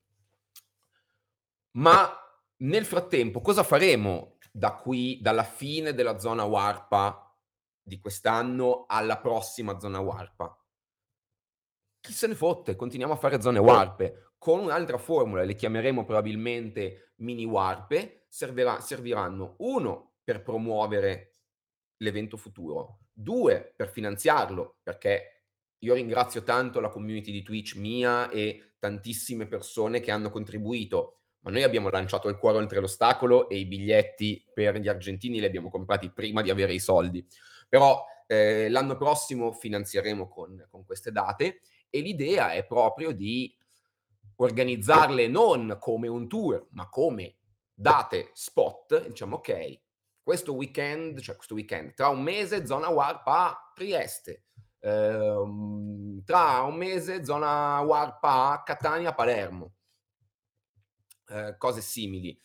Ma 1.72 2.10
nel 2.58 2.86
frattempo, 2.86 3.42
cosa 3.42 3.64
faremo 3.64 4.38
da 4.52 4.74
qui, 4.74 5.20
dalla 5.22 5.44
fine 5.44 5.94
della 5.94 6.20
zona 6.20 6.44
Warpa 6.44 7.36
di 7.82 8.00
quest'anno 8.00 8.86
alla 8.88 9.20
prossima 9.20 9.80
zona 9.80 10.00
Warpa? 10.00 10.56
Chi 12.02 12.14
se 12.14 12.28
ne 12.28 12.36
fotte? 12.36 12.76
Continuiamo 12.76 13.14
a 13.14 13.18
fare 13.18 13.39
zone 13.39 13.60
warpe 13.60 14.34
con 14.39 14.60
un'altra 14.60 14.98
formula, 14.98 15.43
le 15.43 15.54
chiameremo 15.54 16.04
probabilmente 16.04 17.14
mini 17.18 17.45
warpe, 17.45 18.26
servirà, 18.28 18.80
serviranno 18.80 19.54
uno 19.60 20.16
per 20.24 20.41
promuovere 20.41 21.34
l'evento 21.98 22.38
futuro, 22.38 23.02
due 23.22 23.74
per 23.76 23.89
finanziarlo, 23.89 24.78
perché 24.84 25.43
io 25.80 25.93
ringrazio 25.93 26.43
tanto 26.43 26.80
la 26.80 26.89
community 26.89 27.32
di 27.32 27.41
Twitch 27.41 27.76
mia 27.76 28.30
e 28.30 28.74
tantissime 28.78 29.47
persone 29.47 29.99
che 29.99 30.11
hanno 30.11 30.30
contribuito, 30.30 31.22
ma 31.39 31.51
noi 31.51 31.63
abbiamo 31.63 31.89
lanciato 31.89 32.30
il 32.30 32.38
cuore 32.38 32.57
oltre 32.57 32.80
l'ostacolo 32.80 33.49
e 33.49 33.57
i 33.57 33.65
biglietti 33.65 34.45
per 34.53 34.78
gli 34.78 34.88
argentini 34.88 35.39
li 35.39 35.45
abbiamo 35.45 35.69
comprati 35.69 36.11
prima 36.11 36.41
di 36.41 36.49
avere 36.49 36.74
i 36.74 36.80
soldi. 36.80 37.26
Però 37.67 38.05
eh, 38.28 38.69
l'anno 38.69 38.95
prossimo 38.95 39.51
finanzieremo 39.51 40.28
con, 40.28 40.67
con 40.69 40.86
queste 40.86 41.11
date 41.11 41.61
e 41.89 41.99
l'idea 42.01 42.53
è 42.53 42.65
proprio 42.65 43.11
di 43.11 43.55
organizzarle 44.36 45.28
non 45.28 45.78
come 45.80 46.07
un 46.07 46.28
tour, 46.28 46.67
ma 46.72 46.89
come 46.89 47.38
date 47.74 48.30
spot, 48.34 49.07
diciamo 49.07 49.38
ok, 49.38 49.80
questo 50.32 50.54
weekend, 50.54 51.20
cioè 51.20 51.36
questo 51.36 51.56
weekend, 51.56 51.94
tra 51.94 52.08
un 52.08 52.24
mese 52.24 52.66
zona 52.66 52.88
warp 52.88 53.28
a 53.28 53.70
Trieste, 53.76 54.46
ehm, 54.80 56.24
tra 56.24 56.62
un 56.62 56.76
mese 56.76 57.26
zona 57.26 57.82
warp 57.82 58.24
a 58.24 58.64
Catania, 58.64 59.14
Palermo, 59.14 59.74
eh, 61.28 61.56
cose 61.58 61.82
simili. 61.82 62.42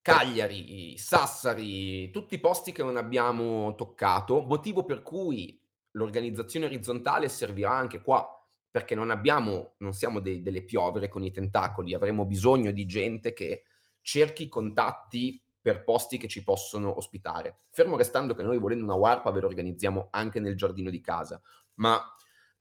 Cagliari, 0.00 0.96
Sassari, 0.96 2.10
tutti 2.10 2.36
i 2.36 2.40
posti 2.40 2.72
che 2.72 2.82
non 2.82 2.96
abbiamo 2.96 3.74
toccato, 3.74 4.40
motivo 4.40 4.86
per 4.86 5.02
cui 5.02 5.60
l'organizzazione 5.90 6.64
orizzontale 6.64 7.28
servirà 7.28 7.72
anche 7.72 8.00
qua, 8.00 8.26
perché 8.70 8.94
non 8.94 9.10
abbiamo, 9.10 9.74
non 9.80 9.92
siamo 9.92 10.20
dei, 10.20 10.40
delle 10.40 10.62
piovere 10.62 11.08
con 11.08 11.22
i 11.22 11.30
tentacoli, 11.30 11.92
avremo 11.92 12.24
bisogno 12.24 12.70
di 12.70 12.86
gente 12.86 13.34
che 13.34 13.64
cerchi 14.00 14.48
contatti 14.48 15.38
per 15.66 15.82
posti 15.82 16.16
che 16.16 16.28
ci 16.28 16.44
possono 16.44 16.96
ospitare. 16.96 17.62
Fermo 17.70 17.96
restando 17.96 18.36
che 18.36 18.44
noi 18.44 18.56
volendo 18.56 18.84
una 18.84 18.94
warpa 18.94 19.32
ve 19.32 19.40
lo 19.40 19.48
organizziamo 19.48 20.06
anche 20.12 20.38
nel 20.38 20.54
giardino 20.54 20.90
di 20.90 21.00
casa, 21.00 21.42
ma 21.74 22.00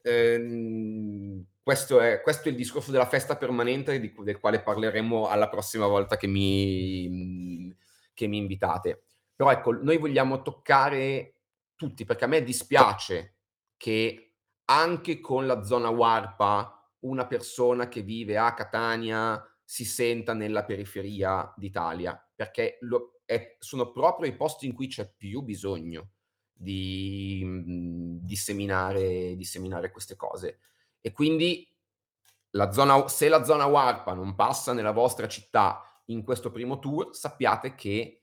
ehm, 0.02 1.46
questo, 1.62 2.00
è, 2.00 2.22
questo, 2.22 2.48
è, 2.48 2.50
il 2.50 2.58
discorso 2.58 2.90
della 2.90 3.06
festa 3.06 3.38
permanente 3.38 4.00
di, 4.00 4.12
del 4.24 4.40
quale 4.40 4.60
parleremo 4.60 5.28
alla 5.28 5.50
prossima 5.50 5.86
volta 5.86 6.18
che 6.18 6.26
mi, 6.26 7.72
che 8.16 8.26
mi 8.26 8.38
invitate. 8.38 9.04
Però 9.36 9.52
ecco, 9.52 9.74
noi 9.74 10.00
vogliamo 10.00 10.42
toccare 10.42 11.42
tutti, 11.76 12.06
perché 12.06 12.24
a 12.24 12.28
me 12.28 12.42
dispiace 12.42 13.36
che 13.78 14.38
anche 14.66 15.20
con 15.20 15.46
la 15.46 15.62
zona 15.62 15.90
warpa 15.90 16.92
una 17.02 17.28
persona 17.28 17.88
che 17.88 18.02
vive 18.02 18.36
a 18.40 18.56
Catania 18.56 19.48
si 19.66 19.84
senta 19.84 20.34
nella 20.34 20.64
periferia 20.64 21.52
d'Italia, 21.58 22.18
perché 22.36 22.78
lo, 22.82 23.22
è, 23.26 23.58
sono 23.60 23.92
proprio 23.92 24.30
i 24.30 24.36
posti 24.36 24.68
in 24.68 24.74
cui 24.74 24.88
c'è 24.88 25.12
più 25.12 25.42
bisogno 25.42 26.12
di 26.54 27.42
mh, 27.44 27.48
mhmm, 27.48 28.20
disseminare, 28.22 29.36
disseminare 29.36 29.92
queste 29.92 30.16
cose. 30.16 30.60
E 31.02 31.12
quindi 31.12 31.68
la 32.52 32.72
zona, 32.72 33.08
se 33.08 33.28
la 33.28 33.44
zona 33.44 33.66
Warpa 33.66 34.14
non 34.14 34.36
passa 34.36 34.72
nella 34.72 34.92
vostra 34.92 35.28
città 35.28 35.82
in 36.06 36.24
questo 36.24 36.52
primo 36.52 36.78
tour, 36.80 37.16
sappiate 37.16 37.74
che 37.76 38.22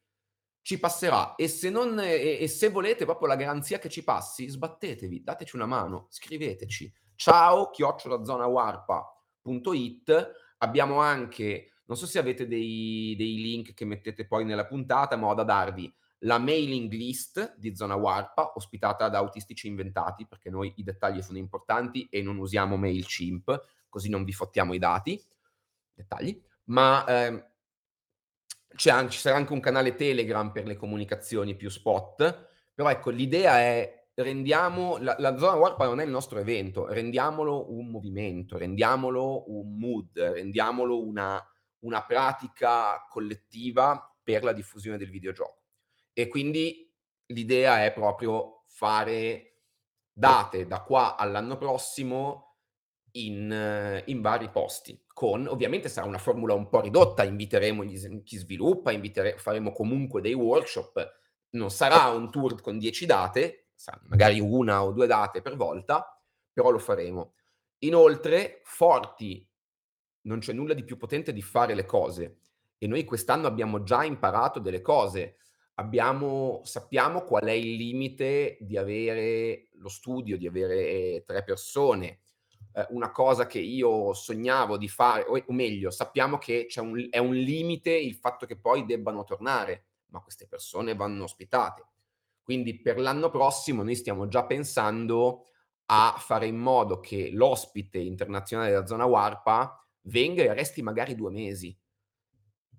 ci 0.62 0.78
passerà 0.78 1.34
e 1.34 1.48
se, 1.48 1.68
non, 1.70 1.98
e, 1.98 2.38
e 2.40 2.48
se 2.48 2.70
volete 2.70 3.04
proprio 3.04 3.26
la 3.26 3.34
garanzia 3.34 3.80
che 3.80 3.88
ci 3.88 4.04
passi, 4.04 4.48
sbattetevi, 4.48 5.24
dateci 5.24 5.56
una 5.56 5.66
mano, 5.66 6.06
scriveteci. 6.08 6.94
Ciao, 7.16 7.70
chiocciolazzonawarpa.it 7.70 10.30
Abbiamo 10.62 11.00
anche, 11.00 11.72
non 11.86 11.96
so 11.96 12.06
se 12.06 12.18
avete 12.18 12.46
dei, 12.46 13.14
dei 13.16 13.36
link 13.36 13.74
che 13.74 13.84
mettete 13.84 14.26
poi 14.26 14.44
nella 14.44 14.66
puntata, 14.66 15.16
ma 15.16 15.28
ho 15.28 15.34
da 15.34 15.44
darvi 15.44 15.92
la 16.24 16.38
mailing 16.38 16.92
list 16.92 17.56
di 17.56 17.74
Zona 17.74 17.94
Warpa, 17.94 18.52
ospitata 18.54 19.08
da 19.08 19.18
Autistici 19.18 19.66
Inventati, 19.66 20.26
perché 20.26 20.50
noi 20.50 20.72
i 20.76 20.82
dettagli 20.82 21.22
sono 21.22 21.38
importanti 21.38 22.06
e 22.10 22.22
non 22.22 22.38
usiamo 22.38 22.76
MailChimp, 22.76 23.64
così 23.88 24.08
non 24.08 24.24
vi 24.24 24.32
fottiamo 24.32 24.72
i 24.74 24.78
dati, 24.78 25.20
dettagli, 25.92 26.40
ma 26.64 27.04
ehm, 27.06 27.44
anche, 28.86 29.10
ci 29.10 29.18
sarà 29.18 29.36
anche 29.36 29.52
un 29.52 29.60
canale 29.60 29.94
Telegram 29.94 30.50
per 30.52 30.66
le 30.66 30.76
comunicazioni 30.76 31.56
più 31.56 31.68
spot, 31.68 32.50
però 32.72 32.88
ecco, 32.88 33.10
l'idea 33.10 33.58
è 33.58 34.01
rendiamo 34.14 34.98
la, 34.98 35.16
la 35.18 35.36
zona 35.38 35.56
Warpa 35.56 35.86
non 35.86 36.00
è 36.00 36.04
il 36.04 36.10
nostro 36.10 36.38
evento, 36.38 36.86
rendiamolo 36.86 37.72
un 37.72 37.90
movimento, 37.90 38.58
rendiamolo 38.58 39.50
un 39.50 39.78
mood, 39.78 40.18
rendiamolo 40.18 41.02
una, 41.02 41.42
una 41.80 42.04
pratica 42.04 43.06
collettiva 43.08 44.14
per 44.22 44.44
la 44.44 44.52
diffusione 44.52 44.98
del 44.98 45.10
videogioco. 45.10 45.62
E 46.12 46.28
quindi 46.28 46.90
l'idea 47.26 47.84
è 47.84 47.92
proprio 47.92 48.64
fare 48.68 49.60
date 50.12 50.66
da 50.66 50.82
qua 50.82 51.16
all'anno 51.16 51.56
prossimo 51.56 52.58
in, 53.12 54.02
in, 54.06 54.20
vari 54.20 54.50
posti. 54.50 55.02
Con 55.06 55.46
ovviamente 55.46 55.88
sarà 55.88 56.06
una 56.06 56.18
formula 56.18 56.54
un 56.54 56.68
po' 56.68 56.80
ridotta, 56.80 57.24
inviteremo 57.24 57.84
gli, 57.84 58.22
chi 58.22 58.36
sviluppa, 58.36 58.92
inviteremo, 58.92 59.38
faremo 59.38 59.72
comunque 59.72 60.20
dei 60.20 60.34
workshop. 60.34 61.20
Non 61.50 61.70
sarà 61.70 62.08
un 62.08 62.30
tour 62.30 62.60
con 62.60 62.78
10 62.78 63.06
date, 63.06 63.61
magari 64.08 64.38
una 64.40 64.84
o 64.84 64.92
due 64.92 65.06
date 65.06 65.42
per 65.42 65.56
volta, 65.56 66.20
però 66.52 66.70
lo 66.70 66.78
faremo. 66.78 67.34
Inoltre, 67.78 68.60
forti, 68.64 69.48
non 70.22 70.38
c'è 70.38 70.52
nulla 70.52 70.74
di 70.74 70.84
più 70.84 70.96
potente 70.96 71.32
di 71.32 71.42
fare 71.42 71.74
le 71.74 71.84
cose 71.84 72.38
e 72.78 72.86
noi 72.86 73.04
quest'anno 73.04 73.46
abbiamo 73.46 73.82
già 73.82 74.04
imparato 74.04 74.60
delle 74.60 74.80
cose. 74.80 75.36
Abbiamo, 75.74 76.60
sappiamo 76.64 77.22
qual 77.22 77.44
è 77.44 77.52
il 77.52 77.74
limite 77.74 78.58
di 78.60 78.76
avere 78.76 79.68
lo 79.74 79.88
studio, 79.88 80.36
di 80.36 80.46
avere 80.46 81.24
tre 81.24 81.42
persone. 81.42 82.20
Eh, 82.74 82.86
una 82.90 83.10
cosa 83.10 83.46
che 83.46 83.58
io 83.58 84.12
sognavo 84.12 84.76
di 84.76 84.88
fare, 84.88 85.24
o, 85.26 85.52
meglio, 85.52 85.90
sappiamo 85.90 86.38
che 86.38 86.68
un, 86.76 87.08
è 87.10 87.18
un 87.18 87.34
limite 87.34 87.90
il 87.90 88.14
fatto 88.14 88.46
che 88.46 88.58
poi 88.58 88.84
debbano 88.84 89.24
tornare, 89.24 89.86
ma 90.06 90.20
queste 90.20 90.46
persone 90.46 90.94
vanno 90.94 91.24
ospitate 91.24 91.86
quindi 92.42 92.80
per 92.80 92.98
l'anno 92.98 93.30
prossimo 93.30 93.82
noi 93.82 93.94
stiamo 93.94 94.26
già 94.28 94.44
pensando 94.44 95.46
a 95.86 96.14
fare 96.18 96.46
in 96.46 96.56
modo 96.56 97.00
che 97.00 97.30
l'ospite 97.32 97.98
internazionale 97.98 98.70
della 98.70 98.86
zona 98.86 99.04
Warpa 99.04 99.84
venga 100.02 100.42
e 100.42 100.52
resti 100.52 100.82
magari 100.82 101.14
due 101.14 101.30
mesi. 101.30 101.76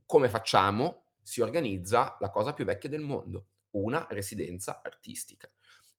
Come 0.05 0.29
facciamo? 0.29 1.05
Si 1.21 1.41
organizza 1.41 2.17
la 2.19 2.29
cosa 2.29 2.53
più 2.53 2.65
vecchia 2.65 2.89
del 2.89 3.01
mondo, 3.01 3.47
una 3.71 4.05
residenza 4.09 4.81
artistica. 4.83 5.49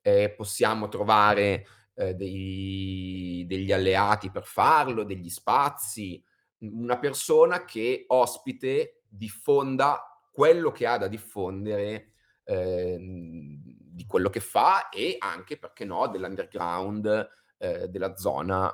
Eh, 0.00 0.34
possiamo 0.36 0.88
trovare 0.88 1.66
eh, 1.94 2.14
dei, 2.14 3.44
degli 3.46 3.72
alleati 3.72 4.30
per 4.30 4.44
farlo, 4.44 5.04
degli 5.04 5.30
spazi, 5.30 6.22
una 6.58 6.98
persona 6.98 7.64
che 7.64 8.04
ospite 8.08 9.04
diffonda 9.08 10.20
quello 10.32 10.72
che 10.72 10.86
ha 10.86 10.98
da 10.98 11.06
diffondere 11.06 12.13
eh, 12.44 12.96
di 12.98 14.06
quello 14.06 14.30
che 14.30 14.40
fa 14.40 14.88
e 14.88 15.16
anche, 15.18 15.58
perché 15.58 15.84
no, 15.84 16.08
dell'underground 16.08 17.28
eh, 17.58 17.88
della 17.88 18.16
zona 18.16 18.72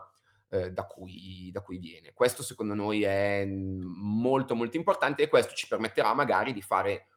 eh, 0.49 0.73
da, 0.73 0.85
cui, 0.85 1.51
da 1.53 1.61
cui 1.63 1.79
viene. 1.79 2.13
Questo 2.13 2.43
secondo 2.43 2.75
noi 2.75 3.03
è 3.03 3.45
molto 3.47 4.55
molto 4.55 4.77
importante 4.77 5.23
e 5.23 5.29
questo 5.29 5.55
ci 5.55 5.69
permetterà 5.69 6.13
magari 6.15 6.53
di 6.53 6.63
fare 6.63 7.09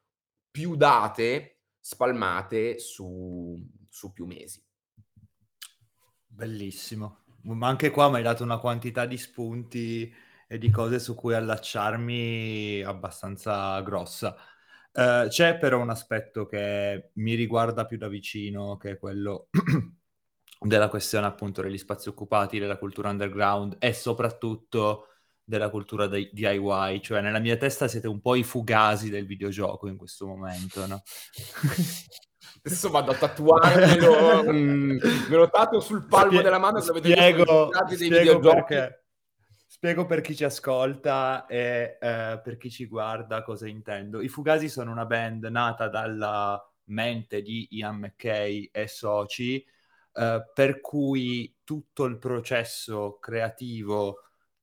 più 0.50 0.76
date 0.76 1.62
spalmate 1.80 2.80
su, 2.80 3.58
su 3.90 4.14
più 4.14 4.26
mesi. 4.26 4.64
Bellissimo. 6.26 7.24
Ma 7.42 7.68
anche 7.68 7.90
qua 7.90 8.10
mi 8.10 8.18
hai 8.18 8.24
dato 8.24 8.44
una 8.44 8.58
quantità 8.58 9.06
di 9.06 9.18
spunti 9.18 10.14
e 10.48 10.58
di 10.58 10.70
cose 10.70 11.00
su 11.00 11.16
cui 11.16 11.34
allacciarmi 11.34 12.84
abbastanza 12.84 13.82
grossa. 13.82 14.38
Uh, 14.94 15.28
c'è 15.28 15.58
però 15.58 15.80
un 15.80 15.90
aspetto 15.90 16.46
che 16.46 17.10
mi 17.14 17.34
riguarda 17.34 17.86
più 17.86 17.98
da 17.98 18.08
vicino, 18.08 18.78
che 18.78 18.92
è 18.92 18.98
quello 19.00 19.50
della 20.62 20.88
questione 20.88 21.26
appunto 21.26 21.62
degli 21.62 21.78
spazi 21.78 22.10
occupati, 22.10 22.60
della 22.60 22.78
cultura 22.78 23.10
underground 23.10 23.78
e 23.80 23.92
soprattutto 23.94 25.08
della 25.44 25.70
cultura 25.70 26.08
di 26.08 26.30
DIY, 26.32 27.02
cioè 27.02 27.22
nella 27.22 27.40
mia 27.40 27.58
testa 27.58 27.88
siete 27.88 28.08
un 28.08 28.22
po' 28.22 28.36
i 28.36 28.44
fugasi 28.44 29.10
del 29.10 29.26
videogioco 29.26 29.88
in 29.88 29.98
questo 29.98 30.26
momento, 30.26 30.86
no? 30.86 31.02
Adesso 32.66 32.90
vado 32.90 33.12
a 33.12 33.16
tatuarmelo, 33.16 34.44
mm, 34.54 34.98
me 35.28 35.36
lo 35.36 35.50
tatuo 35.50 35.80
sul 35.80 36.06
palmo 36.06 36.32
Spie- 36.32 36.44
della 36.44 36.60
mano 36.60 36.80
dove 36.80 37.00
spiego, 37.00 37.70
spiego 37.90 38.40
perché 38.40 39.03
Spiego 39.84 40.06
per 40.06 40.22
chi 40.22 40.34
ci 40.34 40.46
ascolta 40.46 41.46
e 41.46 41.98
eh, 42.00 42.40
per 42.42 42.56
chi 42.56 42.72
ci 42.72 42.86
guarda 42.86 43.44
cosa 43.44 43.68
intendo. 43.68 44.22
I 44.22 44.30
Fugazi 44.30 44.70
sono 44.70 44.92
una 44.92 45.06
band 45.06 45.44
nata 45.44 45.90
dalla 45.90 46.58
mente 46.86 47.42
di 47.42 47.68
Ian 47.72 47.98
McKay 47.98 48.70
e 48.72 48.88
soci, 48.88 49.62
eh, 50.14 50.52
per 50.54 50.80
cui 50.80 51.54
tutto 51.66 52.06
il 52.06 52.18
processo 52.18 53.18
creativo 53.20 54.22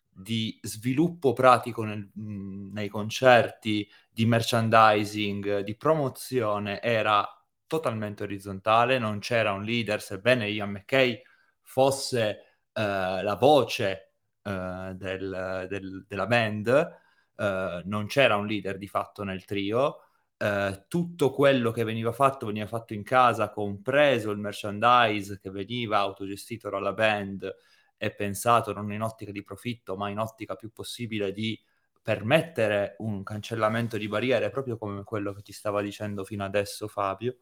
di 0.08 0.58
sviluppo 0.62 1.34
pratico 1.34 1.84
nel, 1.84 2.10
nei 2.14 2.88
concerti, 2.88 3.86
di 4.08 4.24
merchandising, 4.24 5.58
di 5.58 5.76
promozione 5.76 6.80
era 6.80 7.28
totalmente 7.66 8.22
orizzontale, 8.22 8.98
non 8.98 9.18
c'era 9.18 9.52
un 9.52 9.64
leader, 9.64 10.00
sebbene 10.00 10.48
Ian 10.48 10.70
McKay 10.70 11.20
fosse 11.60 12.62
eh, 12.72 13.22
la 13.22 13.36
voce 13.38 14.09
uh, 14.42 14.92
del, 14.94 15.66
del, 15.68 16.04
della 16.06 16.26
band, 16.26 16.98
uh, 17.36 17.44
non 17.84 18.06
c'era 18.06 18.36
un 18.36 18.46
leader 18.46 18.78
di 18.78 18.88
fatto 18.88 19.24
nel 19.24 19.44
trio, 19.44 20.02
eh, 20.42 20.86
tutto 20.88 21.32
quello 21.32 21.70
che 21.70 21.84
veniva 21.84 22.12
fatto 22.12 22.46
veniva 22.46 22.66
fatto 22.66 22.94
in 22.94 23.02
casa, 23.02 23.50
compreso 23.50 24.30
il 24.30 24.38
merchandise 24.38 25.38
che 25.38 25.50
veniva 25.50 25.98
autogestito 25.98 26.70
dalla 26.70 26.94
band 26.94 27.54
e 27.98 28.14
pensato 28.14 28.72
non 28.72 28.90
in 28.90 29.02
ottica 29.02 29.32
di 29.32 29.42
profitto, 29.42 29.96
ma 29.96 30.08
in 30.08 30.18
ottica 30.18 30.54
più 30.54 30.72
possibile 30.72 31.32
di 31.32 31.60
permettere 32.02 32.96
un 33.00 33.22
cancellamento 33.22 33.98
di 33.98 34.08
barriere, 34.08 34.48
proprio 34.48 34.78
come 34.78 35.04
quello 35.04 35.34
che 35.34 35.42
ti 35.42 35.52
stava 35.52 35.82
dicendo 35.82 36.24
fino 36.24 36.42
adesso 36.42 36.88
Fabio. 36.88 37.40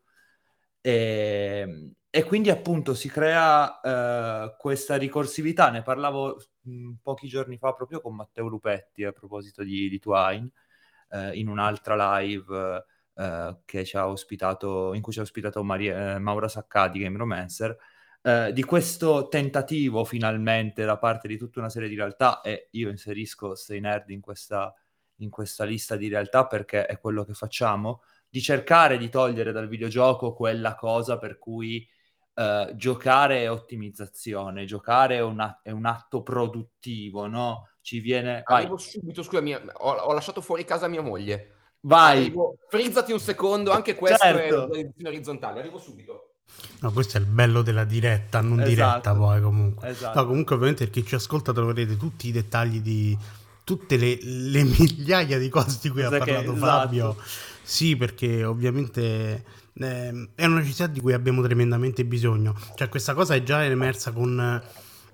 E, 0.80 1.60
ehm, 1.62 1.92
e 2.10 2.24
quindi 2.24 2.50
appunto 2.50 2.94
si 2.94 3.08
crea 3.08 3.80
eh, 3.80 4.56
questa 4.58 4.96
ricorsività, 4.96 5.70
ne 5.70 5.82
parlavo 5.82 6.42
mm, 6.68 6.92
pochi 7.02 7.28
giorni 7.28 7.56
fa 7.58 7.72
proprio 7.72 8.00
con 8.00 8.14
Matteo 8.14 8.48
Lupetti 8.48 9.04
a 9.04 9.12
proposito 9.12 9.62
di, 9.62 9.88
di 9.88 9.98
Twine, 9.98 10.50
eh, 11.10 11.38
in 11.38 11.48
un'altra 11.48 12.18
live 12.18 12.84
eh, 13.14 13.58
che 13.64 13.84
ci 13.84 13.96
ha 13.96 14.08
ospitato, 14.08 14.94
in 14.94 15.02
cui 15.02 15.12
ci 15.12 15.18
ha 15.18 15.22
ospitato 15.22 15.62
Maria, 15.64 16.14
eh, 16.14 16.18
Maura 16.18 16.48
Saccadi, 16.48 17.00
Game 17.00 17.18
Romancer, 17.18 17.76
eh, 18.22 18.52
di 18.52 18.62
questo 18.64 19.28
tentativo 19.28 20.04
finalmente 20.04 20.84
da 20.84 20.98
parte 20.98 21.28
di 21.28 21.36
tutta 21.36 21.60
una 21.60 21.70
serie 21.70 21.88
di 21.88 21.96
realtà, 21.96 22.40
e 22.42 22.68
io 22.72 22.90
inserisco 22.90 23.54
Stay 23.54 23.80
Nerd 23.80 24.10
in 24.10 24.20
questa, 24.20 24.74
in 25.16 25.30
questa 25.30 25.64
lista 25.64 25.96
di 25.96 26.08
realtà 26.08 26.46
perché 26.46 26.86
è 26.86 26.98
quello 26.98 27.24
che 27.24 27.34
facciamo, 27.34 28.02
di 28.28 28.40
cercare 28.40 28.98
di 28.98 29.08
togliere 29.08 29.52
dal 29.52 29.68
videogioco 29.68 30.34
quella 30.34 30.74
cosa 30.74 31.18
per 31.18 31.38
cui 31.38 31.88
uh, 32.38 32.74
giocare 32.76 33.42
è 33.42 33.50
ottimizzazione, 33.50 34.64
giocare 34.64 35.16
è 35.16 35.22
un, 35.22 35.56
è 35.62 35.70
un 35.70 35.84
atto 35.84 36.22
produttivo, 36.22 37.26
no? 37.26 37.68
Ci 37.80 38.00
viene... 38.00 38.42
Arrivo 38.44 38.76
vai. 38.76 38.84
subito, 38.84 39.22
scusami, 39.22 39.54
ho, 39.54 39.90
ho, 39.90 40.12
lasciato 40.12 40.40
fuori 40.40 40.64
casa 40.64 40.88
mia 40.88 41.02
moglie. 41.02 41.54
Vai! 41.80 42.18
Arrivo, 42.18 42.58
frizzati 42.68 43.12
un 43.12 43.20
secondo, 43.20 43.72
anche 43.72 43.94
questo 43.94 44.18
certo. 44.18 44.72
è 44.72 44.88
orizzontale, 45.04 45.60
arrivo 45.60 45.78
subito. 45.78 46.34
No, 46.80 46.92
questo 46.92 47.18
è 47.18 47.20
il 47.20 47.26
bello 47.26 47.62
della 47.62 47.84
diretta, 47.84 48.40
non 48.40 48.60
esatto. 48.60 48.68
diretta 48.68 49.14
poi 49.14 49.40
comunque. 49.40 49.88
Esatto. 49.88 50.20
No, 50.20 50.26
comunque 50.26 50.54
ovviamente 50.54 50.84
per 50.84 50.92
chi 50.92 51.04
ci 51.04 51.14
ascolta 51.14 51.52
troverete 51.52 51.96
tutti 51.96 52.28
i 52.28 52.32
dettagli 52.32 52.80
di 52.80 53.16
tutte 53.64 53.96
le, 53.96 54.18
le 54.22 54.62
migliaia 54.78 55.38
di 55.38 55.48
cose 55.48 55.78
di 55.82 55.88
cui 55.88 56.02
Cosa 56.02 56.16
ha 56.16 56.18
parlato 56.18 56.52
che, 56.52 56.58
Fabio. 56.58 57.16
Sì, 57.68 57.96
perché 57.96 58.44
ovviamente 58.44 59.44
eh, 59.74 60.28
è 60.34 60.46
una 60.46 60.60
necessità 60.60 60.86
di 60.86 61.00
cui 61.00 61.12
abbiamo 61.12 61.42
tremendamente 61.42 62.02
bisogno. 62.06 62.58
Cioè, 62.74 62.88
questa 62.88 63.12
cosa 63.12 63.34
è 63.34 63.42
già 63.42 63.62
emersa 63.62 64.10
con 64.10 64.40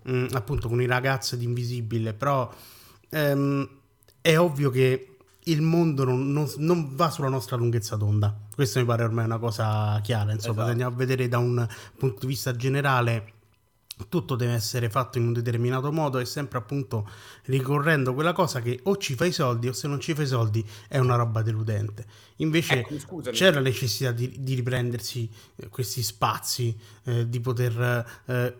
eh, 0.05 0.29
appunto 0.31 0.69
con 0.69 0.81
i 0.81 0.87
ragazzi 0.87 1.37
di 1.37 1.47
Invisibile, 1.47 2.15
però 2.15 2.49
ehm, 3.11 3.69
è 4.21 4.39
ovvio 4.39 4.71
che 4.71 5.17
il 5.47 5.63
mondo 5.63 6.05
non, 6.05 6.31
non, 6.31 6.49
non, 6.59 6.95
va 6.95 7.11
sulla 7.11 7.29
nostra 7.29 7.57
lunghezza 7.57 7.97
d'onda. 7.97 8.33
Questo 8.55 8.79
mi 8.79 8.85
pare 8.85 9.03
ormai 9.03 9.25
una 9.25 9.39
cosa 9.39 9.99
chiara. 10.01 10.31
Insomma, 10.31 10.53
esatto. 10.53 10.65
se 10.67 10.71
andiamo 10.71 10.95
a 10.95 10.97
vedere 10.97 11.27
da 11.27 11.39
un 11.39 11.67
punto 11.99 12.21
di 12.21 12.27
vista 12.29 12.55
generale, 12.55 13.33
tutto 14.09 14.35
deve 14.35 14.53
essere 14.53 14.91
fatto 14.91 15.19
in 15.19 15.27
un 15.27 15.33
determinato 15.33 15.93
modo 15.93 16.19
e 16.19 16.25
sempre 16.25 16.59
appunto 16.59 17.09
ricorrendo 17.45 18.13
quella 18.15 18.33
cosa 18.33 18.61
che 18.61 18.81
o 18.85 18.97
ci 18.97 19.15
fai 19.15 19.29
i 19.29 19.33
soldi 19.33 19.69
o 19.69 19.73
se 19.73 19.87
non 19.87 20.01
ci 20.01 20.15
fai 20.15 20.25
i 20.25 20.29
soldi 20.29 20.65
è 20.89 20.99
una 20.99 21.17
roba 21.17 21.43
deludente. 21.43 22.05
Invece 22.37 22.81
ecco, 22.81 23.21
c'è 23.21 23.53
la 23.53 23.61
necessità 23.61 24.11
di, 24.11 24.35
di 24.39 24.55
riprendersi 24.55 25.31
eh, 25.57 25.69
questi 25.69 26.03
spazi, 26.03 26.77
eh, 27.05 27.29
di 27.29 27.41
poter 27.41 28.23
eh, 28.27 28.57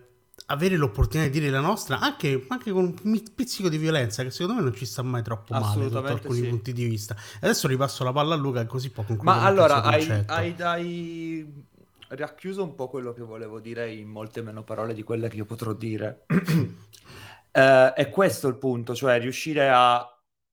avere 0.47 0.77
l'opportunità 0.77 1.29
di 1.29 1.39
dire 1.39 1.51
la 1.51 1.59
nostra 1.59 1.99
anche, 1.99 2.45
anche, 2.49 2.71
con 2.71 2.93
un 3.01 3.23
pizzico 3.33 3.67
di 3.67 3.77
violenza 3.77 4.23
che 4.23 4.31
secondo 4.31 4.53
me 4.55 4.61
non 4.61 4.75
ci 4.75 4.85
sta 4.85 5.01
mai 5.01 5.23
troppo 5.23 5.53
male 5.53 5.89
sotto 5.89 6.05
alcuni 6.05 6.41
sì. 6.41 6.47
punti 6.47 6.71
di 6.73 6.85
vista. 6.85 7.15
Adesso 7.41 7.67
ripasso 7.67 8.03
la 8.03 8.13
palla 8.13 8.35
a 8.35 8.37
Luca 8.37 8.65
così 8.65 8.89
può 8.89 9.03
concludere. 9.03 9.39
Ma 9.39 9.45
allora 9.45 9.81
hai, 9.83 10.23
hai, 10.27 10.55
hai 10.59 11.63
racchiuso 12.09 12.63
un 12.63 12.75
po' 12.75 12.87
quello 12.87 13.13
che 13.13 13.21
volevo 13.21 13.59
dire 13.59 13.91
in 13.91 14.07
molte 14.07 14.41
meno 14.41 14.63
parole 14.63 14.93
di 14.93 15.03
quelle 15.03 15.29
che 15.29 15.37
io 15.37 15.45
potrò 15.45 15.73
dire. 15.73 16.25
eh, 17.51 17.93
è 17.93 18.09
questo 18.09 18.47
il 18.47 18.57
punto, 18.57 18.95
cioè 18.95 19.19
riuscire 19.19 19.69
a 19.69 20.07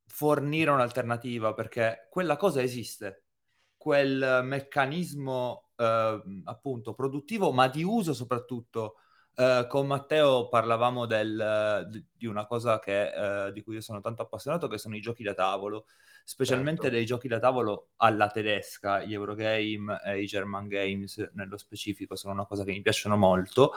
fornire 0.07 0.70
un'alternativa 0.70 1.55
perché 1.55 2.07
quella 2.11 2.36
cosa 2.36 2.62
esiste, 2.62 3.24
quel 3.76 4.40
meccanismo 4.44 5.70
eh, 5.76 6.22
appunto 6.44 6.94
produttivo 6.94 7.53
ma 7.53 7.68
di 7.68 7.82
uso 7.82 8.14
soprattutto. 8.14 8.96
Uh, 9.34 9.66
con 9.66 9.86
Matteo 9.86 10.48
parlavamo 10.50 11.07
del, 11.07 11.88
di, 12.14 12.26
una 12.26 12.44
cosa 12.44 12.78
che, 12.78 13.11
uh, 13.16 13.50
di 13.50 13.62
cui 13.62 13.76
io 13.76 13.80
sono 13.80 14.03
tanto 14.03 14.20
appassionato, 14.20 14.68
che 14.68 14.76
sono 14.76 14.94
i 14.94 15.00
giochi 15.00 15.22
da 15.22 15.32
tavolo, 15.32 15.86
specialmente 16.25 16.83
certo. 16.83 16.97
dei 16.97 17.07
giochi 17.07 17.29
da 17.29 17.39
tavolo 17.39 17.91
alla 17.97 18.29
tedesca, 18.29 19.03
gli 19.03 19.12
Eurogame 19.12 20.01
e 20.05 20.23
i 20.23 20.27
German 20.27 20.68
Games 20.68 21.31
nello 21.35 21.57
specifico 21.57 22.16
sono 22.16 22.33
una 22.33 22.47
cosa 22.47 22.64
che 22.64 22.73
mi 22.73 22.83
piacciono 22.83 23.16
molto. 23.16 23.73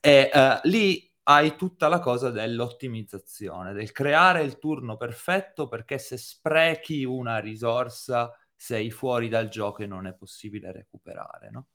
E 0.00 0.30
uh, 0.32 0.68
lì 0.68 1.10
hai 1.24 1.56
tutta 1.56 1.88
la 1.88 2.00
cosa 2.00 2.30
dell'ottimizzazione, 2.30 3.72
del 3.72 3.92
creare 3.92 4.42
il 4.42 4.58
turno 4.58 4.96
perfetto 4.96 5.68
perché 5.68 5.98
se 5.98 6.16
sprechi 6.16 7.04
una 7.04 7.38
risorsa 7.38 8.34
sei 8.54 8.90
fuori 8.90 9.28
dal 9.28 9.48
gioco 9.48 9.82
e 9.82 9.86
non 9.86 10.06
è 10.06 10.14
possibile 10.14 10.72
recuperare, 10.72 11.50
no? 11.50 11.66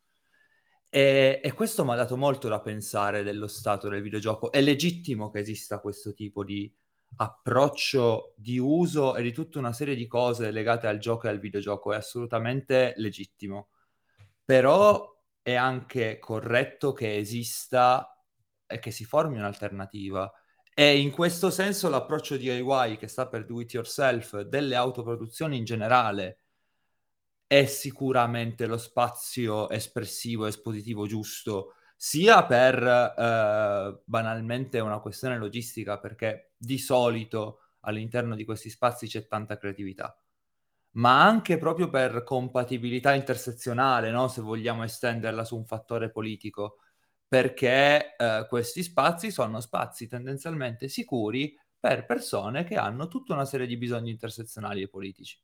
E, 0.89 1.41
e 1.43 1.53
questo 1.53 1.83
mi 1.83 1.91
ha 1.91 1.95
dato 1.95 2.15
molto 2.15 2.47
da 2.47 2.61
pensare 2.61 3.23
dello 3.23 3.47
stato 3.47 3.89
del 3.89 4.01
videogioco. 4.01 4.51
È 4.51 4.61
legittimo 4.61 5.29
che 5.29 5.39
esista 5.39 5.79
questo 5.79 6.13
tipo 6.13 6.43
di 6.43 6.73
approccio 7.17 8.33
di 8.37 8.57
uso 8.57 9.15
e 9.15 9.21
di 9.21 9.31
tutta 9.31 9.59
una 9.59 9.73
serie 9.73 9.95
di 9.95 10.07
cose 10.07 10.51
legate 10.51 10.87
al 10.87 10.97
gioco 10.97 11.27
e 11.27 11.29
al 11.29 11.39
videogioco, 11.39 11.93
è 11.93 11.97
assolutamente 11.97 12.93
legittimo. 12.97 13.69
Però 14.43 15.15
è 15.41 15.53
anche 15.53 16.19
corretto 16.19 16.93
che 16.93 17.17
esista 17.17 18.19
e 18.65 18.79
che 18.79 18.91
si 18.91 19.05
formi 19.05 19.37
un'alternativa. 19.37 20.31
E 20.73 20.99
in 20.99 21.11
questo 21.11 21.49
senso 21.49 21.87
l'approccio 21.89 22.35
DIY 22.35 22.97
che 22.97 23.07
sta 23.07 23.27
per 23.27 23.45
do 23.45 23.61
it 23.61 23.73
yourself, 23.73 24.41
delle 24.41 24.75
autoproduzioni 24.75 25.57
in 25.57 25.63
generale, 25.63 26.39
è 27.47 27.65
sicuramente 27.65 28.65
lo 28.65 28.77
spazio 28.77 29.69
espressivo, 29.69 30.47
espositivo 30.47 31.05
giusto, 31.07 31.75
sia 31.95 32.43
per 32.45 32.83
eh, 32.83 34.01
banalmente 34.03 34.79
una 34.79 34.99
questione 34.99 35.37
logistica, 35.37 35.99
perché 35.99 36.54
di 36.65 36.77
solito 36.77 37.59
all'interno 37.81 38.35
di 38.35 38.43
questi 38.45 38.69
spazi 38.69 39.07
c'è 39.07 39.27
tanta 39.27 39.57
creatività, 39.57 40.19
ma 40.93 41.23
anche 41.23 41.57
proprio 41.57 41.89
per 41.89 42.23
compatibilità 42.23 43.13
intersezionale, 43.13 44.11
no? 44.11 44.27
se 44.27 44.41
vogliamo 44.41 44.83
estenderla 44.83 45.43
su 45.43 45.55
un 45.55 45.65
fattore 45.65 46.11
politico, 46.11 46.77
perché 47.27 48.15
eh, 48.15 48.45
questi 48.47 48.83
spazi 48.83 49.31
sono 49.31 49.59
spazi 49.59 50.07
tendenzialmente 50.07 50.87
sicuri 50.87 51.57
per 51.79 52.05
persone 52.05 52.63
che 52.63 52.75
hanno 52.75 53.07
tutta 53.07 53.33
una 53.33 53.45
serie 53.45 53.67
di 53.67 53.77
bisogni 53.77 54.11
intersezionali 54.11 54.81
e 54.81 54.87
politici. 54.87 55.39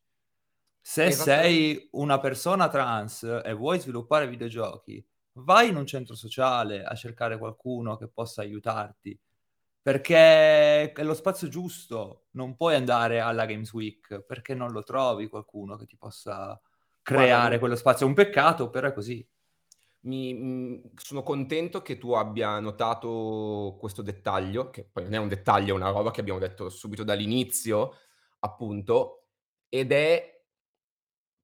Se 0.84 1.12
sei 1.12 1.90
una 1.92 2.20
persona 2.20 2.68
trans 2.68 3.42
e 3.46 3.54
vuoi 3.54 3.80
sviluppare 3.80 4.28
videogiochi, 4.28 5.06
vai 5.34 5.70
in 5.70 5.76
un 5.76 5.86
centro 5.86 6.16
sociale 6.16 6.84
a 6.84 6.96
cercare 6.96 7.38
qualcuno 7.38 7.98
che 7.98 8.08
possa 8.08 8.42
aiutarti, 8.42 9.18
perché 9.82 10.92
è 10.92 11.04
lo 11.04 11.14
spazio 11.14 11.48
giusto. 11.48 12.28
Non 12.32 12.56
puoi 12.56 12.76
andare 12.76 13.20
alla 13.20 13.46
Games 13.46 13.74
Week 13.74 14.22
perché 14.22 14.54
non 14.54 14.72
lo 14.72 14.84
trovi 14.84 15.28
qualcuno 15.28 15.76
che 15.76 15.86
ti 15.86 15.98
possa 15.98 16.60
creare 17.02 17.28
Guarda, 17.28 17.60
quello 17.60 17.76
spazio. 17.76 18.06
È 18.06 18.10
un 18.10 18.16
peccato, 18.16 18.70
però 18.70 18.88
è 18.88 18.94
così. 18.94 19.28
Mi, 20.02 20.34
mh, 20.34 20.92
sono 20.96 21.24
contento 21.24 21.82
che 21.82 21.98
tu 21.98 22.14
abbia 22.14 22.60
notato 22.60 23.78
questo 23.80 24.02
dettaglio, 24.02 24.70
che 24.70 24.84
poi 24.84 25.04
non 25.04 25.14
è 25.14 25.18
un 25.18 25.28
dettaglio, 25.28 25.74
è 25.74 25.78
una 25.78 25.92
roba 25.92 26.12
che 26.12 26.22
abbiamo 26.22 26.40
detto 26.40 26.70
subito 26.70 27.04
dall'inizio, 27.04 27.96
appunto, 28.40 29.28
ed 29.70 29.92
è 29.92 30.44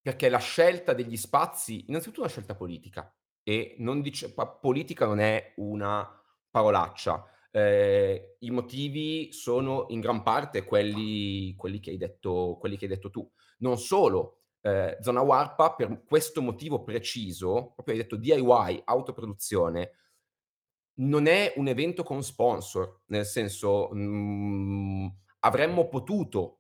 perché 0.02 0.30
la 0.30 0.40
scelta 0.40 0.94
degli 0.94 1.18
spazi, 1.18 1.86
innanzitutto 1.88 2.22
una 2.22 2.30
scelta 2.30 2.56
politica, 2.56 3.14
e 3.44 3.76
non 3.80 4.02
dice, 4.02 4.34
politica 4.60 5.06
non 5.06 5.20
è 5.20 5.54
una 5.58 6.10
parolaccia. 6.50 7.30
Eh, 7.52 8.36
I 8.40 8.50
motivi 8.52 9.32
sono 9.32 9.86
in 9.90 10.00
gran 10.00 10.24
parte 10.24 10.64
quelli, 10.64 11.56
quelli, 11.56 11.80
che, 11.80 11.92
hai 11.92 11.98
detto, 11.98 12.58
quelli 12.60 12.78
che 12.78 12.86
hai 12.86 12.92
detto 12.92 13.10
tu. 13.10 13.30
Non 13.60 13.78
solo, 13.78 14.42
eh, 14.62 14.98
Zona 15.02 15.22
Warpa 15.22 15.74
per 15.74 16.04
questo 16.06 16.42
motivo 16.42 16.84
preciso, 16.84 17.72
proprio 17.74 17.96
hai 17.96 18.02
detto 18.02 18.16
DIY, 18.16 18.82
autoproduzione, 18.86 19.92
non 20.96 21.28
è 21.28 21.54
un 21.58 21.68
evento 21.68 22.04
con 22.04 22.24
sponsor, 22.24 23.02
nel 23.08 23.26
senso 23.26 23.90
mh, 23.92 24.00
mm, 24.00 25.08
avremmo 25.40 25.88
potuto 25.88 26.60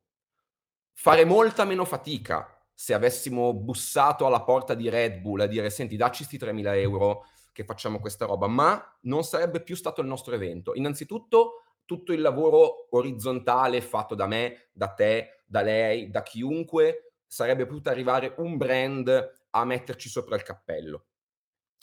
fare 0.93 1.25
molta 1.25 1.63
meno 1.65 1.85
fatica 1.85 2.51
se 2.73 2.93
avessimo 2.93 3.53
bussato 3.53 4.25
alla 4.25 4.43
porta 4.43 4.75
di 4.75 4.89
Red 4.89 5.19
Bull 5.19 5.41
a 5.41 5.47
dire 5.47 5.69
senti 5.69 5.95
dacci 5.95 6.23
sti 6.23 6.37
3.000 6.37 6.75
euro 6.79 7.25
che 7.57 7.63
facciamo 7.63 7.99
questa 7.99 8.27
roba, 8.27 8.45
ma 8.45 8.99
non 9.05 9.23
sarebbe 9.23 9.63
più 9.63 9.75
stato 9.75 10.01
il 10.01 10.07
nostro 10.07 10.35
evento. 10.35 10.75
Innanzitutto 10.75 11.63
tutto 11.85 12.13
il 12.13 12.21
lavoro 12.21 12.85
orizzontale 12.91 13.81
fatto 13.81 14.13
da 14.13 14.27
me, 14.27 14.69
da 14.71 14.89
te, 14.89 15.41
da 15.43 15.63
lei, 15.63 16.11
da 16.11 16.21
chiunque 16.21 17.13
sarebbe 17.25 17.65
potuto 17.65 17.89
arrivare 17.89 18.35
un 18.37 18.57
brand 18.57 19.47
a 19.49 19.65
metterci 19.65 20.07
sopra 20.07 20.35
il 20.35 20.43
cappello. 20.43 21.07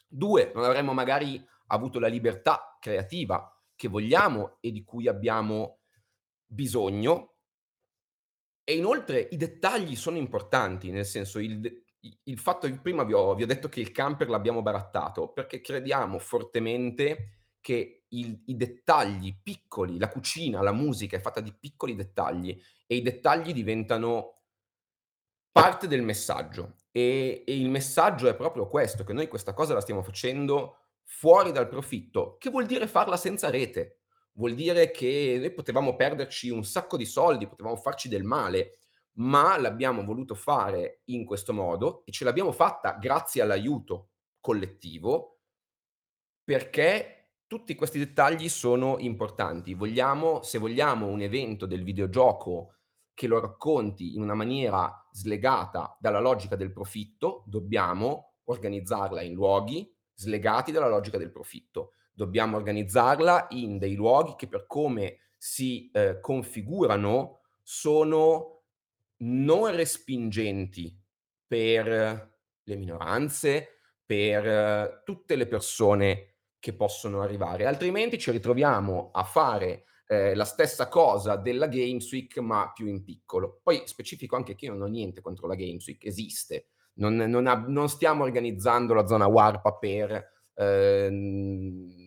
Due, 0.06 0.52
non 0.54 0.62
avremmo 0.62 0.92
magari 0.92 1.44
avuto 1.66 1.98
la 1.98 2.06
libertà 2.06 2.76
creativa 2.78 3.52
che 3.74 3.88
vogliamo 3.88 4.58
e 4.60 4.70
di 4.70 4.84
cui 4.84 5.08
abbiamo 5.08 5.80
bisogno. 6.46 7.38
E 8.62 8.76
inoltre 8.76 9.26
i 9.32 9.36
dettagli 9.36 9.96
sono 9.96 10.18
importanti, 10.18 10.92
nel 10.92 11.04
senso 11.04 11.40
il, 11.40 11.83
il 12.24 12.38
fatto 12.38 12.66
che 12.66 12.78
prima 12.80 13.02
vi 13.04 13.12
ho, 13.12 13.34
vi 13.34 13.42
ho, 13.42 13.46
detto 13.46 13.68
che 13.68 13.80
il 13.80 13.92
camper 13.92 14.28
l'abbiamo 14.28 14.62
barattato 14.62 15.28
perché 15.28 15.60
crediamo 15.60 16.18
fortemente 16.18 17.46
che 17.60 18.04
il, 18.08 18.42
i 18.46 18.56
dettagli 18.56 19.38
piccoli, 19.42 19.98
la 19.98 20.08
cucina, 20.08 20.60
la 20.60 20.72
musica 20.72 21.16
è 21.16 21.20
fatta 21.20 21.40
di 21.40 21.54
piccoli 21.58 21.94
dettagli 21.94 22.60
e 22.86 22.96
i 22.96 23.02
dettagli 23.02 23.52
diventano 23.52 24.42
parte 25.50 25.86
del 25.86 26.02
messaggio. 26.02 26.78
E, 26.90 27.42
e 27.46 27.56
il 27.56 27.70
messaggio 27.70 28.28
è 28.28 28.34
proprio 28.34 28.68
questo, 28.68 29.04
che 29.04 29.12
noi 29.12 29.28
questa 29.28 29.54
cosa 29.54 29.72
la 29.72 29.80
stiamo 29.80 30.02
facendo 30.02 30.78
fuori 31.04 31.52
dal 31.52 31.68
profitto, 31.68 32.36
che 32.38 32.50
vuol 32.50 32.66
dire 32.66 32.86
farla 32.86 33.16
senza 33.16 33.50
rete. 33.50 34.00
Vuol 34.32 34.54
dire 34.54 34.90
che 34.90 35.36
noi 35.38 35.52
potevamo 35.52 35.94
perderci 35.94 36.50
un 36.50 36.64
sacco 36.64 36.96
di 36.96 37.06
soldi, 37.06 37.46
potevamo 37.46 37.76
farci 37.76 38.08
del 38.08 38.24
male, 38.24 38.78
ma 39.14 39.58
l'abbiamo 39.58 40.04
voluto 40.04 40.34
fare 40.34 41.02
in 41.06 41.24
questo 41.24 41.52
modo 41.52 42.02
e 42.04 42.12
ce 42.12 42.24
l'abbiamo 42.24 42.52
fatta 42.52 42.94
grazie 42.94 43.42
all'aiuto 43.42 44.10
collettivo 44.40 45.40
perché 46.42 47.24
tutti 47.46 47.74
questi 47.74 47.98
dettagli 47.98 48.48
sono 48.48 48.98
importanti. 48.98 49.74
Vogliamo, 49.74 50.42
se 50.42 50.58
vogliamo 50.58 51.06
un 51.06 51.20
evento 51.20 51.66
del 51.66 51.84
videogioco 51.84 52.74
che 53.14 53.26
lo 53.26 53.38
racconti 53.38 54.14
in 54.14 54.22
una 54.22 54.34
maniera 54.34 55.06
slegata 55.12 55.96
dalla 56.00 56.20
logica 56.20 56.56
del 56.56 56.72
profitto, 56.72 57.44
dobbiamo 57.46 58.34
organizzarla 58.44 59.22
in 59.22 59.34
luoghi 59.34 59.90
slegati 60.14 60.72
dalla 60.72 60.88
logica 60.88 61.16
del 61.16 61.30
profitto. 61.30 61.92
Dobbiamo 62.12 62.56
organizzarla 62.56 63.46
in 63.50 63.78
dei 63.78 63.94
luoghi 63.94 64.34
che 64.36 64.48
per 64.48 64.66
come 64.66 65.18
si 65.36 65.90
eh, 65.92 66.20
configurano 66.20 67.40
sono 67.62 68.53
non 69.24 69.74
respingenti 69.74 70.96
per 71.46 72.32
le 72.62 72.76
minoranze, 72.76 73.80
per 74.04 74.46
eh, 74.46 75.02
tutte 75.04 75.36
le 75.36 75.46
persone 75.46 76.28
che 76.58 76.74
possono 76.74 77.20
arrivare, 77.20 77.66
altrimenti 77.66 78.18
ci 78.18 78.30
ritroviamo 78.30 79.10
a 79.12 79.22
fare 79.24 79.84
eh, 80.06 80.34
la 80.34 80.44
stessa 80.44 80.88
cosa 80.88 81.36
della 81.36 81.66
Games 81.66 82.10
Week 82.10 82.38
ma 82.38 82.72
più 82.72 82.86
in 82.86 83.04
piccolo. 83.04 83.60
Poi 83.62 83.82
specifico 83.86 84.36
anche 84.36 84.54
che 84.54 84.64
io 84.66 84.72
non 84.72 84.82
ho 84.82 84.86
niente 84.86 85.20
contro 85.20 85.46
la 85.46 85.54
Games 85.54 85.86
Week, 85.86 86.02
esiste, 86.04 86.68
non, 86.94 87.16
non, 87.16 87.46
ha, 87.46 87.64
non 87.66 87.88
stiamo 87.88 88.24
organizzando 88.24 88.94
la 88.94 89.06
zona 89.06 89.26
Warpa 89.26 89.74
per 89.74 90.32
ehm, 90.54 92.04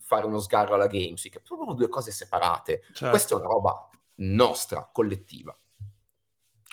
fare 0.00 0.26
uno 0.26 0.40
sgarro 0.40 0.74
alla 0.74 0.86
Games 0.86 1.22
Week, 1.22 1.40
sono 1.42 1.74
due 1.74 1.88
cose 1.88 2.10
separate. 2.10 2.82
Certo. 2.92 3.10
Questa 3.10 3.34
è 3.34 3.38
una 3.38 3.46
roba 3.48 3.88
nostra, 4.16 4.88
collettiva. 4.92 5.56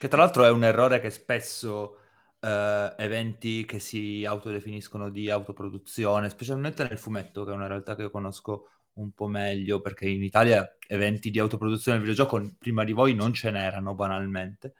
Che 0.01 0.07
tra 0.07 0.17
l'altro 0.17 0.43
è 0.45 0.49
un 0.49 0.63
errore 0.63 0.99
che 0.99 1.11
spesso 1.11 1.99
eh, 2.39 2.95
eventi 2.97 3.65
che 3.65 3.77
si 3.77 4.25
autodefiniscono 4.25 5.11
di 5.11 5.29
autoproduzione, 5.29 6.27
specialmente 6.31 6.83
nel 6.83 6.97
fumetto, 6.97 7.43
che 7.43 7.51
è 7.51 7.53
una 7.53 7.67
realtà 7.67 7.93
che 7.95 8.01
io 8.01 8.09
conosco 8.09 8.69
un 8.93 9.11
po' 9.11 9.27
meglio, 9.27 9.79
perché 9.79 10.09
in 10.09 10.23
Italia 10.23 10.75
eventi 10.87 11.29
di 11.29 11.37
autoproduzione 11.37 11.99
del 11.99 12.07
videogioco 12.07 12.55
prima 12.57 12.83
di 12.83 12.93
voi 12.93 13.13
non 13.13 13.31
ce 13.31 13.51
n'erano 13.51 13.93
banalmente. 13.93 14.73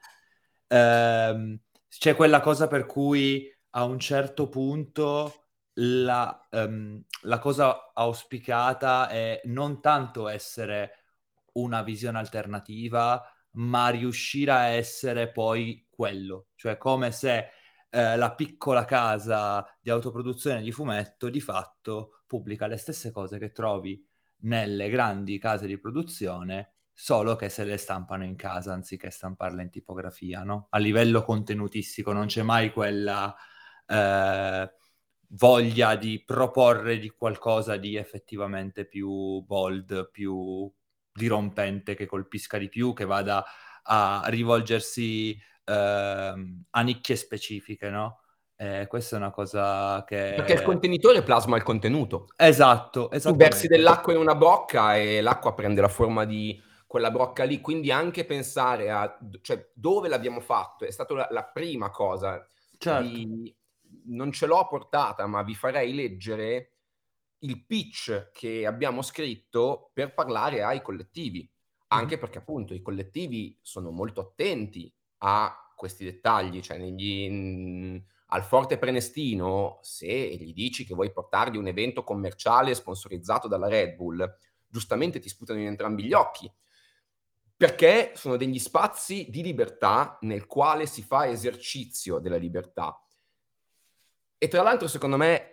Eh, 0.66 1.60
c'è 1.88 2.16
quella 2.16 2.40
cosa 2.40 2.66
per 2.66 2.88
cui 2.88 3.48
a 3.70 3.84
un 3.84 4.00
certo 4.00 4.50
punto 4.50 5.50
la, 5.74 6.48
um, 6.50 7.00
la 7.22 7.38
cosa 7.38 7.92
auspicata 7.94 9.08
è 9.08 9.40
non 9.44 9.82
tanto 9.82 10.28
essere 10.28 10.94
una 11.54 11.84
visione 11.84 12.18
alternativa, 12.18 13.24
ma 13.54 13.90
riuscire 13.90 14.52
a 14.52 14.66
essere 14.66 15.32
poi 15.32 15.86
quello, 15.90 16.48
cioè 16.56 16.78
come 16.78 17.12
se 17.12 17.50
eh, 17.90 18.16
la 18.16 18.34
piccola 18.34 18.86
casa 18.86 19.66
di 19.82 19.90
autoproduzione 19.90 20.62
di 20.62 20.72
fumetto 20.72 21.30
di 21.30 21.42
fatto 21.42 22.22
pubblica 22.26 22.68
le 22.68 22.78
stesse 22.78 23.12
cose 23.12 23.38
che 23.38 23.52
trovi 23.52 24.04
nelle 24.44 24.90
grandi 24.90 25.38
case 25.38 25.68
di 25.68 25.78
produzione, 25.78 26.76
solo 26.94 27.36
che 27.36 27.50
se 27.50 27.64
le 27.64 27.78
stampano 27.78 28.24
in 28.24 28.36
casa 28.36 28.74
anziché 28.74 29.10
stamparle 29.10 29.64
in 29.64 29.70
tipografia, 29.70 30.44
no? 30.44 30.68
A 30.70 30.78
livello 30.78 31.24
contenutistico 31.24 32.14
non 32.14 32.28
c'è 32.28 32.42
mai 32.44 32.72
quella 32.72 33.36
eh, 33.86 34.72
voglia 35.34 35.96
di 35.96 36.24
proporre 36.24 36.98
di 36.98 37.10
qualcosa 37.10 37.78
di 37.78 37.96
effettivamente 37.96 38.86
più 38.86 39.42
bold, 39.42 40.10
più 40.10 40.72
dirompente, 41.14 41.96
che 41.96 42.06
colpisca 42.06 42.58
di 42.58 42.70
più, 42.70 42.94
che 42.94 43.06
vada 43.06 43.44
a 43.84 44.24
rivolgersi 44.28 45.40
eh, 45.66 46.34
a 46.70 46.82
nicchie 46.82 47.16
specifiche, 47.16 47.90
no? 47.90 48.20
Eh, 48.56 48.86
questa 48.88 49.16
è 49.16 49.20
una 49.20 49.32
cosa 49.32 50.04
che... 50.06 50.34
Perché 50.36 50.54
il 50.54 50.62
contenitore 50.62 51.24
plasma 51.24 51.58
il 51.58 51.64
contenuto. 51.64 52.28
Esatto, 52.36 53.10
Tu 53.10 53.36
versi 53.36 53.68
dell'acqua 53.68 54.14
in 54.14 54.20
una 54.20 54.36
brocca 54.36 54.96
e 54.96 55.20
l'acqua 55.22 55.56
prende 55.56 55.82
la 55.82 55.88
forma 55.88 56.26
di 56.26 56.62
quella 56.86 57.10
brocca 57.10 57.44
lì, 57.44 57.60
quindi 57.60 57.90
anche 57.90 58.26
pensare 58.26 58.92
a 58.92 59.18
cioè, 59.42 59.72
dove 59.74 60.10
l'abbiamo 60.10 60.42
fatto 60.42 60.86
è 60.86 60.92
stata 60.92 61.14
la, 61.16 61.28
la 61.32 61.44
prima 61.44 61.90
cosa. 61.90 62.46
Certo. 62.78 63.08
Di, 63.08 63.56
non 64.06 64.32
ce 64.32 64.46
l'ho 64.46 64.68
portata, 64.68 65.26
ma 65.26 65.42
vi 65.42 65.56
farei 65.56 65.96
leggere 65.96 66.72
il 67.44 67.66
pitch 67.66 68.32
che 68.32 68.66
abbiamo 68.66 69.02
scritto 69.02 69.92
per 69.94 70.14
parlare 70.14 70.64
ai 70.64 70.82
collettivi, 70.82 71.50
anche 71.88 72.18
perché 72.18 72.40
appunto 72.40 72.74
i 72.74 72.82
collettivi 72.82 73.58
sono 73.62 73.92
molto 73.92 74.22
attenti 74.22 74.94
a 75.20 75.74
questi 75.76 76.04
dettagli, 76.04 76.62
cioè 76.62 76.78
negli, 76.78 77.24
in, 77.24 78.04
al 78.28 78.44
Forte 78.44 78.78
Prenestino, 78.78 79.80
se 79.82 80.08
gli 80.08 80.54
dici 80.54 80.86
che 80.86 80.94
vuoi 80.94 81.12
portargli 81.12 81.58
un 81.58 81.68
evento 81.68 82.04
commerciale 82.04 82.76
sponsorizzato 82.76 83.48
dalla 83.48 83.68
Red 83.68 83.96
Bull, 83.96 84.38
giustamente 84.68 85.20
ti 85.20 85.28
sputano 85.28 85.60
in 85.60 85.68
entrambi 85.68 86.04
gli 86.04 86.14
occhi, 86.14 86.52
perché 87.58 88.14
sono 88.16 88.38
degli 88.38 88.60
spazi 88.60 89.28
di 89.30 89.44
libertà 89.44 90.18
nel 90.22 90.46
quale 90.46 90.86
si 90.86 91.02
fa 91.02 91.28
esercizio 91.28 92.20
della 92.20 92.38
libertà. 92.38 93.04
E 94.38 94.48
tra 94.48 94.64
l'altro, 94.64 94.88
secondo 94.88 95.18
me, 95.18 95.51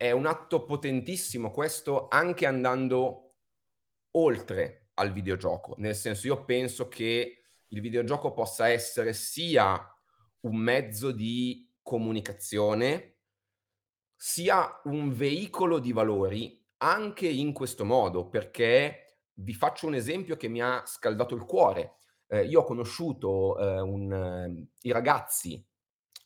è 0.00 0.12
un 0.12 0.24
atto 0.24 0.64
potentissimo 0.64 1.50
questo 1.50 2.08
anche 2.08 2.46
andando 2.46 3.34
oltre 4.12 4.92
al 4.94 5.12
videogioco. 5.12 5.74
Nel 5.76 5.94
senso, 5.94 6.26
io 6.26 6.42
penso 6.46 6.88
che 6.88 7.42
il 7.68 7.80
videogioco 7.82 8.32
possa 8.32 8.70
essere 8.70 9.12
sia 9.12 9.78
un 10.40 10.56
mezzo 10.56 11.12
di 11.12 11.70
comunicazione, 11.82 13.18
sia 14.16 14.80
un 14.84 15.12
veicolo 15.12 15.78
di 15.78 15.92
valori 15.92 16.66
anche 16.78 17.28
in 17.28 17.52
questo 17.52 17.84
modo, 17.84 18.26
perché 18.30 19.18
vi 19.34 19.52
faccio 19.52 19.86
un 19.86 19.96
esempio 19.96 20.36
che 20.36 20.48
mi 20.48 20.62
ha 20.62 20.82
scaldato 20.86 21.34
il 21.34 21.44
cuore. 21.44 21.98
Eh, 22.26 22.46
io 22.46 22.60
ho 22.60 22.64
conosciuto 22.64 23.58
eh, 23.58 23.80
un, 23.80 24.10
eh, 24.10 24.68
i 24.80 24.92
ragazzi 24.92 25.62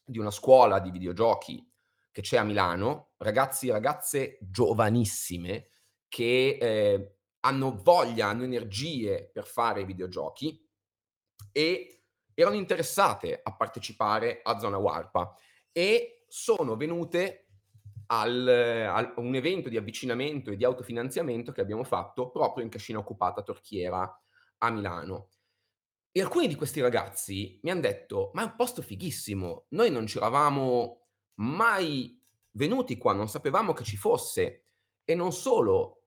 di 0.05 0.18
una 0.18 0.31
scuola 0.31 0.79
di 0.79 0.93
videogiochi 0.93 1.74
che 2.14 2.22
c'è 2.22 2.36
a 2.36 2.44
Milano, 2.44 3.14
ragazzi 3.16 3.66
e 3.66 3.72
ragazze 3.72 4.38
giovanissime 4.40 5.70
che 6.06 6.58
eh, 6.60 7.16
hanno 7.40 7.76
voglia, 7.82 8.28
hanno 8.28 8.44
energie 8.44 9.28
per 9.32 9.44
fare 9.44 9.84
videogiochi 9.84 10.64
e 11.50 12.04
erano 12.32 12.54
interessate 12.54 13.40
a 13.42 13.56
partecipare 13.56 14.42
a 14.44 14.60
Zona 14.60 14.76
Warpa 14.76 15.34
e 15.72 16.24
sono 16.28 16.76
venute 16.76 17.48
a 18.06 18.22
un 19.16 19.34
evento 19.34 19.68
di 19.68 19.76
avvicinamento 19.76 20.52
e 20.52 20.56
di 20.56 20.64
autofinanziamento 20.64 21.50
che 21.50 21.62
abbiamo 21.62 21.82
fatto 21.82 22.30
proprio 22.30 22.62
in 22.62 22.70
Cascina 22.70 23.00
Occupata 23.00 23.42
Torchiera 23.42 24.22
a 24.58 24.70
Milano. 24.70 25.30
E 26.12 26.20
alcuni 26.20 26.46
di 26.46 26.54
questi 26.54 26.80
ragazzi 26.80 27.58
mi 27.64 27.72
hanno 27.72 27.80
detto, 27.80 28.30
ma 28.34 28.42
è 28.42 28.44
un 28.44 28.54
posto 28.54 28.82
fighissimo, 28.82 29.66
noi 29.70 29.90
non 29.90 30.06
ci 30.06 30.18
eravamo 30.18 31.03
mai 31.37 32.20
venuti 32.53 32.97
qua, 32.97 33.12
non 33.12 33.28
sapevamo 33.28 33.72
che 33.72 33.85
ci 33.85 33.97
fosse 33.97 34.66
e 35.05 35.14
non 35.14 35.32
solo, 35.32 36.05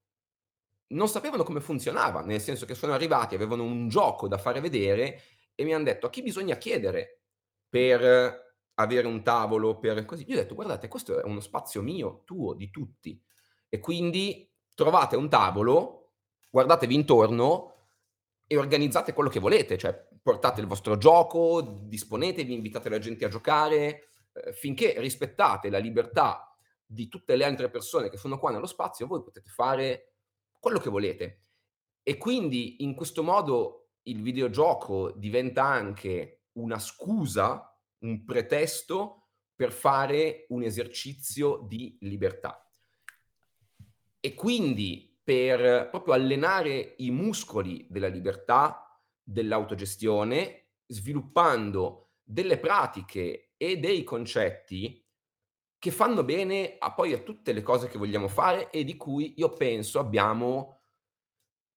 non 0.88 1.08
sapevano 1.08 1.44
come 1.44 1.60
funzionava, 1.60 2.22
nel 2.22 2.42
senso 2.42 2.66
che 2.66 2.76
sono 2.76 2.94
arrivati, 2.94 3.36
avevano 3.36 3.64
un 3.64 3.88
gioco 3.88 4.28
da 4.28 4.38
fare 4.38 4.60
vedere 4.60 5.22
e 5.54 5.64
mi 5.64 5.74
hanno 5.74 5.86
detto 5.86 6.08
a 6.08 6.10
chi 6.10 6.22
bisogna 6.22 6.58
chiedere 6.58 7.22
per 7.68 8.46
avere 8.76 9.08
un 9.08 9.24
tavolo, 9.24 9.80
per 9.80 10.06
così. 10.06 10.26
Io 10.28 10.36
ho 10.36 10.42
detto 10.42 10.56
guardate, 10.56 10.88
questo 10.88 11.20
è 11.20 11.26
uno 11.26 11.40
spazio 11.40 11.82
mio, 11.82 12.22
tuo, 12.26 12.54
di 12.54 12.70
tutti 12.70 13.20
e 13.70 13.80
quindi 13.80 14.50
trovate 14.74 15.16
un 15.16 15.30
tavolo, 15.30 16.14
guardatevi 16.50 16.94
intorno, 16.94 17.78
e 18.48 18.58
organizzate 18.58 19.14
quello 19.14 19.30
che 19.30 19.42
volete, 19.42 19.78
cioè 19.78 20.08
portate 20.22 20.62
il 20.62 20.68
vostro 20.68 20.98
gioco, 20.98 21.62
disponetevi, 21.62 22.54
invitate 22.54 22.88
la 22.88 22.98
gente 22.98 23.26
a 23.26 23.30
giocare, 23.30 24.12
eh, 24.44 24.54
finché 24.54 25.00
rispettate 25.00 25.70
la 25.70 25.78
libertà 25.78 26.56
di 26.86 27.08
tutte 27.08 27.36
le 27.36 27.44
altre 27.44 27.70
persone 27.70 28.10
che 28.10 28.18
sono 28.18 28.40
qua 28.40 28.52
nello 28.52 28.66
spazio, 28.66 29.08
voi 29.08 29.24
potete 29.24 29.50
fare 29.50 30.14
quello 30.60 30.80
che 30.80 30.90
volete. 30.90 31.44
E 32.04 32.18
quindi 32.18 32.84
in 32.84 32.96
questo 32.96 33.24
modo 33.24 33.90
il 34.04 34.22
videogioco 34.22 35.12
diventa 35.12 35.64
anche 35.64 36.44
una 36.54 36.80
scusa, 36.80 37.78
un 38.00 38.24
pretesto 38.24 39.30
per 39.54 39.72
fare 39.72 40.46
un 40.50 40.64
esercizio 40.64 41.66
di 41.68 41.98
libertà. 42.02 42.66
E 44.20 44.34
quindi 44.34 45.20
per 45.22 45.90
proprio 45.90 46.14
allenare 46.14 46.94
i 46.98 47.12
muscoli 47.12 47.86
della 47.90 48.08
libertà, 48.08 48.98
dell'autogestione, 49.22 50.68
sviluppando 50.86 52.12
delle 52.24 52.60
pratiche 52.60 53.47
e 53.58 53.78
dei 53.78 54.04
concetti 54.04 55.04
che 55.80 55.92
fanno 55.92 56.24
bene 56.24 56.76
a 56.80 56.94
poi 56.94 57.14
a 57.14 57.20
tutte 57.20 57.54
le 57.54 57.62
cose 57.62 57.88
che 57.88 57.98
vogliamo 57.98 58.28
fare 58.28 58.70
e 58.70 58.84
di 58.84 58.96
cui 58.96 59.34
io 59.38 59.50
penso 59.50 60.00
abbiamo 60.00 60.78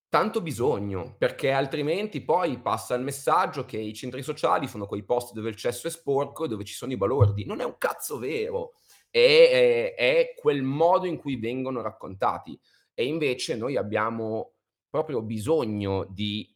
tanto 0.09 0.41
bisogno, 0.41 1.15
perché 1.17 1.53
altrimenti 1.53 2.21
poi 2.21 2.61
passa 2.61 2.97
il 2.97 3.05
messaggio 3.05 3.65
che 3.65 3.79
i 3.79 3.95
centri 3.95 4.23
sociali 4.23 4.67
sono 4.67 4.87
quei 4.87 5.05
posti 5.05 5.35
dove 5.35 5.51
il 5.51 5.57
cesso 5.57 5.87
è 5.87 5.91
sporco 5.91 6.45
e 6.45 6.49
dove 6.49 6.65
ci 6.65 6.75
sono 6.75 6.93
i 6.93 6.97
balordi. 6.97 7.45
Non 7.45 7.61
è 7.61 7.65
un 7.65 7.79
cazzo 7.79 8.19
vero, 8.19 8.73
è, 9.09 9.95
è, 9.95 9.95
è 9.95 10.35
quel 10.37 10.63
modo 10.63 11.07
in 11.07 11.17
cui 11.17 11.37
vengono 11.37 11.81
raccontati. 11.81 12.59
E 12.93 13.05
invece 13.05 13.55
noi 13.55 13.77
abbiamo 13.77 14.55
proprio 14.89 15.23
bisogno 15.23 16.05
di 16.11 16.53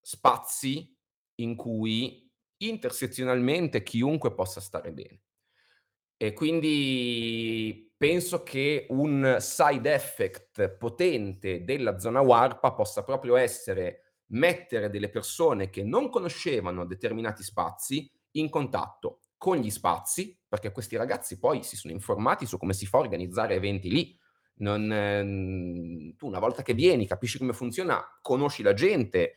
spazi 0.00 0.96
in 1.40 1.56
cui 1.56 2.29
intersezionalmente 2.60 3.82
chiunque 3.82 4.34
possa 4.34 4.60
stare 4.60 4.92
bene. 4.92 5.22
E 6.16 6.32
quindi 6.32 7.92
penso 7.96 8.42
che 8.42 8.86
un 8.90 9.36
side 9.40 9.94
effect 9.94 10.76
potente 10.76 11.64
della 11.64 11.98
zona 11.98 12.20
warpa 12.20 12.72
possa 12.72 13.04
proprio 13.04 13.36
essere 13.36 14.16
mettere 14.32 14.90
delle 14.90 15.08
persone 15.08 15.70
che 15.70 15.82
non 15.82 16.10
conoscevano 16.10 16.84
determinati 16.84 17.42
spazi 17.42 18.10
in 18.32 18.48
contatto 18.48 19.20
con 19.36 19.56
gli 19.56 19.70
spazi, 19.70 20.38
perché 20.46 20.72
questi 20.72 20.96
ragazzi 20.96 21.38
poi 21.38 21.62
si 21.62 21.76
sono 21.76 21.94
informati 21.94 22.44
su 22.44 22.58
come 22.58 22.74
si 22.74 22.84
fa 22.86 22.98
a 22.98 23.00
organizzare 23.00 23.54
eventi 23.54 23.90
lì. 23.90 24.18
Non, 24.56 24.92
eh, 24.92 26.14
tu 26.16 26.26
una 26.26 26.38
volta 26.38 26.62
che 26.62 26.74
vieni, 26.74 27.06
capisci 27.06 27.38
come 27.38 27.54
funziona, 27.54 28.02
conosci 28.20 28.62
la 28.62 28.74
gente, 28.74 29.36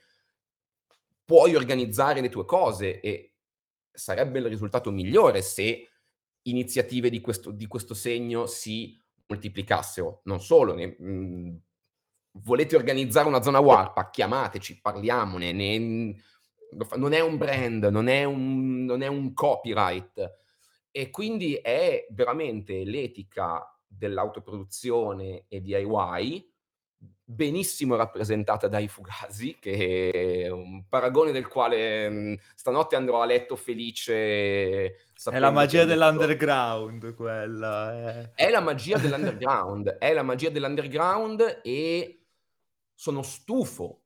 puoi 1.26 1.55
organizzare 1.55 2.21
le 2.21 2.30
tue 2.30 2.45
cose 2.45 2.99
e 2.99 3.36
sarebbe 3.91 4.39
il 4.39 4.47
risultato 4.47 4.91
migliore 4.91 5.41
se 5.41 5.89
iniziative 6.43 7.09
di 7.09 7.21
questo, 7.21 7.51
di 7.51 7.67
questo 7.67 7.93
segno 7.93 8.45
si 8.45 8.99
moltiplicassero. 9.28 10.21
Non 10.26 10.41
solo, 10.41 10.74
ne, 10.74 10.95
mh, 10.97 11.05
mhmm, 11.05 11.61
volete 12.43 12.76
organizzare 12.76 13.28
una 13.28 13.41
zona 13.41 13.59
warp, 13.59 14.09
chiamateci, 14.09 14.82
parliamone. 14.82 15.51
Ne, 15.51 16.15
non 16.95 17.13
è 17.13 17.19
un 17.19 17.38
brand, 17.38 17.84
non 17.86 18.07
è 18.07 18.24
un, 18.24 18.84
non 18.86 19.01
è 19.01 19.07
un 19.07 19.34
copyright. 19.34 20.41
E 20.91 21.09
quindi 21.09 21.55
è 21.55 22.05
veramente 22.11 22.84
l'etica 22.84 23.67
dell'autoproduzione 23.86 25.45
e 25.47 25.61
DIY 25.61 26.52
benissimo 27.34 27.95
rappresentata 27.95 28.67
dai 28.67 28.88
Fugazi, 28.88 29.57
che 29.59 30.43
è 30.45 30.49
un 30.49 30.88
paragone 30.88 31.31
del 31.31 31.47
quale 31.47 32.09
mh, 32.09 32.39
stanotte 32.55 32.95
andrò 32.95 33.21
a 33.21 33.25
letto 33.25 33.55
felice. 33.55 34.13
È 34.13 35.39
la 35.39 35.51
magia 35.51 35.86
dell'underground 35.86 37.13
quella. 37.15 38.21
Eh. 38.21 38.31
È 38.36 38.49
la 38.49 38.61
magia 38.61 38.97
dell'underground, 38.97 39.89
è 39.97 40.13
la 40.13 40.23
magia 40.23 40.49
dell'underground 40.49 41.61
e 41.63 42.25
sono 42.93 43.21
stufo 43.21 44.01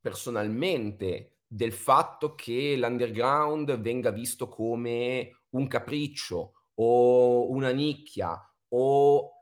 personalmente 0.00 1.38
del 1.46 1.72
fatto 1.72 2.34
che 2.34 2.76
l'underground 2.76 3.78
venga 3.78 4.10
visto 4.10 4.48
come 4.48 5.42
un 5.50 5.66
capriccio 5.68 6.52
o 6.74 7.50
una 7.50 7.70
nicchia 7.70 8.38
o 8.68 9.41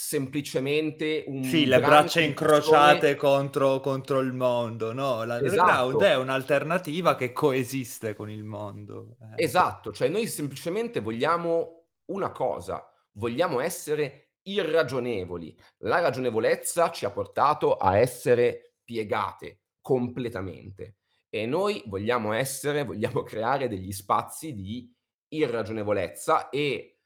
semplicemente 0.00 1.24
un... 1.26 1.42
Sì, 1.42 1.66
le 1.66 1.80
braccia 1.80 2.20
incrociate 2.20 3.16
contro, 3.16 3.80
contro, 3.80 4.20
il 4.20 4.32
mondo, 4.32 4.92
no? 4.92 5.24
L'underground 5.24 5.96
esatto. 5.96 6.04
è 6.04 6.16
un'alternativa 6.16 7.16
che 7.16 7.32
coesiste 7.32 8.14
con 8.14 8.30
il 8.30 8.44
mondo. 8.44 9.16
Eh. 9.20 9.42
Esatto, 9.42 9.92
cioè 9.92 10.06
noi 10.06 10.28
semplicemente 10.28 11.00
vogliamo 11.00 11.86
una 12.12 12.30
cosa, 12.30 12.88
vogliamo 13.14 13.58
essere 13.58 14.34
irragionevoli. 14.42 15.58
La 15.78 15.98
ragionevolezza 15.98 16.92
ci 16.92 17.04
ha 17.04 17.10
portato 17.10 17.74
a 17.74 17.98
essere 17.98 18.74
piegate 18.84 19.62
completamente 19.80 20.98
e 21.28 21.44
noi 21.44 21.82
vogliamo 21.86 22.34
essere, 22.34 22.84
vogliamo 22.84 23.24
creare 23.26 23.66
degli 23.66 23.90
spazi 23.90 24.54
di 24.54 24.88
irragionevolezza 25.30 26.50
e 26.50 26.97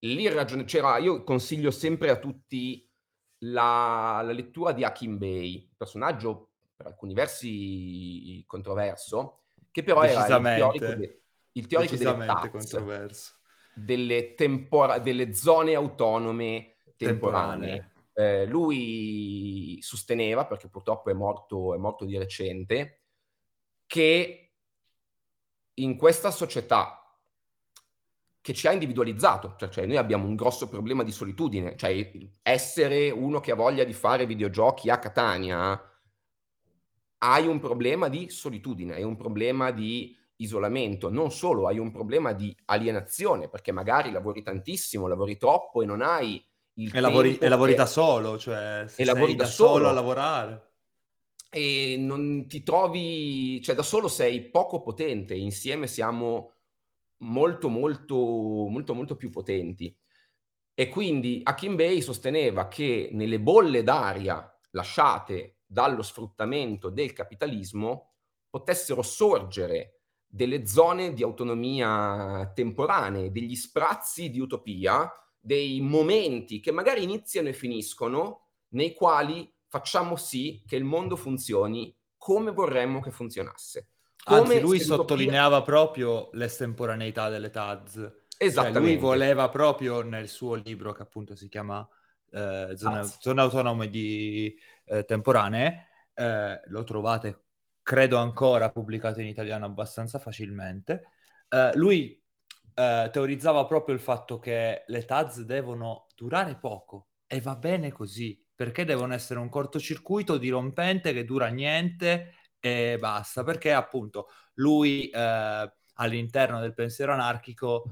l'irragione 0.00 0.64
c'era 0.64 0.98
io 0.98 1.24
consiglio 1.24 1.70
sempre 1.70 2.10
a 2.10 2.18
tutti 2.18 2.88
la, 3.40 4.20
la 4.24 4.32
lettura 4.32 4.72
di 4.72 4.84
Hakim 4.84 5.18
Bey, 5.18 5.70
personaggio 5.76 6.50
per 6.74 6.86
alcuni 6.86 7.14
versi 7.14 8.42
controverso, 8.46 9.44
che 9.70 9.82
però 9.82 10.02
era 10.02 10.26
il 10.26 10.42
teorico, 10.42 10.94
de, 10.94 11.22
il 11.52 11.66
teorico 11.66 11.96
delle 11.96 12.50
controverso. 12.50 13.34
Delle, 13.74 14.34
tempora, 14.34 14.98
delle 14.98 15.34
zone 15.34 15.74
autonome 15.74 16.76
temporanee. 16.96 17.92
Eh, 18.14 18.46
lui 18.46 19.78
sosteneva, 19.82 20.46
perché 20.46 20.68
purtroppo 20.68 21.10
è 21.10 21.12
morto, 21.12 21.74
è 21.74 21.76
morto 21.76 22.06
di 22.06 22.16
recente, 22.16 23.02
che 23.86 24.54
in 25.74 25.96
questa 25.98 26.30
società 26.30 27.05
che 28.46 28.54
ci 28.54 28.68
ha 28.68 28.72
individualizzato, 28.72 29.56
cioè, 29.58 29.68
cioè, 29.70 29.86
noi 29.86 29.96
abbiamo 29.96 30.24
un 30.24 30.36
grosso 30.36 30.68
problema 30.68 31.02
di 31.02 31.10
solitudine, 31.10 31.74
cioè 31.74 32.08
essere 32.42 33.10
uno 33.10 33.40
che 33.40 33.50
ha 33.50 33.56
voglia 33.56 33.82
di 33.82 33.92
fare 33.92 34.24
videogiochi 34.24 34.88
a 34.88 35.00
Catania, 35.00 35.82
hai 37.18 37.46
un 37.48 37.58
problema 37.58 38.06
di 38.06 38.30
solitudine, 38.30 38.94
hai 38.94 39.02
un 39.02 39.16
problema 39.16 39.72
di 39.72 40.16
isolamento, 40.36 41.10
non 41.10 41.32
solo, 41.32 41.66
hai 41.66 41.80
un 41.80 41.90
problema 41.90 42.34
di 42.34 42.56
alienazione, 42.66 43.48
perché 43.48 43.72
magari 43.72 44.12
lavori 44.12 44.44
tantissimo, 44.44 45.08
lavori 45.08 45.36
troppo 45.38 45.82
e 45.82 45.86
non 45.86 46.00
hai 46.00 46.40
il 46.74 46.94
e 46.94 47.00
lavori, 47.00 47.38
e 47.38 47.48
lavori 47.48 47.74
da 47.74 47.86
solo, 47.86 48.38
cioè 48.38 48.86
e 48.94 49.04
lavori 49.04 49.34
da, 49.34 49.42
da 49.42 49.50
solo, 49.50 49.70
solo. 49.70 49.88
a 49.88 49.92
lavorare. 49.92 50.70
E 51.50 51.96
non 51.98 52.46
ti 52.46 52.62
trovi, 52.62 53.60
cioè 53.60 53.74
da 53.74 53.82
solo 53.82 54.06
sei 54.06 54.40
poco 54.50 54.82
potente, 54.82 55.34
insieme 55.34 55.88
siamo 55.88 56.52
molto, 57.18 57.68
molto, 57.68 58.16
molto, 58.16 58.94
molto 58.94 59.16
più 59.16 59.30
potenti. 59.30 59.96
E 60.74 60.88
quindi 60.88 61.40
Hakim 61.42 61.74
Bey 61.74 62.02
sosteneva 62.02 62.68
che 62.68 63.08
nelle 63.12 63.40
bolle 63.40 63.82
d'aria 63.82 64.46
lasciate 64.72 65.60
dallo 65.64 66.02
sfruttamento 66.02 66.90
del 66.90 67.12
capitalismo 67.12 68.12
potessero 68.48 69.02
sorgere 69.02 70.00
delle 70.26 70.66
zone 70.66 71.14
di 71.14 71.22
autonomia 71.22 72.50
temporanee, 72.54 73.30
degli 73.30 73.56
sprazzi 73.56 74.28
di 74.28 74.38
utopia, 74.38 75.10
dei 75.38 75.80
momenti 75.80 76.60
che 76.60 76.72
magari 76.72 77.02
iniziano 77.02 77.48
e 77.48 77.52
finiscono, 77.52 78.48
nei 78.70 78.92
quali 78.92 79.50
facciamo 79.66 80.16
sì 80.16 80.62
che 80.66 80.76
il 80.76 80.84
mondo 80.84 81.16
funzioni 81.16 81.96
come 82.16 82.50
vorremmo 82.50 83.00
che 83.00 83.10
funzionasse. 83.10 83.88
Anzi, 84.28 84.60
lui 84.60 84.80
sottolineava 84.80 85.62
proprio 85.62 86.30
l'estemporaneità 86.32 87.28
delle 87.28 87.50
TAZ. 87.50 88.24
Esattamente. 88.38 88.80
Cioè, 88.80 88.90
lui 88.90 89.00
voleva 89.00 89.48
proprio 89.48 90.02
nel 90.02 90.28
suo 90.28 90.54
libro, 90.54 90.92
che 90.92 91.02
appunto 91.02 91.36
si 91.36 91.48
chiama 91.48 91.86
eh, 92.30 92.72
Zone, 92.74 93.04
Zone 93.04 93.40
Autonome 93.40 93.88
di 93.88 94.54
eh, 94.84 95.04
Temporanee, 95.04 95.86
eh, 96.14 96.60
lo 96.66 96.84
trovate, 96.84 97.44
credo 97.82 98.16
ancora, 98.16 98.70
pubblicato 98.70 99.20
in 99.20 99.26
italiano 99.26 99.64
abbastanza 99.64 100.18
facilmente. 100.18 101.10
Eh, 101.48 101.70
lui 101.74 102.20
eh, 102.74 103.08
teorizzava 103.12 103.64
proprio 103.64 103.94
il 103.94 104.00
fatto 104.00 104.38
che 104.38 104.84
le 104.86 105.04
TAZ 105.04 105.42
devono 105.42 106.08
durare 106.14 106.56
poco 106.56 107.08
e 107.26 107.40
va 107.40 107.54
bene 107.54 107.92
così, 107.92 108.44
perché 108.54 108.84
devono 108.84 109.14
essere 109.14 109.38
un 109.38 109.48
cortocircuito 109.48 110.36
dirompente 110.36 111.12
che 111.12 111.24
dura 111.24 111.46
niente 111.46 112.34
e 112.60 112.96
basta, 112.98 113.44
perché 113.44 113.72
appunto 113.72 114.28
lui 114.54 115.08
eh, 115.10 115.72
all'interno 115.94 116.60
del 116.60 116.74
pensiero 116.74 117.12
anarchico 117.12 117.84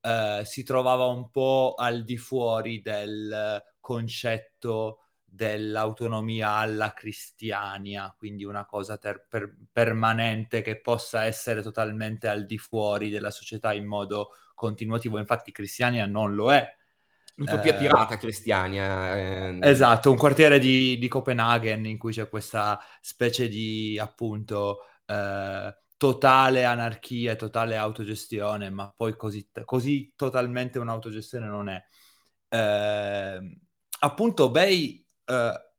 eh, 0.00 0.42
si 0.44 0.62
trovava 0.62 1.06
un 1.06 1.30
po' 1.30 1.74
al 1.76 2.04
di 2.04 2.16
fuori 2.16 2.80
del 2.80 3.62
concetto 3.80 4.98
dell'autonomia 5.24 6.50
alla 6.56 6.92
cristiania, 6.92 8.14
quindi 8.16 8.44
una 8.44 8.66
cosa 8.66 8.98
ter- 8.98 9.26
per- 9.28 9.54
permanente 9.72 10.60
che 10.62 10.80
possa 10.80 11.24
essere 11.24 11.62
totalmente 11.62 12.28
al 12.28 12.44
di 12.46 12.58
fuori 12.58 13.08
della 13.10 13.30
società 13.30 13.72
in 13.72 13.86
modo 13.86 14.30
continuativo. 14.54 15.18
Infatti 15.18 15.50
Cristiania 15.52 16.06
non 16.06 16.34
lo 16.34 16.52
è. 16.52 16.68
L'utopia 17.34 17.74
eh, 17.74 17.78
pirata 17.78 18.16
cristiania. 18.16 19.16
Eh. 19.16 19.58
Esatto, 19.62 20.10
un 20.10 20.16
quartiere 20.16 20.58
di, 20.58 20.98
di, 20.98 21.08
Copenaghen 21.08 21.86
in 21.86 21.98
cui 21.98 22.12
c'è 22.12 22.28
questa 22.28 22.78
specie 23.00 23.48
di 23.48 23.98
appunto 23.98 24.80
eh, 25.06 25.76
totale 25.96 26.64
anarchia 26.64 27.36
totale 27.36 27.76
autogestione, 27.76 28.70
ma 28.70 28.92
poi 28.94 29.16
così, 29.16 29.48
così 29.64 30.12
totalmente 30.16 30.78
un'autogestione 30.78 31.46
non 31.46 31.68
è. 31.68 31.82
Eh, 32.48 33.58
appunto, 34.00 34.50
Bay 34.50 35.06
eh, 35.24 35.72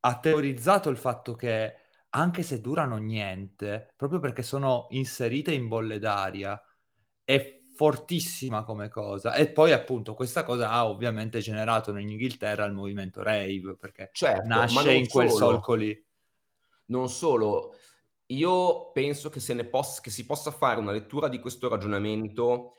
ha 0.00 0.18
teorizzato 0.20 0.88
il 0.88 0.96
fatto 0.96 1.34
che 1.34 1.74
anche 2.10 2.42
se 2.42 2.60
durano 2.60 2.96
niente, 2.96 3.92
proprio 3.96 4.20
perché 4.20 4.42
sono 4.42 4.86
inserite 4.90 5.52
in 5.52 5.68
bolle 5.68 5.98
d'aria, 5.98 6.60
è 7.24 7.60
fortissima 7.76 8.64
come 8.64 8.88
cosa. 8.88 9.34
E 9.34 9.48
poi 9.48 9.72
appunto 9.72 10.14
questa 10.14 10.44
cosa 10.44 10.70
ha 10.70 10.88
ovviamente 10.88 11.40
generato 11.40 11.94
in 11.94 12.08
Inghilterra 12.08 12.64
il 12.64 12.72
movimento 12.72 13.22
rave, 13.22 13.76
perché 13.78 14.08
certo, 14.12 14.48
nasce 14.48 14.92
in 14.92 15.06
quel 15.06 15.30
solo, 15.30 15.50
solco 15.52 15.74
lì. 15.74 16.04
Non 16.86 17.10
solo, 17.10 17.74
io 18.26 18.90
penso 18.92 19.28
che, 19.28 19.40
se 19.40 19.54
ne 19.54 19.64
poss- 19.64 20.00
che 20.00 20.10
si 20.10 20.24
possa 20.24 20.50
fare 20.50 20.80
una 20.80 20.92
lettura 20.92 21.28
di 21.28 21.38
questo 21.38 21.68
ragionamento 21.68 22.72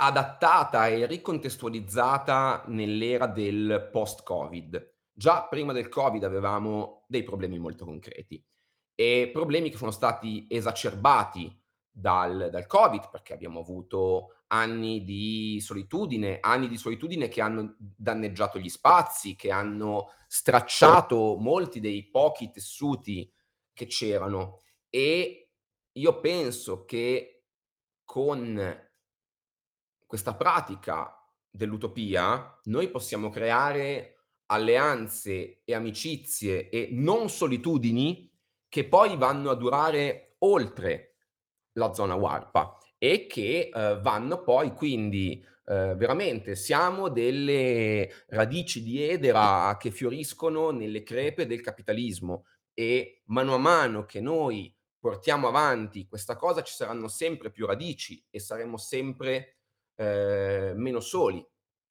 adattata 0.00 0.86
e 0.86 1.06
ricontestualizzata 1.06 2.64
nell'era 2.68 3.26
del 3.26 3.88
post-Covid. 3.90 4.94
Già 5.12 5.44
prima 5.48 5.72
del 5.72 5.88
Covid 5.88 6.22
avevamo 6.22 7.04
dei 7.08 7.24
problemi 7.24 7.58
molto 7.58 7.84
concreti 7.84 8.44
e 8.94 9.30
problemi 9.32 9.70
che 9.70 9.76
sono 9.76 9.90
stati 9.90 10.46
esacerbati 10.48 11.66
dal, 11.98 12.48
dal 12.50 12.66
Covid 12.66 13.10
perché 13.10 13.32
abbiamo 13.32 13.60
avuto 13.60 14.42
anni 14.48 15.02
di 15.02 15.58
solitudine, 15.60 16.38
anni 16.40 16.68
di 16.68 16.76
solitudine 16.76 17.28
che 17.28 17.40
hanno 17.40 17.74
danneggiato 17.78 18.58
gli 18.58 18.68
spazi, 18.68 19.34
che 19.34 19.50
hanno 19.50 20.12
stracciato 20.28 21.36
molti 21.38 21.80
dei 21.80 22.08
pochi 22.08 22.50
tessuti 22.50 23.30
che 23.72 23.86
c'erano. 23.86 24.60
E 24.88 25.50
io 25.92 26.20
penso 26.20 26.84
che 26.84 27.44
con 28.04 28.86
questa 30.06 30.34
pratica 30.34 31.12
dell'utopia, 31.50 32.58
noi 32.64 32.88
possiamo 32.88 33.28
creare 33.28 34.14
alleanze 34.46 35.62
e 35.64 35.74
amicizie 35.74 36.70
e 36.70 36.88
non 36.92 37.28
solitudini 37.28 38.30
che 38.68 38.86
poi 38.86 39.16
vanno 39.16 39.50
a 39.50 39.54
durare 39.54 40.36
oltre 40.38 41.16
la 41.78 41.94
zona 41.94 42.14
warpa 42.14 42.76
e 42.98 43.26
che 43.26 43.70
eh, 43.72 43.98
vanno 44.02 44.42
poi 44.42 44.72
quindi 44.72 45.42
eh, 45.64 45.94
veramente 45.94 46.56
siamo 46.56 47.08
delle 47.08 48.24
radici 48.28 48.82
di 48.82 49.02
edera 49.02 49.76
che 49.78 49.90
fioriscono 49.90 50.70
nelle 50.70 51.02
crepe 51.02 51.46
del 51.46 51.60
capitalismo 51.60 52.46
e 52.74 53.22
mano 53.26 53.54
a 53.54 53.58
mano 53.58 54.04
che 54.04 54.20
noi 54.20 54.74
portiamo 54.98 55.46
avanti 55.46 56.06
questa 56.06 56.36
cosa 56.36 56.62
ci 56.62 56.74
saranno 56.74 57.08
sempre 57.08 57.50
più 57.50 57.66
radici 57.66 58.22
e 58.28 58.40
saremo 58.40 58.76
sempre 58.76 59.58
eh, 59.94 60.72
meno 60.74 61.00
soli. 61.00 61.44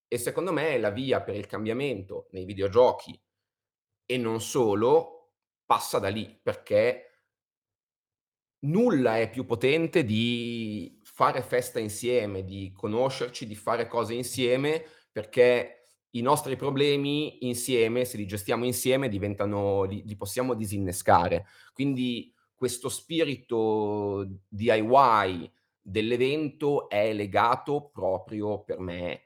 E 0.10 0.18
secondo 0.18 0.54
me 0.54 0.78
la 0.78 0.90
via 0.90 1.22
per 1.22 1.36
il 1.36 1.48
cambiamento 1.48 2.28
nei 2.32 2.46
videogiochi 2.46 3.20
e 4.06 4.18
non 4.18 4.40
solo 4.42 5.34
passa 5.66 6.00
da 6.00 6.08
lì, 6.08 6.40
perché 6.42 7.07
nulla 8.60 9.20
è 9.20 9.30
più 9.30 9.45
potente 9.45 10.03
di 10.03 10.99
fare 11.03 11.41
festa 11.41 11.80
insieme, 11.80 12.43
di 12.43 12.72
conoscerci, 12.74 13.45
di 13.45 13.55
fare 13.55 13.88
cose 13.88 14.14
insieme, 14.14 14.84
perché 15.12 15.78
i 16.12 16.22
nostri 16.22 16.55
problemi 16.55 17.45
insieme, 17.47 18.05
se 18.05 18.18
li 18.18 18.26
gestiamo 18.26 18.66
insieme, 18.66 19.10
diventano, 19.10 19.84
li, 19.84 20.03
li 20.05 20.16
possiamo 20.16 20.53
disinnescare. 20.53 21.45
Quindi 21.74 22.34
questo 22.55 22.89
spirito 22.89 24.28
DIY 24.47 25.51
dell'evento 25.80 26.89
è 26.89 27.14
legato 27.14 27.89
proprio 27.93 28.64
per 28.64 28.80
me 28.80 29.22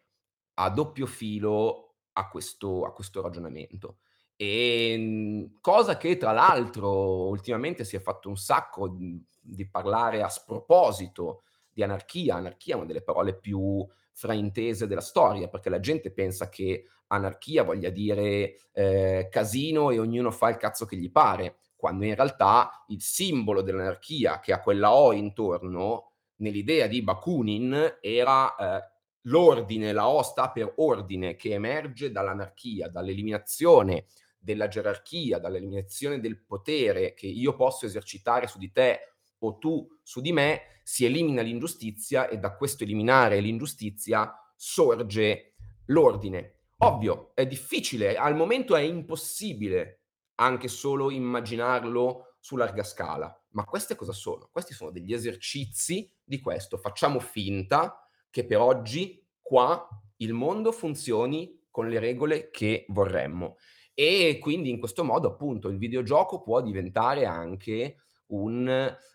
a 0.56 0.70
doppio 0.70 1.06
filo 1.06 1.96
a 2.14 2.28
questo, 2.28 2.84
a 2.84 2.94
questo 2.94 3.22
ragionamento. 3.22 4.00
E 4.42 4.96
mhmm, 4.98 5.60
cosa 5.62 5.98
che 5.98 6.18
tra 6.18 6.32
l'altro 6.32 7.28
ultimamente 7.28 7.84
si 7.84 7.96
è 7.96 8.00
fatto 8.00 8.28
un 8.28 8.38
sacco 8.38 8.88
di, 8.88 9.24
di 9.40 9.70
parlare 9.70 10.24
a 10.24 10.30
sproposito 10.30 11.44
di 11.72 11.84
anarchia. 11.84 12.38
Anarchia 12.38 12.74
è 12.74 12.78
una 12.78 12.88
delle 12.88 13.04
parole 13.04 13.38
più 13.38 13.86
fraintese 14.14 14.88
della 14.88 15.00
storia, 15.02 15.48
perché 15.48 15.70
la 15.70 15.80
gente 15.80 16.12
pensa 16.12 16.50
che 16.50 16.86
anarchia 17.10 17.62
voglia 17.62 17.92
dire 17.92 18.56
eh, 18.72 19.28
casino 19.30 19.92
e 19.92 20.00
ognuno 20.00 20.32
fa 20.32 20.50
il 20.50 20.58
cazzo 20.58 20.86
che 20.86 20.96
gli 20.96 21.12
pare, 21.12 21.58
quando 21.76 22.06
in 22.06 22.16
realtà 22.16 22.84
il 22.88 23.02
simbolo 23.02 23.62
dell'anarchia 23.62 24.40
che 24.40 24.54
ha 24.54 24.60
quella 24.60 24.92
O 24.92 25.14
intorno 25.14 26.14
nell'idea 26.38 26.88
di 26.88 27.04
Bakunin 27.04 27.98
era 28.02 28.56
eh, 28.56 28.92
l'ordine, 29.26 29.94
la 29.94 30.08
osta 30.08 30.50
per 30.50 30.74
ordine 30.78 31.36
che 31.36 31.54
emerge 31.54 32.12
dall'anarchia, 32.12 32.88
dall'eliminazione 32.88 34.06
della 34.42 34.68
gerarchia, 34.68 35.38
dall'eliminazione 35.38 36.20
del 36.20 36.44
potere 36.44 37.14
che 37.14 37.28
io 37.28 37.56
posso 37.56 37.86
esercitare 37.86 38.48
su 38.48 38.58
di 38.58 38.72
te 38.72 39.14
o 39.40 39.58
tu 39.58 39.88
su 40.02 40.20
di 40.20 40.32
me, 40.32 40.82
si 40.84 41.06
elimina 41.06 41.42
l'ingiustizia 41.42 42.28
e 42.28 42.38
da 42.38 42.56
questo 42.56 42.84
eliminare 42.84 43.40
l'ingiustizia 43.40 44.34
sorge 44.56 45.54
l'ordine. 45.86 46.56
Ovvio, 46.80 47.32
è 47.36 47.46
difficile, 47.46 48.16
al 48.18 48.36
momento 48.36 48.76
è 48.76 48.82
impossibile 48.82 50.02
anche 50.36 50.68
solo 50.68 51.12
immaginarlo 51.12 52.38
su 52.40 52.56
larga 52.56 52.84
scala. 52.84 53.34
Ma 53.50 53.66
queste 53.66 53.96
cosa 53.96 54.14
sono? 54.14 54.50
Questi 54.52 54.74
sono 54.74 54.90
degli 54.90 55.14
esercizi 55.14 56.12
di 56.24 56.40
questo. 56.40 56.78
Facciamo 56.78 57.20
finta 57.20 58.08
che 58.30 58.46
per 58.46 58.60
oggi 58.60 59.24
qua 59.40 59.88
il 60.18 60.34
mondo 60.34 60.72
funzioni 60.72 61.60
con 61.70 61.88
le 61.88 62.00
regole 62.00 62.50
che 62.50 62.86
vorremmo. 62.90 63.58
E 63.94 64.40
quindi 64.40 64.70
in 64.70 64.80
questo 64.80 65.04
modo 65.04 65.28
appunto 65.28 65.68
il 65.68 65.78
videogioco 65.78 66.42
può 66.42 66.62
diventare 66.62 67.26
anche 67.26 67.98
un 68.28 68.68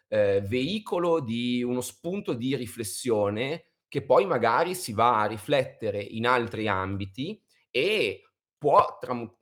eh, 0.09 0.41
veicolo 0.43 1.21
di 1.21 1.63
uno 1.63 1.81
spunto 1.81 2.35
di 2.35 2.55
riflessione 2.55 3.65
che 3.89 4.05
poi 4.05 4.27
magari 4.27 4.75
si 4.75 4.93
va 4.93 5.21
a 5.21 5.27
riflettere 5.27 6.03
in 6.03 6.27
altri 6.27 6.69
ambiti 6.69 7.41
e 7.71 8.23
può 8.59 8.99
tram- 9.01 9.33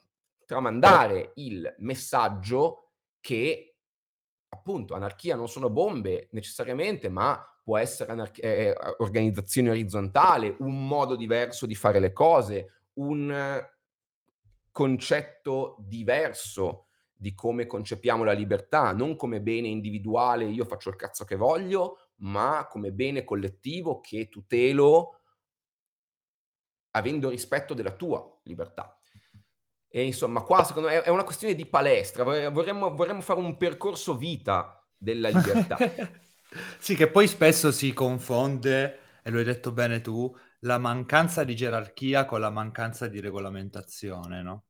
tramandare 0.45 1.32
il 1.37 1.74
messaggio 1.78 2.91
che 3.20 3.74
appunto, 4.55 4.95
anarchia 4.95 5.35
non 5.37 5.49
sono 5.49 5.68
bombe 5.68 6.28
necessariamente, 6.30 7.09
ma 7.09 7.45
può 7.62 7.76
essere 7.76 8.12
anarch- 8.12 8.43
eh, 8.43 8.74
organizzazione 8.99 9.70
orizzontale, 9.70 10.57
un 10.61 10.87
modo 10.87 11.16
diverso 11.16 11.66
di 11.66 11.74
fare 11.74 11.99
le 11.99 12.12
cose, 12.12 12.85
un 12.95 13.30
concetto 14.75 15.77
diverso 15.79 16.89
di 17.12 17.33
come 17.33 17.64
concepiamo 17.64 18.25
la 18.25 18.33
libertà, 18.33 18.93
non 18.93 19.14
come 19.14 19.41
bene 19.41 19.68
individuale, 19.68 20.47
io 20.47 20.64
faccio 20.64 20.91
il 20.91 20.97
cazzo 20.97 21.25
che 21.25 21.37
voglio, 21.37 22.09
ma 22.16 22.66
come 22.68 22.91
bene 22.91 23.22
collettivo 23.22 24.01
che 24.01 24.29
tutelo 24.29 25.20
avendo 26.91 27.29
rispetto 27.29 27.72
della 27.72 27.93
tua 27.93 28.41
libertà. 28.43 28.99
E 29.87 30.03
insomma, 30.03 30.43
qua 30.43 30.64
secondo 30.64 30.89
me 30.89 31.03
è 31.03 31.09
una 31.09 31.22
questione 31.22 31.55
di 31.55 31.66
palestra, 31.66 32.25
vorremmo, 32.25 32.97
vorremmo 32.97 33.20
fare 33.20 33.39
un 33.39 33.57
percorso 33.57 34.16
vita 34.16 34.85
della 34.97 35.29
libertà. 35.29 35.77
sì, 36.81 36.97
che 36.97 37.09
poi 37.09 37.29
spesso 37.29 37.70
si 37.70 37.93
confonde, 37.93 38.99
e 39.22 39.31
lo 39.31 39.39
hai 39.39 39.45
detto 39.45 39.70
bene 39.70 40.01
tu, 40.01 40.37
la 40.65 40.79
mancanza 40.79 41.45
di 41.45 41.55
gerarchia 41.55 42.25
con 42.25 42.41
la 42.41 42.51
mancanza 42.51 43.07
di 43.07 43.21
regolamentazione, 43.21 44.43
no? 44.43 44.65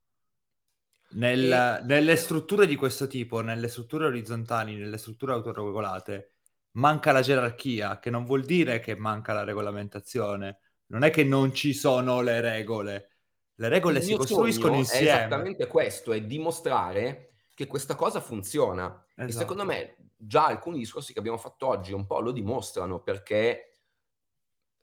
Nel, 1.10 1.52
e... 1.52 1.84
Nelle 1.84 2.16
strutture 2.16 2.66
di 2.66 2.76
questo 2.76 3.06
tipo, 3.06 3.40
nelle 3.40 3.68
strutture 3.68 4.06
orizzontali, 4.06 4.74
nelle 4.74 4.98
strutture 4.98 5.32
autoregolate, 5.32 6.32
manca 6.72 7.12
la 7.12 7.20
gerarchia, 7.20 8.00
che 8.00 8.10
non 8.10 8.24
vuol 8.24 8.44
dire 8.44 8.80
che 8.80 8.96
manca 8.96 9.32
la 9.32 9.44
regolamentazione. 9.44 10.58
Non 10.86 11.02
è 11.04 11.10
che 11.10 11.24
non 11.24 11.54
ci 11.54 11.72
sono 11.72 12.20
le 12.20 12.40
regole, 12.40 13.10
le 13.54 13.68
regole 13.68 14.02
si 14.02 14.16
costruiscono 14.16 14.76
insieme. 14.76 15.06
È 15.06 15.14
esattamente 15.14 15.66
questo, 15.68 16.12
è 16.12 16.20
dimostrare 16.22 17.34
che 17.54 17.66
questa 17.66 17.94
cosa 17.94 18.20
funziona. 18.20 19.04
Esatto. 19.14 19.28
E 19.28 19.32
secondo 19.32 19.62
esatto. 19.62 19.78
me 19.78 19.96
già 20.16 20.46
alcuni 20.46 20.78
discorsi 20.78 21.12
che 21.12 21.20
abbiamo 21.20 21.38
fatto 21.38 21.68
oggi 21.68 21.92
un 21.92 22.06
po' 22.06 22.20
lo 22.20 22.32
dimostrano 22.32 23.00
perché 23.00 23.73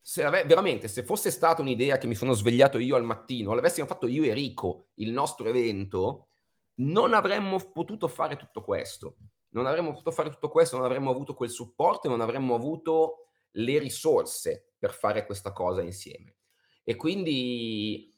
se 0.02 0.24
veramente, 0.24 0.88
se 0.88 1.04
fosse 1.04 1.30
stata 1.30 1.62
un'idea 1.62 1.97
che 1.97 2.08
mi 2.08 2.16
sono 2.16 2.34
svegliato 2.34 2.80
io 2.80 2.95
al 2.95 3.04
mattino, 3.04 3.54
l'avessimo 3.54 3.86
fatto 3.86 4.08
io 4.08 4.24
e 4.24 4.34
Rico, 4.34 4.88
il 4.95 5.12
nostro 5.12 5.47
evento, 5.47 6.28
non 6.76 7.14
avremmo 7.14 7.58
potuto 7.72 8.08
fare 8.08 8.36
tutto 8.36 8.64
questo. 8.64 9.18
Non 9.49 9.66
avremmo 9.66 9.91
potuto 9.91 10.12
fare 10.12 10.30
tutto 10.30 10.49
questo, 10.49 10.78
non 10.78 10.86
avremmo 10.86 11.12
avuto 11.12 11.34
quel 11.34 11.49
supporto 11.49 12.08
e 12.08 12.10
non 12.10 12.22
avremmo 12.22 12.56
avuto 12.56 13.28
le 13.52 13.80
risorse 13.80 14.74
per 14.80 14.93
fare 14.93 15.26
questa 15.26 15.52
cosa 15.52 15.82
insieme. 15.82 16.38
E 16.84 16.95
quindi 16.95 18.10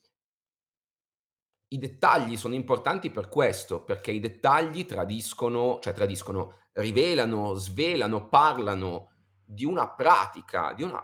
i 1.70 1.78
dettagli 1.78 2.38
sono 2.38 2.54
importanti 2.54 3.10
per 3.10 3.30
questo, 3.30 3.84
perché 3.84 4.12
i 4.12 4.20
dettagli 4.20 4.86
tradiscono, 4.86 5.80
cioè 5.82 5.94
tradiscono, 5.94 6.60
rivelano, 6.74 7.56
svelano, 7.56 8.30
parlano 8.30 9.10
di 9.44 9.66
una 9.66 9.90
pratica, 9.90 10.74
di 10.74 10.84
una... 10.84 11.04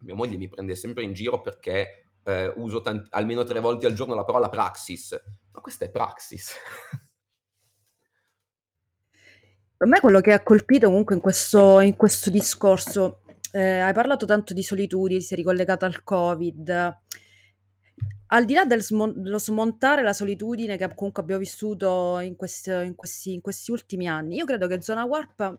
Mia 0.00 0.14
moglie 0.14 0.36
mi 0.36 0.48
prende 0.48 0.74
sempre 0.74 1.02
in 1.02 1.12
giro 1.12 1.40
perché 1.40 2.08
eh, 2.24 2.52
uso 2.56 2.80
tanti, 2.80 3.08
almeno 3.10 3.44
tre 3.44 3.60
volte 3.60 3.86
al 3.86 3.94
giorno 3.94 4.14
la 4.14 4.24
parola 4.24 4.48
praxis, 4.48 5.20
ma 5.52 5.60
questa 5.60 5.84
è 5.86 5.90
praxis. 5.90 6.52
Per 9.76 9.86
me 9.86 10.00
quello 10.00 10.20
che 10.20 10.32
ha 10.32 10.42
colpito 10.42 10.88
comunque 10.88 11.14
in 11.14 11.20
questo, 11.20 11.80
in 11.80 11.94
questo 11.96 12.30
discorso, 12.30 13.22
eh, 13.52 13.78
hai 13.78 13.92
parlato 13.92 14.26
tanto 14.26 14.52
di 14.52 14.62
solitudine, 14.62 15.20
si 15.20 15.34
è 15.34 15.36
ricollegata 15.36 15.86
al 15.86 16.02
Covid. 16.02 16.98
Al 18.30 18.44
di 18.44 18.52
là 18.52 18.66
dello 18.66 18.82
smon- 18.82 19.38
smontare 19.38 20.02
la 20.02 20.12
solitudine 20.12 20.76
che 20.76 20.94
comunque 20.94 21.22
abbiamo 21.22 21.40
vissuto 21.40 22.18
in, 22.18 22.36
questi, 22.36 22.70
in, 22.70 22.94
questi, 22.94 23.32
in 23.32 23.40
questi 23.40 23.70
ultimi 23.70 24.06
anni, 24.06 24.36
io 24.36 24.44
credo 24.44 24.66
che 24.66 24.82
Zona 24.82 25.04
Warp 25.04 25.58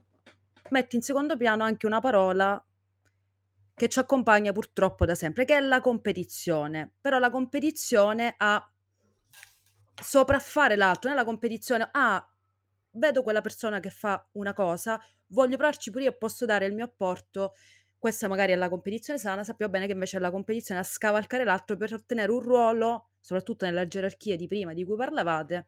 mette 0.70 0.96
in 0.96 1.02
secondo 1.02 1.36
piano 1.36 1.64
anche 1.64 1.88
una 1.88 2.00
parola 2.00 2.64
che 3.80 3.88
ci 3.88 3.98
accompagna 4.00 4.52
purtroppo 4.52 5.06
da 5.06 5.16
sempre, 5.16 5.46
che 5.46 5.56
è 5.56 5.62
la 5.62 5.80
competizione. 5.80 6.92
Però 7.00 7.18
la 7.18 7.30
competizione 7.30 8.36
a 8.38 8.72
sopraffare 10.02 10.76
l'altro, 10.76 11.10
nella 11.10 11.24
competizione 11.24 11.88
a 11.90 12.30
vedo 12.92 13.24
quella 13.24 13.40
persona 13.40 13.80
che 13.80 13.90
fa 13.90 14.28
una 14.34 14.54
cosa, 14.54 15.00
voglio 15.28 15.56
provarci 15.56 15.92
pure 15.92 16.04
io, 16.04 16.18
posso 16.18 16.46
dare 16.46 16.66
il 16.66 16.74
mio 16.74 16.86
apporto. 16.86 17.54
Questa 17.98 18.28
magari 18.28 18.52
è 18.52 18.56
la 18.58 18.68
competizione 18.68 19.18
sana, 19.18 19.46
sappiamo 19.46 19.72
bene 19.72 19.86
che 19.86 19.94
invece 19.94 20.18
è 20.18 20.20
la 20.20 20.32
competizione 20.32 20.82
a 20.82 20.84
scavalcare 20.84 21.46
l'altro 21.46 21.78
per 21.78 21.94
ottenere 21.94 22.34
un 22.34 22.42
ruolo, 22.42 23.12
soprattutto 23.22 23.64
nella 23.64 23.88
gerarchia 23.88 24.36
di 24.36 24.48
prima 24.48 24.74
di 24.74 24.84
cui 24.84 24.98
parlavate, 24.98 25.68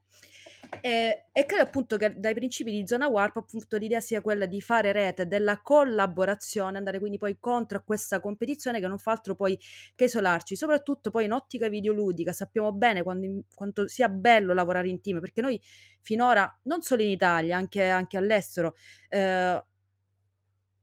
e, 0.80 1.26
e 1.32 1.45
credo 1.45 1.63
appunto 1.63 1.97
che 1.97 2.13
dai 2.17 2.34
principi 2.34 2.72
di 2.72 2.88
zona 2.88 3.07
warp 3.07 3.38
appunto 3.38 3.76
l'idea 3.78 3.99
sia 3.99 4.22
quella 4.22 4.45
di 4.45 4.61
fare 4.61 4.91
rete 4.93 5.28
della 5.28 5.61
collaborazione, 5.61 6.78
andare 6.78 6.99
quindi 6.99 7.17
poi 7.17 7.38
contro 7.39 7.80
a 7.80 7.82
questa 7.82 8.22
competizione 8.22 8.80
che 8.80 8.88
non 8.88 8.97
fa 8.97 9.11
altro 9.11 9.36
poi 9.36 9.59
che 9.95 10.05
isolarci, 10.05 10.55
soprattutto 10.55 11.11
poi 11.11 11.26
in 11.26 11.34
ottica 11.34 11.67
videoludica. 11.67 12.32
Sappiamo 12.32 12.72
bene 12.72 13.03
quando, 13.03 13.43
quanto 13.53 13.88
sia 13.88 14.07
bello 14.07 14.53
lavorare 14.53 14.88
in 14.88 15.01
team, 15.01 15.19
perché 15.19 15.41
noi 15.41 15.59
finora, 16.01 16.59
non 16.63 16.82
solo 16.82 17.01
in 17.01 17.09
Italia, 17.09 17.57
anche, 17.57 17.88
anche 17.89 18.17
all'estero, 18.17 18.76
eh, 19.09 19.63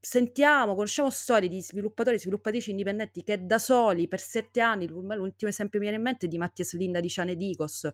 sentiamo, 0.01 0.75
conosciamo 0.75 1.11
storie 1.11 1.49
di 1.49 1.61
sviluppatori 1.61 2.17
e 2.17 2.19
sviluppatrici 2.21 2.71
indipendenti 2.71 3.23
che 3.23 3.45
da 3.45 3.59
soli 3.59 4.07
per 4.07 4.21
sette 4.21 4.61
anni, 4.61 4.87
l'ultimo 4.87 5.51
esempio 5.51 5.79
mi 5.79 5.87
viene 5.87 5.97
in 5.97 6.05
mente 6.05 6.27
è 6.27 6.29
di 6.29 6.39
Mattias 6.39 6.75
Linda 6.75 7.01
di 7.01 7.09
Ciane 7.09 7.35
Dicos, 7.35 7.89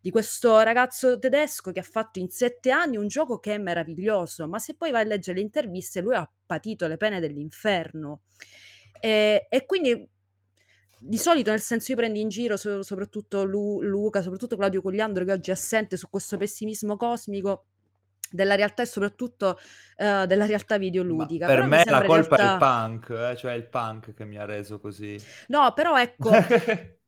di 0.00 0.10
questo 0.10 0.60
ragazzo 0.60 1.18
tedesco 1.18 1.70
che 1.70 1.80
ha 1.80 1.84
fatto 1.84 2.18
in 2.18 2.30
sette 2.30 2.70
anni 2.70 2.96
un 2.96 3.06
gioco 3.06 3.38
che 3.38 3.54
è 3.54 3.58
meraviglioso, 3.58 4.48
ma 4.48 4.58
se 4.58 4.74
poi 4.74 4.90
vai 4.90 5.02
a 5.02 5.04
leggere 5.04 5.38
le 5.38 5.44
interviste 5.44 6.00
lui 6.00 6.14
ha 6.14 6.28
patito 6.46 6.86
le 6.86 6.96
pene 6.96 7.20
dell'inferno. 7.20 8.22
E, 8.98 9.46
e 9.48 9.66
quindi 9.66 10.08
di 11.04 11.18
solito 11.18 11.50
nel 11.50 11.60
senso 11.60 11.90
io 11.90 11.96
prendo 11.96 12.20
in 12.20 12.28
giro 12.28 12.56
so, 12.56 12.82
soprattutto 12.82 13.44
Lu, 13.44 13.82
Luca, 13.82 14.22
soprattutto 14.22 14.56
Claudio 14.56 14.80
Cogliandro 14.80 15.24
che 15.24 15.32
oggi 15.32 15.50
è 15.50 15.52
assente 15.52 15.96
su 15.96 16.08
questo 16.08 16.36
pessimismo 16.36 16.96
cosmico 16.96 17.64
della 18.32 18.54
realtà 18.54 18.82
e 18.82 18.86
soprattutto 18.86 19.58
uh, 19.98 20.26
della 20.26 20.46
realtà 20.46 20.78
videoludica. 20.78 21.46
Ma 21.46 21.52
per 21.52 21.62
però 21.62 21.68
me 21.68 21.84
la 21.84 22.04
colpa 22.04 22.36
realtà... 22.36 22.50
è 22.50 22.52
il 22.52 22.58
punk, 22.58 23.10
eh? 23.10 23.36
cioè 23.36 23.52
il 23.52 23.68
punk 23.68 24.14
che 24.14 24.24
mi 24.24 24.36
ha 24.38 24.44
reso 24.44 24.80
così. 24.80 25.20
No, 25.48 25.72
però 25.74 25.98
ecco, 25.98 26.30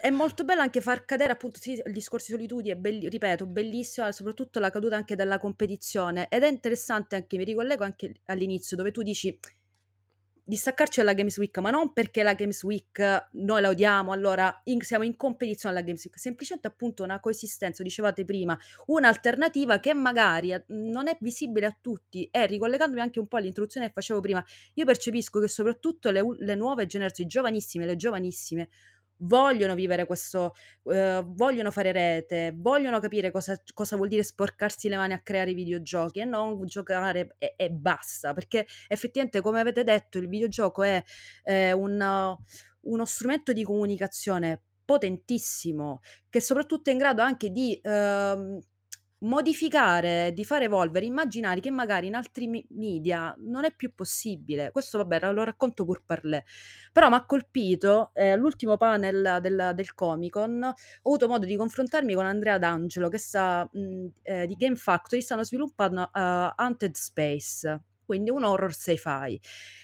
è 0.00 0.10
molto 0.10 0.44
bello 0.44 0.60
anche 0.60 0.80
far 0.80 1.04
cadere 1.04 1.32
appunto 1.32 1.58
sì, 1.60 1.72
il 1.84 1.92
discorso 1.92 2.26
di 2.32 2.38
solitudine, 2.38 2.74
è 2.74 2.76
belli- 2.76 3.08
ripeto, 3.08 3.46
bellissimo, 3.46 4.10
soprattutto 4.12 4.60
la 4.60 4.70
caduta 4.70 4.96
anche 4.96 5.16
della 5.16 5.38
competizione 5.38 6.28
ed 6.28 6.42
è 6.44 6.48
interessante 6.48 7.16
anche, 7.16 7.36
mi 7.36 7.44
ricollego 7.44 7.84
anche 7.84 8.14
all'inizio 8.26 8.76
dove 8.76 8.92
tu 8.92 9.02
dici 9.02 9.36
di 10.48 10.56
staccarci 10.56 11.00
dalla 11.00 11.12
Games 11.12 11.36
Week, 11.36 11.58
ma 11.58 11.68
non 11.68 11.92
perché 11.92 12.22
la 12.22 12.32
Games 12.32 12.62
Week 12.62 13.28
noi 13.32 13.60
la 13.60 13.68
odiamo, 13.68 14.12
allora 14.12 14.62
in, 14.64 14.80
siamo 14.80 15.04
in 15.04 15.14
competizione 15.14 15.74
alla 15.76 15.84
Games 15.84 16.02
Week, 16.06 16.18
semplicemente 16.18 16.66
appunto 16.66 17.02
una 17.02 17.20
coesistenza, 17.20 17.82
dicevate 17.82 18.24
prima, 18.24 18.58
un'alternativa 18.86 19.78
che 19.78 19.92
magari 19.92 20.54
eh, 20.54 20.64
non 20.68 21.06
è 21.06 21.18
visibile 21.20 21.66
a 21.66 21.76
tutti 21.78 22.26
e 22.30 22.46
ricollegandomi 22.46 23.02
anche 23.02 23.18
un 23.20 23.26
po' 23.26 23.36
all'introduzione 23.36 23.88
che 23.88 23.92
facevo 23.92 24.20
prima, 24.20 24.42
io 24.72 24.86
percepisco 24.86 25.38
che 25.38 25.48
soprattutto 25.48 26.10
le, 26.10 26.22
le 26.38 26.54
nuove 26.54 26.86
generazioni, 26.86 27.28
giovanissime, 27.28 27.84
le 27.84 27.96
giovanissime, 27.96 28.70
vogliono 29.18 29.74
vivere 29.74 30.06
questo, 30.06 30.54
eh, 30.84 31.22
vogliono 31.24 31.70
fare 31.70 31.92
rete, 31.92 32.52
vogliono 32.56 33.00
capire 33.00 33.30
cosa, 33.30 33.60
cosa, 33.74 33.96
vuol 33.96 34.08
dire 34.08 34.22
sporcarsi 34.22 34.88
le 34.88 34.96
mani 34.96 35.14
a 35.14 35.20
creare 35.20 35.54
videogiochi 35.54 36.20
e 36.20 36.24
non 36.24 36.64
giocare 36.66 37.34
e, 37.38 37.54
e 37.56 37.70
basta, 37.70 38.32
perché 38.34 38.66
effettivamente, 38.88 39.40
come 39.40 39.60
avete 39.60 39.84
detto, 39.84 40.18
il 40.18 40.28
videogioco 40.28 40.82
è 40.82 41.02
eh, 41.44 41.72
un, 41.72 42.36
uno 42.80 43.04
strumento 43.04 43.52
di 43.52 43.64
comunicazione 43.64 44.62
potentissimo, 44.84 46.00
che 46.30 46.40
soprattutto 46.40 46.90
è 46.90 46.92
in 46.92 46.98
grado 46.98 47.22
anche 47.22 47.50
di... 47.50 47.78
Uh, 47.82 48.60
Modificare, 49.22 50.32
di 50.32 50.44
far 50.44 50.62
evolvere 50.62 51.04
immaginari 51.04 51.60
che 51.60 51.72
magari 51.72 52.06
in 52.06 52.14
altri 52.14 52.46
mi 52.46 52.64
media 52.70 53.34
non 53.38 53.64
è 53.64 53.74
più 53.74 53.92
possibile. 53.92 54.70
Questo 54.70 54.96
vabbè, 54.98 55.32
lo 55.32 55.42
racconto 55.42 55.84
pur 55.84 56.04
parlé. 56.06 56.44
Però 56.92 57.08
m'ha 57.08 57.24
colpito, 57.26 58.12
ehm, 58.14 58.34
all'ultimo 58.34 58.76
panel 58.76 59.38
del 59.42 59.72
del 59.74 59.92
Comic-Con, 59.94 60.62
ho 60.62 60.74
avuto 61.02 61.26
modo 61.26 61.46
di 61.46 61.56
confrontarmi 61.56 62.14
con 62.14 62.26
Andrea 62.26 62.58
D'Angelo 62.58 63.08
che 63.08 63.18
sta 63.18 63.68
mhmm, 63.72 64.08
ehm, 64.22 64.44
di 64.46 64.54
Game 64.54 64.76
Factory 64.76 65.20
stanno 65.20 65.42
sviluppando, 65.42 66.08
uhm, 66.14 66.52
Haunted 66.54 66.94
Space, 66.94 67.80
quindi 68.04 68.30
un 68.30 68.44
horror 68.44 68.72
sci-fi. 68.72 69.40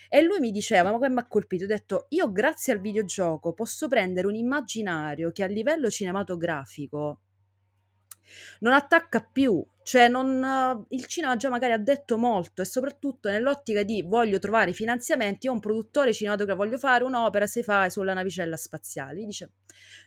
E 0.09 0.23
lui 0.23 0.39
mi 0.39 0.53
diceva, 0.53 0.93
ma 0.93 0.99
poi 0.99 1.11
m'ha 1.11 1.27
colpito, 1.27 1.65
ho 1.65 1.67
detto: 1.67 2.07
"Io 2.11 2.31
grazie 2.31 2.73
al 2.73 2.79
videogioco 2.81 3.53
posso 3.53 3.89
prendere 3.89 4.29
un 4.29 4.37
immaginario 4.37 5.33
che 5.33 5.43
a 5.43 5.47
livello 5.47 5.91
cinematografico 5.91 7.19
non 8.61 8.73
attacca 8.73 9.21
più, 9.21 9.65
cioè 9.83 10.09
non 10.09 10.87
il 10.91 11.07
cinema 11.07 11.37
già 11.37 11.49
magari 11.51 11.73
ha 11.73 11.79
detto 11.79 12.17
molto 12.17 12.63
e 12.63 12.65
soprattutto 12.65 13.29
nell'ottica 13.29 13.83
di 13.83 14.03
voglio 14.03 14.39
trovare 14.39 14.73
finanziamenti, 14.73 15.47
io 15.47 15.53
un 15.53 15.61
produttore 15.61 16.13
cinematografico, 16.13 16.65
voglio 16.65 16.79
fare 16.79 17.05
un'opera 17.05 17.47
se 17.47 17.63
fa 17.63 17.89
sulla 17.91 18.15
navicella 18.15 18.57
spaziale. 18.57 19.25
Dice 19.25 19.51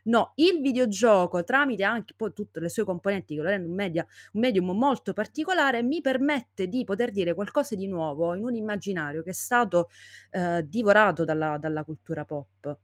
no, 0.03 0.33
il 0.35 0.59
videogioco 0.61 1.43
tramite 1.43 1.83
anche 1.83 2.13
poi 2.15 2.33
tutte 2.33 2.59
le 2.59 2.69
sue 2.69 2.83
componenti 2.83 3.35
che 3.35 3.41
lo 3.41 3.49
rende 3.49 3.67
un, 3.67 3.75
media, 3.75 4.05
un 4.33 4.41
medium 4.41 4.71
molto 4.71 5.13
particolare 5.13 5.83
mi 5.83 6.01
permette 6.01 6.67
di 6.67 6.83
poter 6.83 7.11
dire 7.11 7.33
qualcosa 7.33 7.75
di 7.75 7.87
nuovo 7.87 8.33
in 8.33 8.43
un 8.43 8.55
immaginario 8.55 9.21
che 9.23 9.31
è 9.31 9.33
stato 9.33 9.89
eh, 10.31 10.65
divorato 10.67 11.23
dalla, 11.23 11.57
dalla 11.57 11.83
cultura 11.83 12.25
pop. 12.25 12.77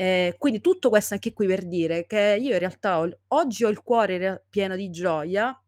Ehm, 0.00 0.34
quindi 0.38 0.60
tutto 0.60 0.90
questo 0.90 1.14
anche 1.14 1.32
qui 1.32 1.46
per 1.48 1.66
dire 1.66 2.06
che 2.06 2.38
io 2.40 2.52
in 2.52 2.58
realtà 2.60 3.00
ho 3.00 3.08
oggi 3.28 3.64
ho 3.64 3.68
il 3.68 3.82
cuore 3.82 4.44
pieno 4.48 4.76
di 4.76 4.90
gioia, 4.90 5.60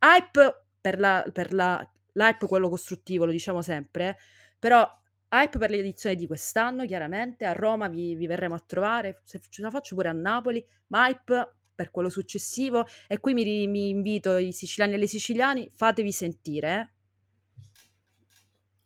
hype 0.00 0.66
per 0.80 0.98
la 1.00 1.24
per 1.32 1.54
la 1.54 1.82
l'hype 2.12 2.46
quello 2.46 2.68
costruttivo, 2.68 3.24
lo 3.24 3.30
diciamo 3.32 3.62
sempre, 3.62 4.18
però 4.58 4.86
hype 5.30 5.56
per 5.58 5.70
l'edizione 5.70 6.16
di 6.16 6.26
quest'anno 6.26 6.84
chiaramente, 6.84 7.46
a 7.46 7.52
Roma 7.54 7.88
vi 7.88 8.14
vi 8.14 8.26
verremo 8.26 8.54
a 8.54 8.62
trovare, 8.66 9.22
se 9.24 9.40
ce 9.48 9.62
la 9.62 9.70
faccio 9.70 9.94
pure 9.94 10.08
a 10.10 10.12
Napoli, 10.12 10.62
ma 10.88 11.08
hype 11.08 11.54
per 11.74 11.90
quello 11.90 12.10
successivo. 12.10 12.86
E 13.06 13.18
qui 13.20 13.32
mi 13.32 13.66
mi 13.68 13.88
invito 13.88 14.36
i 14.36 14.52
siciliani 14.52 14.94
e 14.94 14.98
le 14.98 15.06
siciliani, 15.06 15.70
fatevi 15.74 16.12
sentire, 16.12 16.74
eh. 16.80 16.97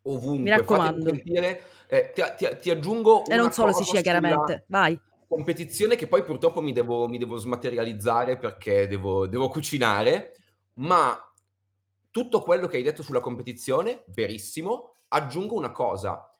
Mi 0.04 0.14
Ovunque, 0.14 0.50
fatevi 0.50 0.50
raccomando. 0.50 1.08
sentire 1.08 1.62
eh, 1.92 2.10
ti, 2.14 2.22
ti, 2.38 2.48
ti, 2.58 2.70
aggiungo 2.70 3.26
E 3.26 3.36
non 3.36 3.52
solo 3.52 3.70
Sicilia, 3.74 4.00
chiaramente. 4.00 4.64
Vai. 4.68 4.98
Competizione 5.28 5.94
che 5.94 6.06
poi 6.06 6.24
purtroppo 6.24 6.62
mi 6.62 6.72
devo, 6.72 7.06
mi 7.06 7.18
devo 7.18 7.36
smaterializzare 7.36 8.38
perché 8.38 8.88
devo, 8.88 9.26
devo 9.26 9.48
cucinare, 9.48 10.34
ma 10.74 11.18
tutto 12.10 12.40
quello 12.40 12.66
che 12.66 12.78
hai 12.78 12.82
detto 12.82 13.02
sulla 13.02 13.20
competizione, 13.20 14.04
verissimo. 14.06 15.00
Aggiungo 15.08 15.54
una 15.54 15.70
cosa. 15.70 16.34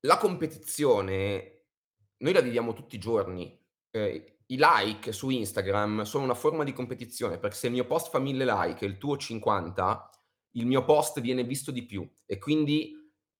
La 0.00 0.18
competizione, 0.18 1.64
noi 2.18 2.32
la 2.34 2.40
viviamo 2.40 2.74
tutti 2.74 2.96
i 2.96 3.00
giorni. 3.00 3.58
Eh, 3.90 4.36
I 4.46 4.56
like 4.58 5.12
su 5.12 5.30
Instagram 5.30 6.02
sono 6.02 6.24
una 6.24 6.34
forma 6.34 6.62
di 6.62 6.74
competizione, 6.74 7.38
perché 7.38 7.56
se 7.56 7.68
il 7.68 7.72
mio 7.72 7.86
post 7.86 8.10
fa 8.10 8.18
1000 8.18 8.44
like 8.44 8.84
e 8.84 8.88
il 8.88 8.98
tuo 8.98 9.16
50, 9.16 10.10
il 10.52 10.66
mio 10.66 10.84
post 10.84 11.20
viene 11.20 11.44
visto 11.44 11.70
di 11.70 11.84
più. 11.84 12.08
E 12.26 12.38
quindi 12.38 12.92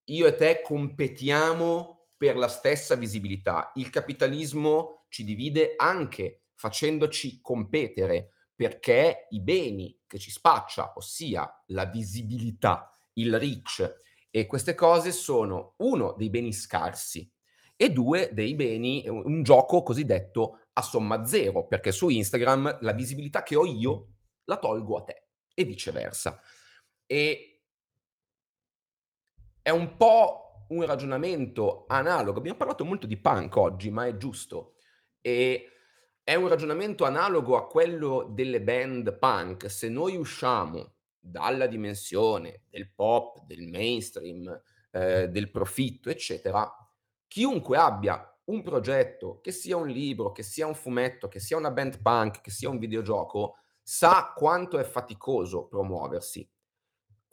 io 0.05 0.27
e 0.27 0.35
te 0.35 0.61
competiamo 0.63 2.09
per 2.17 2.37
la 2.37 2.47
stessa 2.47 2.95
visibilità. 2.95 3.71
Il 3.75 3.89
capitalismo 3.89 5.05
ci 5.09 5.23
divide 5.23 5.73
anche 5.77 6.43
facendoci 6.55 7.41
competere 7.41 8.31
perché 8.55 9.27
i 9.31 9.41
beni 9.41 9.99
che 10.07 10.19
ci 10.19 10.31
spaccia, 10.31 10.93
ossia 10.95 11.63
la 11.67 11.85
visibilità, 11.85 12.89
il 13.13 13.37
reach 13.37 14.01
e 14.29 14.45
queste 14.45 14.73
cose 14.73 15.11
sono 15.11 15.73
uno 15.77 16.13
dei 16.17 16.29
beni 16.29 16.53
scarsi 16.53 17.29
e 17.75 17.91
due 17.91 18.29
dei 18.31 18.55
beni, 18.55 19.03
un 19.07 19.43
gioco 19.43 19.83
cosiddetto 19.83 20.59
a 20.73 20.81
somma 20.81 21.25
zero, 21.25 21.67
perché 21.67 21.91
su 21.91 22.09
Instagram 22.09 22.79
la 22.81 22.93
visibilità 22.93 23.43
che 23.43 23.55
ho 23.55 23.65
io 23.65 24.07
la 24.45 24.57
tolgo 24.57 24.97
a 24.97 25.03
te 25.03 25.27
e 25.53 25.63
viceversa. 25.65 26.39
E 27.13 27.61
è 29.61 29.69
un 29.69 29.97
po' 29.97 30.65
un 30.69 30.83
ragionamento 30.83 31.85
analogo. 31.87 32.39
Abbiamo 32.39 32.57
parlato 32.57 32.85
molto 32.85 33.05
di 33.05 33.17
punk 33.17 33.55
oggi, 33.55 33.91
ma 33.91 34.07
è 34.07 34.17
giusto. 34.17 34.77
E 35.21 35.67
è 36.23 36.33
un 36.33 36.47
ragionamento 36.47 37.05
analogo 37.05 37.55
a 37.55 37.67
quello 37.67 38.27
delle 38.31 38.63
band 38.63 39.19
punk. 39.19 39.69
Se 39.69 39.89
noi 39.89 40.15
usciamo 40.15 40.95
dalla 41.19 41.67
dimensione 41.67 42.63
del 42.67 42.91
pop, 42.91 43.45
del 43.45 43.67
mainstream, 43.67 44.61
eh, 44.89 45.27
del 45.29 45.51
profitto, 45.51 46.09
eccetera, 46.09 46.67
chiunque 47.27 47.77
abbia 47.77 48.27
un 48.45 48.63
progetto, 48.63 49.39
che 49.39 49.51
sia 49.51 49.77
un 49.77 49.87
libro, 49.87 50.31
che 50.31 50.41
sia 50.41 50.65
un 50.65 50.73
fumetto, 50.73 51.27
che 51.27 51.39
sia 51.39 51.57
una 51.57 51.69
band 51.69 52.01
punk, 52.01 52.41
che 52.41 52.49
sia 52.49 52.69
un 52.69 52.79
videogioco, 52.79 53.57
sa 53.83 54.33
quanto 54.35 54.79
è 54.79 54.83
faticoso 54.83 55.67
promuoversi. 55.67 56.49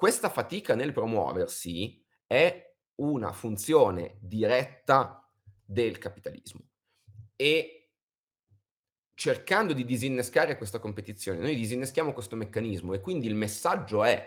Questa 0.01 0.31
fatica 0.31 0.75
nel 0.75 0.95
promuoversi 0.95 2.03
è 2.27 2.75
una 3.01 3.33
funzione 3.33 4.17
diretta 4.19 5.31
del 5.63 5.99
capitalismo. 5.99 6.63
E 7.37 7.91
cercando 9.13 9.75
di 9.75 9.85
disinnescare 9.85 10.57
questa 10.57 10.79
competizione, 10.79 11.41
noi 11.41 11.55
disinneschiamo 11.55 12.15
questo 12.15 12.35
meccanismo 12.35 12.95
e 12.95 13.03
quindi 13.03 13.27
il 13.27 13.35
messaggio 13.35 14.03
è 14.03 14.27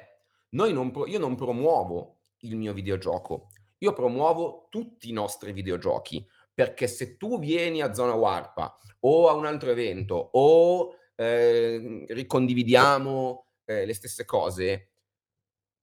non 0.49 0.91
pro- 0.91 1.07
io 1.07 1.17
non 1.17 1.35
promuovo 1.35 2.19
il 2.41 2.55
mio 2.55 2.71
videogioco, 2.71 3.47
io 3.79 3.93
promuovo 3.93 4.67
tutti 4.69 5.09
i 5.09 5.13
nostri 5.13 5.53
videogiochi, 5.53 6.23
perché 6.53 6.85
se 6.85 7.17
tu 7.17 7.39
vieni 7.39 7.81
a 7.81 7.95
Zona 7.95 8.13
Warpa 8.13 8.77
o 8.99 9.27
a 9.27 9.33
un 9.33 9.47
altro 9.47 9.71
evento 9.71 10.13
o 10.33 10.93
eh, 11.15 12.05
ricondividiamo 12.09 13.47
eh, 13.65 13.87
le 13.87 13.93
stesse 13.95 14.23
cose, 14.23 14.89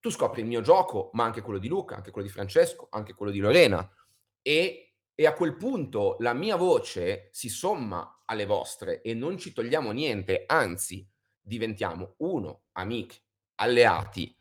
tu 0.01 0.11
scopri 0.11 0.40
il 0.40 0.46
mio 0.46 0.62
gioco, 0.62 1.11
ma 1.12 1.24
anche 1.24 1.42
quello 1.42 1.59
di 1.59 1.68
Luca, 1.68 1.96
anche 1.96 2.11
quello 2.11 2.26
di 2.26 2.32
Francesco, 2.32 2.88
anche 2.90 3.14
quello 3.14 3.30
di 3.30 3.38
Lorena. 3.38 3.88
E, 4.42 4.94
e 5.14 5.26
a 5.26 5.34
quel 5.34 5.57
punto 5.57 6.16
la 6.20 6.32
mia 6.32 6.57
voce 6.57 7.28
si 7.32 7.48
somma 7.48 8.22
alle 8.24 8.46
vostre 8.46 9.03
e 9.03 9.14
non 9.14 9.38
ci 9.38 9.53
togliamo 9.53 9.90
niente, 9.92 10.44
anzi 10.46 11.07
diventiamo 11.40 12.14
uno, 12.18 12.62
amici, 12.72 13.20
alleati 13.57 14.34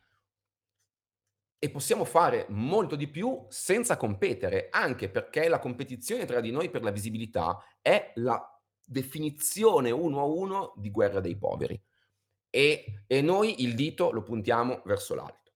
e 1.62 1.68
possiamo 1.68 2.06
fare 2.06 2.46
molto 2.48 2.96
di 2.96 3.06
più 3.06 3.44
senza 3.50 3.98
competere, 3.98 4.68
anche 4.70 5.10
perché 5.10 5.46
la 5.46 5.58
competizione 5.58 6.24
tra 6.24 6.40
di 6.40 6.50
noi 6.50 6.70
per 6.70 6.82
la 6.82 6.90
visibilità 6.90 7.62
è 7.82 8.12
la 8.14 8.42
definizione 8.82 9.90
uno 9.90 10.20
a 10.20 10.24
uno 10.24 10.72
di 10.76 10.90
guerra 10.90 11.20
dei 11.20 11.36
poveri. 11.36 11.78
E, 12.48 13.04
e 13.06 13.20
noi 13.20 13.62
il 13.62 13.74
dito 13.74 14.10
lo 14.10 14.22
puntiamo 14.22 14.80
verso 14.86 15.14
l'alto. 15.14 15.52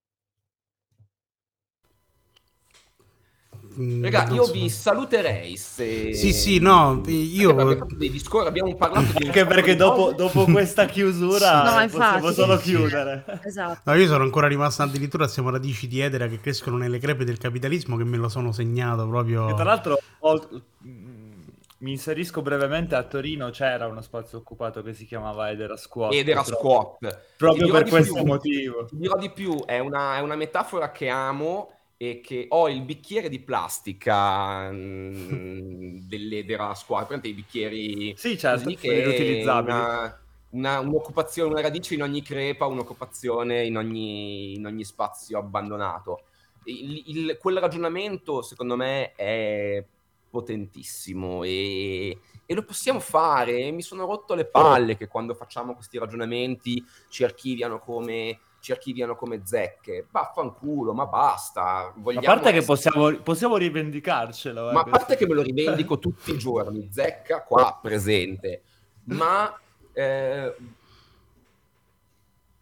Mm, 3.64 3.64
Raga, 3.77 4.29
io 4.33 4.45
so. 4.45 4.53
vi 4.53 4.68
saluterei 4.68 5.57
se... 5.57 6.14
Sì, 6.14 6.33
sì, 6.33 6.59
no, 6.61 7.03
io... 7.07 7.87
Discorsi, 7.97 8.49
abbiamo 8.49 8.75
parlato 8.77 9.18
di... 9.18 9.27
Anche 9.27 9.45
perché 9.47 9.75
dopo, 9.75 10.12
dopo, 10.12 10.45
questa 10.51 10.87
chiusura 10.87 11.75
no, 11.75 11.83
infatti, 11.83 12.20
possiamo 12.20 12.33
solo 12.33 12.57
chiudere. 12.59 13.25
Esatto. 13.43 13.81
No, 13.91 13.95
io 13.97 14.07
sono 14.07 14.22
ancora 14.22 14.47
rimasto 14.47 14.83
addirittura, 14.83 15.27
siamo 15.27 15.51
radici 15.51 15.89
di 15.89 16.01
edera 16.01 16.29
che 16.29 16.39
crescono 16.39 16.77
nelle 16.77 16.99
crepe 16.99 17.25
del 17.25 17.39
capitalismo 17.39 17.97
che 17.97 18.05
me 18.05 18.16
lo 18.16 18.29
sono 18.29 18.53
segnato 18.53 19.09
proprio... 19.09 19.49
E 19.49 19.55
tra 19.55 19.64
l'altro 19.64 19.99
ho... 20.20 20.49
mi 20.83 21.91
inserisco 21.91 22.43
brevemente, 22.43 22.95
a 22.95 23.03
Torino 23.03 23.51
c'era 23.51 23.89
uno 23.89 24.03
spazio 24.03 24.39
occupato 24.39 24.83
che 24.83 24.95
si 24.95 25.05
chiamava 25.05 25.51
Edera 25.51 25.77
Squat. 25.77 26.12
Edera 26.12 26.45
Squat. 26.45 27.20
Proprio 27.37 27.72
per 27.72 27.89
questo 27.89 28.14
più, 28.14 28.25
motivo. 28.25 28.85
Ti 28.85 28.97
dirò 28.97 29.16
di 29.16 29.31
più, 29.31 29.64
è 29.64 29.81
una, 29.81 30.16
è 30.16 30.20
una 30.20 30.37
metafora 30.37 30.93
che 30.93 31.09
amo 31.09 31.74
e 31.97 32.20
che 32.20 32.47
ho 32.49 32.68
il 32.68 32.82
bicchiere 32.82 33.28
di 33.28 33.40
plastica 33.40 34.70
mm, 34.70 35.99
dell'Edera 36.09 36.74
Squadra, 36.74 37.18
i 37.22 37.32
bicchieri 37.32 38.14
sì, 38.16 38.36
certo, 38.36 38.68
riutilizzabili. 38.68 39.76
Una, 39.76 40.20
una, 40.51 40.78
un'occupazione, 40.80 41.51
una 41.51 41.61
radice 41.61 41.95
in 41.95 42.03
ogni 42.03 42.22
crepa, 42.22 42.66
un'occupazione 42.66 43.64
in 43.64 43.76
ogni, 43.76 44.55
in 44.55 44.66
ogni 44.66 44.84
spazio 44.84 45.38
abbandonato. 45.38 46.24
Il, 46.64 47.03
il, 47.07 47.38
quel 47.38 47.59
ragionamento, 47.59 48.42
secondo 48.42 48.76
me, 48.76 49.12
è 49.12 49.84
potentissimo 50.30 51.45
e, 51.45 52.18
e, 52.45 52.55
lo 52.55 52.64
possiamo 52.64 52.99
fare. 52.99 53.70
Mi 53.70 53.82
sono 53.82 54.05
rotto 54.05 54.34
le 54.34 54.47
palle 54.47 54.97
che 54.97 55.07
quando 55.07 55.34
facciamo 55.34 55.74
questi 55.74 55.99
ragionamenti 55.99 56.84
ci 57.09 57.22
archiviano 57.22 57.78
come 57.78 58.40
ci 58.64 58.72
archiviano 58.72 59.14
come 59.14 59.42
zecche. 59.44 60.06
Vaffanculo, 60.10 60.94
ma 60.94 61.04
basta. 61.04 61.92
Vogliamo 61.96 62.24
a 62.26 62.30
parte 62.30 62.48
essere... 62.48 62.60
che 62.60 62.64
possiamo, 62.64 63.14
possiamo 63.18 63.56
rivendicarcelo. 63.58 64.70
Eh, 64.70 64.72
ma 64.72 64.80
a 64.80 64.84
parte 64.84 65.16
che 65.16 65.26
me 65.26 65.34
lo 65.34 65.42
rivendico 65.42 65.98
tutti 66.00 66.32
i 66.32 66.38
giorni, 66.38 66.88
zecca 66.90 67.42
qua 67.42 67.78
presente. 67.80 68.62
Ma 69.04 69.54
eh, 69.92 70.56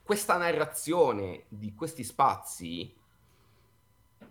questa 0.03 0.37
narrazione 0.39 1.45
di 1.47 1.73
questi 1.73 2.03
spazi 2.03 2.93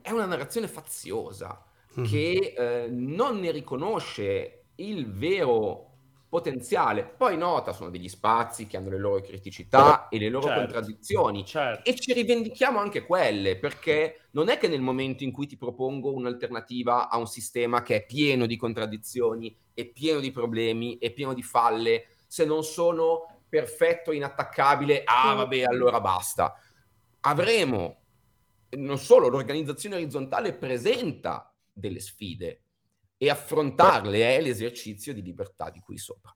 è 0.02 0.12
una 0.12 0.26
narrazione 0.26 0.68
faziosa 0.68 1.64
mm. 1.98 2.04
che 2.04 2.54
eh, 2.58 2.88
non 2.90 3.40
ne 3.40 3.52
riconosce 3.52 4.64
il 4.76 5.10
vero 5.10 5.91
potenziale. 6.32 7.04
Poi 7.04 7.36
nota, 7.36 7.74
sono 7.74 7.90
degli 7.90 8.08
spazi 8.08 8.66
che 8.66 8.78
hanno 8.78 8.90
le 8.90 8.98
loro 8.98 9.20
criticità 9.20 10.08
e 10.08 10.18
le 10.18 10.30
loro 10.30 10.48
certo, 10.48 10.62
contraddizioni 10.62 11.46
certo. 11.46 11.90
e 11.90 11.94
ci 11.96 12.14
rivendichiamo 12.14 12.80
anche 12.80 13.06
quelle, 13.06 13.58
perché 13.58 14.28
non 14.32 14.48
è 14.48 14.58
che 14.58 14.70
nel 14.70 14.80
momento 14.80 15.26
in 15.26 15.34
cui 15.34 15.46
ti 15.46 15.58
propongo 15.58 16.14
un'alternativa 16.14 17.10
a 17.10 17.18
un 17.18 17.28
sistema 17.28 17.84
che 17.84 17.98
è 17.98 18.06
pieno 18.06 18.46
di 18.46 18.56
contraddizioni, 18.56 19.54
è 19.74 19.84
pieno 19.84 20.22
di 20.22 20.32
problemi, 20.32 20.98
è 21.00 21.12
pieno 21.12 21.34
di 21.34 21.44
falle, 21.44 22.06
se 22.26 22.46
non 22.46 22.64
sono 22.64 23.42
perfetto, 23.50 24.14
inattaccabile, 24.14 25.02
ah 25.04 25.34
vabbè, 25.34 25.64
allora 25.64 26.00
basta. 26.00 26.56
Avremo 27.20 27.98
non 28.78 28.98
solo 28.98 29.28
l'organizzazione 29.28 29.96
orizzontale 29.96 30.54
presenta 30.54 31.54
delle 31.74 32.00
sfide, 32.00 32.62
e 33.24 33.30
affrontarle 33.30 34.36
è 34.36 34.42
l'esercizio 34.42 35.14
di 35.14 35.22
libertà 35.22 35.70
di 35.70 35.80
cui 35.80 36.00
sopra. 36.00 36.36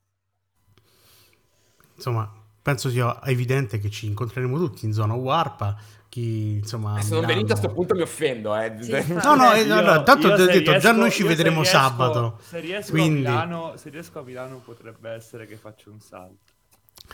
Insomma, 1.96 2.32
penso 2.62 2.92
sia 2.92 3.26
evidente 3.26 3.80
che 3.80 3.90
ci 3.90 4.06
incontreremo 4.06 4.56
tutti 4.60 4.86
in 4.86 4.94
zona 4.94 5.16
Warpa. 5.16 5.76
Chi, 6.10 6.58
insomma, 6.58 7.00
eh, 7.00 7.02
se 7.02 7.16
non 7.16 7.26
venite 7.26 7.54
a 7.54 7.58
questo 7.58 7.74
punto 7.74 7.96
mi 7.96 8.02
offendo. 8.02 8.56
Eh. 8.56 8.76
Sì, 8.82 8.92
no, 9.14 9.34
no, 9.34 9.52
eh, 9.54 9.62
io, 9.62 9.82
no, 9.82 10.04
tanto 10.04 10.28
ho 10.28 10.36
detto, 10.36 10.52
riesco, 10.52 10.78
già 10.78 10.92
noi 10.92 11.10
ci 11.10 11.24
vedremo 11.24 11.64
se 11.64 11.72
riesco, 11.72 11.88
sabato. 11.88 12.40
Se 12.44 12.60
riesco, 12.60 12.92
quindi... 12.92 13.26
a 13.26 13.32
Milano, 13.32 13.78
se 13.78 13.90
riesco 13.90 14.20
a 14.20 14.22
Milano 14.22 14.58
potrebbe 14.60 15.10
essere 15.10 15.48
che 15.48 15.56
faccio 15.56 15.90
un 15.90 16.00
salto. 16.00 16.54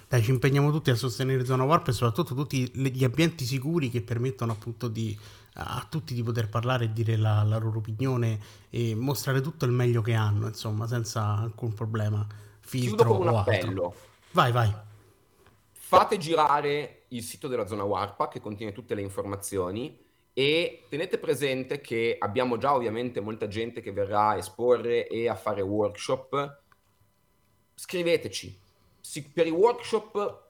Dai, 0.09 0.21
ci 0.21 0.31
impegniamo 0.31 0.69
tutti 0.69 0.89
a 0.89 0.95
sostenere 0.95 1.45
Zona 1.45 1.63
Warp 1.63 1.87
e 1.87 1.93
soprattutto 1.93 2.35
tutti 2.35 2.69
gli 2.73 3.03
ambienti 3.05 3.45
sicuri 3.45 3.89
che 3.89 4.01
permettono 4.01 4.51
appunto 4.51 4.89
di 4.89 5.17
a 5.53 5.85
tutti 5.89 6.13
di 6.13 6.23
poter 6.23 6.49
parlare 6.49 6.85
e 6.85 6.93
dire 6.93 7.17
la, 7.17 7.43
la, 7.43 7.57
loro 7.57 7.79
opinione 7.79 8.39
e 8.69 8.95
mostrare 8.95 9.41
tutto 9.41 9.65
il 9.65 9.71
meglio 9.71 10.01
che 10.01 10.13
hanno, 10.13 10.47
insomma, 10.47 10.87
senza 10.87 11.37
alcun 11.37 11.73
problema. 11.73 12.25
Filtro 12.59 13.05
Chiudo 13.05 13.17
con 13.17 13.27
un 13.27 13.37
appello. 13.37 13.85
Altro. 13.85 13.95
Vai, 14.31 14.51
vai. 14.51 14.73
Fate 15.71 16.17
girare 16.17 17.03
il 17.09 17.21
sito 17.21 17.49
della 17.49 17.67
zona 17.67 17.83
Warpa 17.83 18.29
che 18.29 18.39
contiene 18.39 18.71
tutte 18.71 18.95
le 18.95 19.01
informazioni 19.01 19.99
e 20.33 20.85
tenete 20.87 21.17
presente 21.17 21.81
che 21.81 22.15
abbiamo 22.17 22.57
già 22.57 22.73
ovviamente 22.73 23.19
molta 23.19 23.49
gente 23.49 23.81
che 23.81 23.91
verrà 23.91 24.29
a 24.29 24.37
esporre 24.37 25.07
e 25.07 25.27
a 25.27 25.35
fare 25.35 25.61
workshop. 25.61 26.59
Scriveteci. 27.75 28.57
per 29.33 29.47
i 29.47 29.51
workshop 29.51 30.49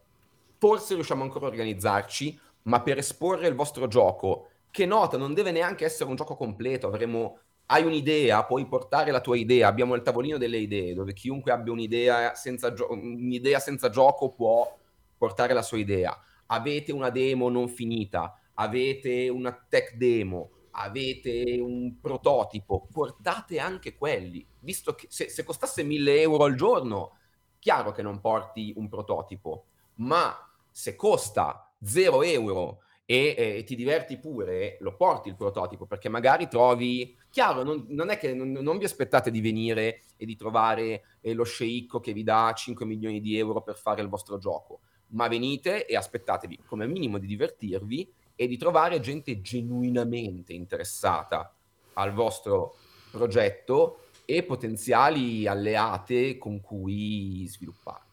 forse 0.60 0.94
riusciamo 0.94 1.24
ancora 1.24 1.48
a 1.48 1.50
organizzarci, 1.50 2.40
ma 2.64 2.82
per 2.82 3.00
esporre 3.00 3.48
il 3.48 3.56
vostro 3.56 3.88
gioco 3.88 4.51
che 4.72 4.86
nota, 4.86 5.18
non 5.18 5.34
deve 5.34 5.52
neanche 5.52 5.86
essere 5.86 6.10
un 6.10 6.16
gioco 6.16 6.36
completo, 6.36 6.88
avremo 6.88 7.40
hai 7.68 7.86
un'idea, 7.86 8.44
puoi 8.44 8.66
portare 8.68 9.12
la 9.12 9.22
tua 9.22 9.38
idea, 9.38 9.68
abbiamo 9.70 9.96
il 9.96 10.02
tavolino 10.02 10.38
delle 10.38 10.58
idee, 10.58 10.94
dove 10.94 11.14
chiunque 11.14 11.54
abbia 11.54 11.72
un'idea 11.72 12.36
senza, 12.36 12.74
gio- 12.74 12.92
un'idea 12.92 13.60
senza 13.60 13.90
gioco 13.90 14.32
può 14.32 14.78
portare 15.18 15.54
la 15.54 15.62
sua 15.62 15.78
idea. 15.78 16.18
Avete 16.48 16.92
una 16.92 17.10
demo 17.10 17.48
non 17.48 17.70
finita, 17.70 18.38
avete 18.56 19.30
una 19.30 19.58
tech 19.70 19.96
demo, 19.96 20.50
avete 20.72 21.60
un 21.62 21.98
prototipo, 22.02 22.88
portate 22.92 23.58
anche 23.60 23.96
quelli, 23.96 24.46
visto 24.60 24.94
che 24.94 25.08
se, 25.10 25.30
se 25.30 25.46
costasse 25.46 25.84
1000 25.84 26.20
euro 26.20 26.44
al 26.44 26.56
giorno, 26.56 27.18
chiaro 27.58 27.92
che 27.92 28.02
non 28.02 28.20
porti 28.20 28.74
un 28.76 28.90
prototipo, 28.90 29.66
ma 29.96 30.36
se 30.70 30.98
costa 30.98 31.72
0 31.82 32.24
euro 32.24 32.82
e 33.12 33.36
eh, 33.38 33.64
ti 33.66 33.76
diverti 33.76 34.18
pure, 34.18 34.78
lo 34.80 34.96
porti 34.96 35.28
il 35.28 35.36
prototipo, 35.36 35.86
perché 35.86 36.08
magari 36.08 36.48
trovi... 36.48 37.14
Chiaro, 37.30 37.62
non, 37.62 37.86
non 37.90 38.10
è 38.10 38.18
che 38.18 38.34
non, 38.34 38.54
non, 38.54 38.78
vi 38.78 38.86
aspettate 38.86 39.30
di 39.32 39.42
venire 39.42 40.04
e 40.16 40.26
di 40.26 40.38
trovare 40.38 41.04
eh, 41.20 41.34
lo 41.34 41.44
sceicco 41.44 42.00
che 42.00 42.14
vi 42.14 42.24
dà 42.24 42.54
5 42.56 42.86
milioni 42.86 43.20
di 43.20 43.38
euro 43.38 43.62
per 43.64 43.76
fare 43.76 44.02
il 44.02 44.08
vostro 44.08 44.38
gioco, 44.38 44.80
ma 45.08 45.28
venite 45.28 45.86
e 45.86 45.98
aspettatevi 45.98 46.60
come 46.66 46.88
minimo 46.88 47.18
di 47.18 47.28
divertirvi 47.28 48.14
e 48.34 48.48
di 48.48 48.56
trovare 48.56 49.02
gente 49.02 49.42
genuinamente 49.42 50.54
interessata 50.54 51.54
al 51.96 52.14
vostro 52.14 52.76
progetto 53.12 54.04
e 54.24 54.44
potenziali 54.44 55.48
alleate 55.48 56.38
con 56.38 56.62
cui 56.62 57.46
sviluppare. 57.46 58.06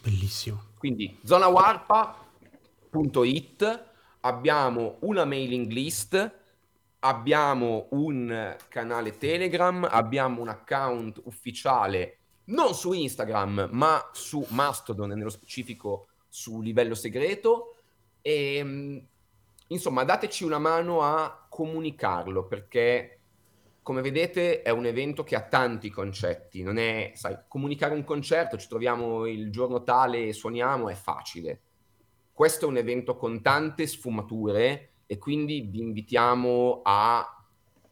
Bellissimo. 0.00 0.66
Quindi 0.78 1.18
zonawarpa.it 2.90 3.86
abbiamo 4.20 4.96
una 5.00 5.24
mailing 5.24 5.70
list, 5.70 6.36
abbiamo 7.00 7.86
un 7.90 8.56
canale 8.68 9.16
Telegram, 9.16 9.86
abbiamo 9.90 10.40
un 10.40 10.48
account 10.48 11.20
ufficiale 11.24 12.18
non 12.48 12.74
su 12.74 12.92
Instagram, 12.92 13.68
ma 13.72 14.08
su 14.12 14.44
Mastodon, 14.50 15.10
nello 15.10 15.28
specifico 15.28 16.08
su 16.28 16.60
livello 16.60 16.94
segreto 16.94 17.76
e, 18.22 18.56
ehm, 18.56 19.06
insomma, 19.68 20.04
dateci 20.04 20.44
una 20.44 20.58
mano 20.58 21.02
a 21.02 21.46
comunicarlo 21.48 22.46
perché, 22.46 23.20
come 23.82 24.00
vedete, 24.00 24.62
è 24.62 24.70
un 24.70 24.86
evento 24.86 25.24
che 25.24 25.36
ha 25.36 25.42
tanti 25.42 25.90
concetti. 25.90 26.62
Non 26.62 26.78
è, 26.78 27.12
sai, 27.14 27.36
comunicare 27.48 27.94
un 27.94 28.04
concerto, 28.04 28.56
ci 28.56 28.68
troviamo 28.68 29.26
il 29.26 29.50
giorno 29.50 29.82
tale 29.82 30.28
e 30.28 30.32
suoniamo, 30.32 30.88
è 30.88 30.94
facile. 30.94 31.60
Questo 32.38 32.66
è 32.66 32.68
un 32.68 32.76
evento 32.76 33.16
con 33.16 33.42
tante 33.42 33.84
sfumature 33.88 34.90
e 35.06 35.18
quindi 35.18 35.62
vi 35.62 35.80
invitiamo 35.80 36.82
a 36.84 37.44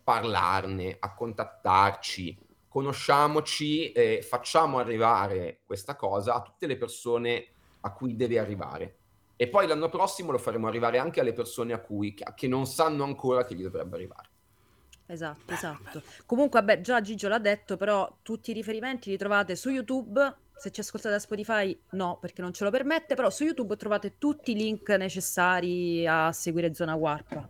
parlarne, 0.05 0.99
a 1.01 1.15
contattarci, 1.15 2.39
conosciamoci 2.69 3.91
e 3.91 4.23
facciamo 4.23 4.79
arrivare 4.79 5.63
questa 5.67 5.97
cosa 5.97 6.35
a 6.35 6.43
tutte 6.43 6.69
le 6.69 6.77
persone 6.77 7.45
a 7.81 7.93
cui 7.93 8.15
deve 8.15 8.39
arrivare. 8.39 8.99
E 9.35 9.49
poi 9.49 9.67
l'anno 9.67 9.89
prossimo 9.89 10.31
lo 10.31 10.39
faremo 10.39 10.69
arrivare 10.69 10.99
anche 10.99 11.19
alle 11.19 11.33
persone 11.33 11.73
a 11.73 11.81
cui, 11.81 12.15
che 12.15 12.47
non 12.47 12.67
sanno 12.67 13.03
ancora 13.03 13.45
che 13.45 13.57
gli 13.57 13.65
dovrebbe 13.65 13.97
arrivare. 13.97 14.29
Esatto, 15.07 15.55
esatto. 15.55 16.03
Comunque, 16.25 16.63
beh, 16.63 16.83
già 16.83 17.01
Gigio 17.01 17.27
l'ha 17.27 17.41
detto, 17.41 17.77
però 17.77 18.19
tutti 18.23 18.53
i 18.53 18.55
riferimenti 18.55 19.11
li 19.11 19.17
trovate 19.17 19.57
su 19.57 19.71
YouTube. 19.71 20.45
Se 20.59 20.71
ci 20.71 20.81
ascoltate 20.81 21.11
da 21.11 21.19
Spotify, 21.19 21.79
no, 21.91 22.19
perché 22.21 22.41
non 22.41 22.53
ce 22.53 22.65
lo 22.65 22.71
permette, 22.71 23.15
però 23.15 23.31
su 23.31 23.45
YouTube 23.45 23.77
trovate 23.77 24.15
tutti 24.19 24.53
i 24.53 24.55
link 24.55 24.89
necessari 24.89 26.07
a 26.07 26.33
seguire 26.33 26.75
Zona 26.75 26.95
Warp. 26.95 27.49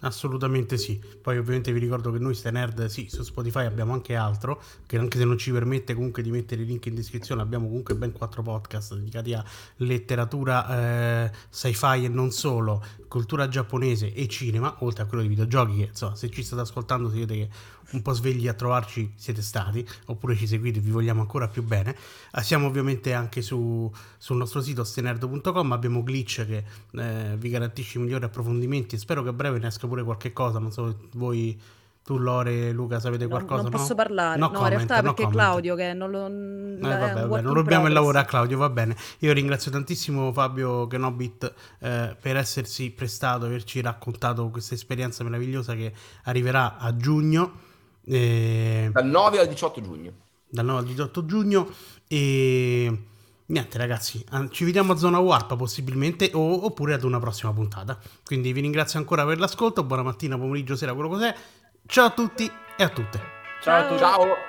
Assolutamente 0.00 0.76
sì. 0.76 1.02
Poi 1.22 1.38
ovviamente 1.38 1.72
vi 1.72 1.78
ricordo 1.78 2.10
che 2.12 2.18
noi 2.18 2.34
Ste 2.34 2.50
Nerd, 2.50 2.84
sì, 2.86 3.08
su 3.08 3.22
Spotify 3.22 3.64
abbiamo 3.64 3.94
anche 3.94 4.14
altro, 4.14 4.62
che 4.84 4.98
anche 4.98 5.16
se 5.16 5.24
non 5.24 5.38
ci 5.38 5.50
permette 5.50 5.94
comunque 5.94 6.22
di 6.22 6.30
mettere 6.30 6.62
i 6.62 6.66
link 6.66 6.84
in 6.86 6.94
descrizione, 6.94 7.40
abbiamo 7.40 7.66
comunque 7.66 7.94
ben 7.94 8.12
quattro 8.12 8.42
podcast 8.42 8.94
dedicati 8.94 9.32
a 9.32 9.42
letteratura, 9.76 11.24
eh, 11.24 11.32
sci-fi 11.48 12.04
e 12.04 12.08
non 12.08 12.30
solo, 12.30 12.84
cultura 13.08 13.48
giapponese 13.48 14.12
e 14.12 14.28
cinema, 14.28 14.76
oltre 14.80 15.02
a 15.02 15.06
quello 15.06 15.22
di 15.22 15.28
videogiochi 15.28 15.76
che 15.76 15.82
insomma, 15.84 16.14
se 16.14 16.30
ci 16.30 16.42
state 16.42 16.62
ascoltando 16.62 17.10
si 17.10 17.18
vede 17.18 17.34
che 17.34 17.48
un 17.92 18.02
po' 18.02 18.12
svegli 18.12 18.48
a 18.48 18.54
trovarci 18.54 19.12
siete 19.16 19.42
stati, 19.42 19.86
oppure 20.06 20.36
ci 20.36 20.46
seguite 20.46 20.78
e 20.78 20.82
vi 20.82 20.90
vogliamo 20.90 21.20
ancora 21.20 21.48
più 21.48 21.62
bene. 21.62 21.96
Eh, 22.32 22.42
siamo 22.42 22.66
ovviamente 22.66 23.12
anche 23.12 23.42
su, 23.42 23.90
sul 24.18 24.36
nostro 24.36 24.60
sito 24.60 24.84
stenerdo.com, 24.84 25.72
abbiamo 25.72 26.02
Glitch 26.02 26.46
che 26.46 26.64
eh, 26.92 27.36
vi 27.36 27.48
garantisce 27.48 27.98
migliori 27.98 28.24
approfondimenti 28.24 28.98
spero 28.98 29.22
che 29.22 29.28
a 29.28 29.32
breve 29.32 29.58
ne 29.58 29.68
esca 29.68 29.86
pure 29.86 30.02
qualche 30.02 30.32
cosa, 30.32 30.58
non 30.58 30.72
so 30.72 31.08
voi 31.12 31.58
tu 32.06 32.18
Lore 32.18 32.70
Luca 32.70 33.00
sapete 33.00 33.26
qualcosa? 33.26 33.62
Non, 33.62 33.72
non 33.72 33.80
posso 33.80 33.96
parlare, 33.96 34.38
no, 34.38 34.46
no 34.46 34.52
comment, 34.52 34.70
in 34.70 34.76
realtà 34.76 34.96
no 35.00 35.02
perché 35.02 35.24
comment. 35.24 35.40
Claudio 35.40 35.74
che 35.74 35.92
non 35.92 36.10
lo... 36.12 36.26
Eh, 36.28 36.78
vabbè, 36.78 37.26
vabbè, 37.26 37.40
non 37.40 37.52
dobbiamo 37.52 37.88
il 37.88 37.92
lavoro 37.92 38.20
a 38.20 38.24
Claudio, 38.24 38.58
va 38.58 38.68
bene. 38.68 38.96
Io 39.18 39.32
ringrazio 39.32 39.72
tantissimo 39.72 40.32
Fabio 40.32 40.86
Kenobit 40.86 41.52
eh, 41.80 42.16
per 42.20 42.36
essersi 42.36 42.92
prestato, 42.92 43.46
averci 43.46 43.80
raccontato 43.80 44.48
questa 44.50 44.74
esperienza 44.74 45.24
meravigliosa 45.24 45.74
che 45.74 45.92
arriverà 46.22 46.76
a 46.76 46.96
giugno. 46.96 47.54
E... 48.04 48.88
Dal 48.92 49.06
9 49.06 49.40
al 49.40 49.48
18 49.48 49.80
giugno. 49.80 50.12
Dal 50.48 50.64
9 50.64 50.78
al 50.78 50.86
18 50.86 51.26
giugno 51.26 51.68
e... 52.06 52.98
Niente 53.48 53.78
ragazzi, 53.78 54.24
ci 54.50 54.64
vediamo 54.64 54.92
a 54.92 54.96
Zona 54.96 55.18
Warp 55.18 55.56
possibilmente 55.56 56.30
o, 56.34 56.66
oppure 56.66 56.94
ad 56.94 57.02
una 57.02 57.18
prossima 57.18 57.52
puntata. 57.52 57.98
Quindi 58.24 58.52
vi 58.52 58.60
ringrazio 58.60 58.98
ancora 59.00 59.24
per 59.24 59.38
l'ascolto, 59.38 59.84
buona 59.84 60.02
mattina, 60.02 60.36
pomeriggio, 60.36 60.74
sera, 60.74 60.94
quello 60.94 61.08
cos'è. 61.08 61.34
Ciao 61.86 62.06
a 62.06 62.10
tutti 62.10 62.50
e 62.76 62.82
a 62.82 62.88
tutte. 62.88 63.20
Ciao 63.62 63.80
a 63.80 63.86
tutti. 63.86 63.98
Ciao. 63.98 64.45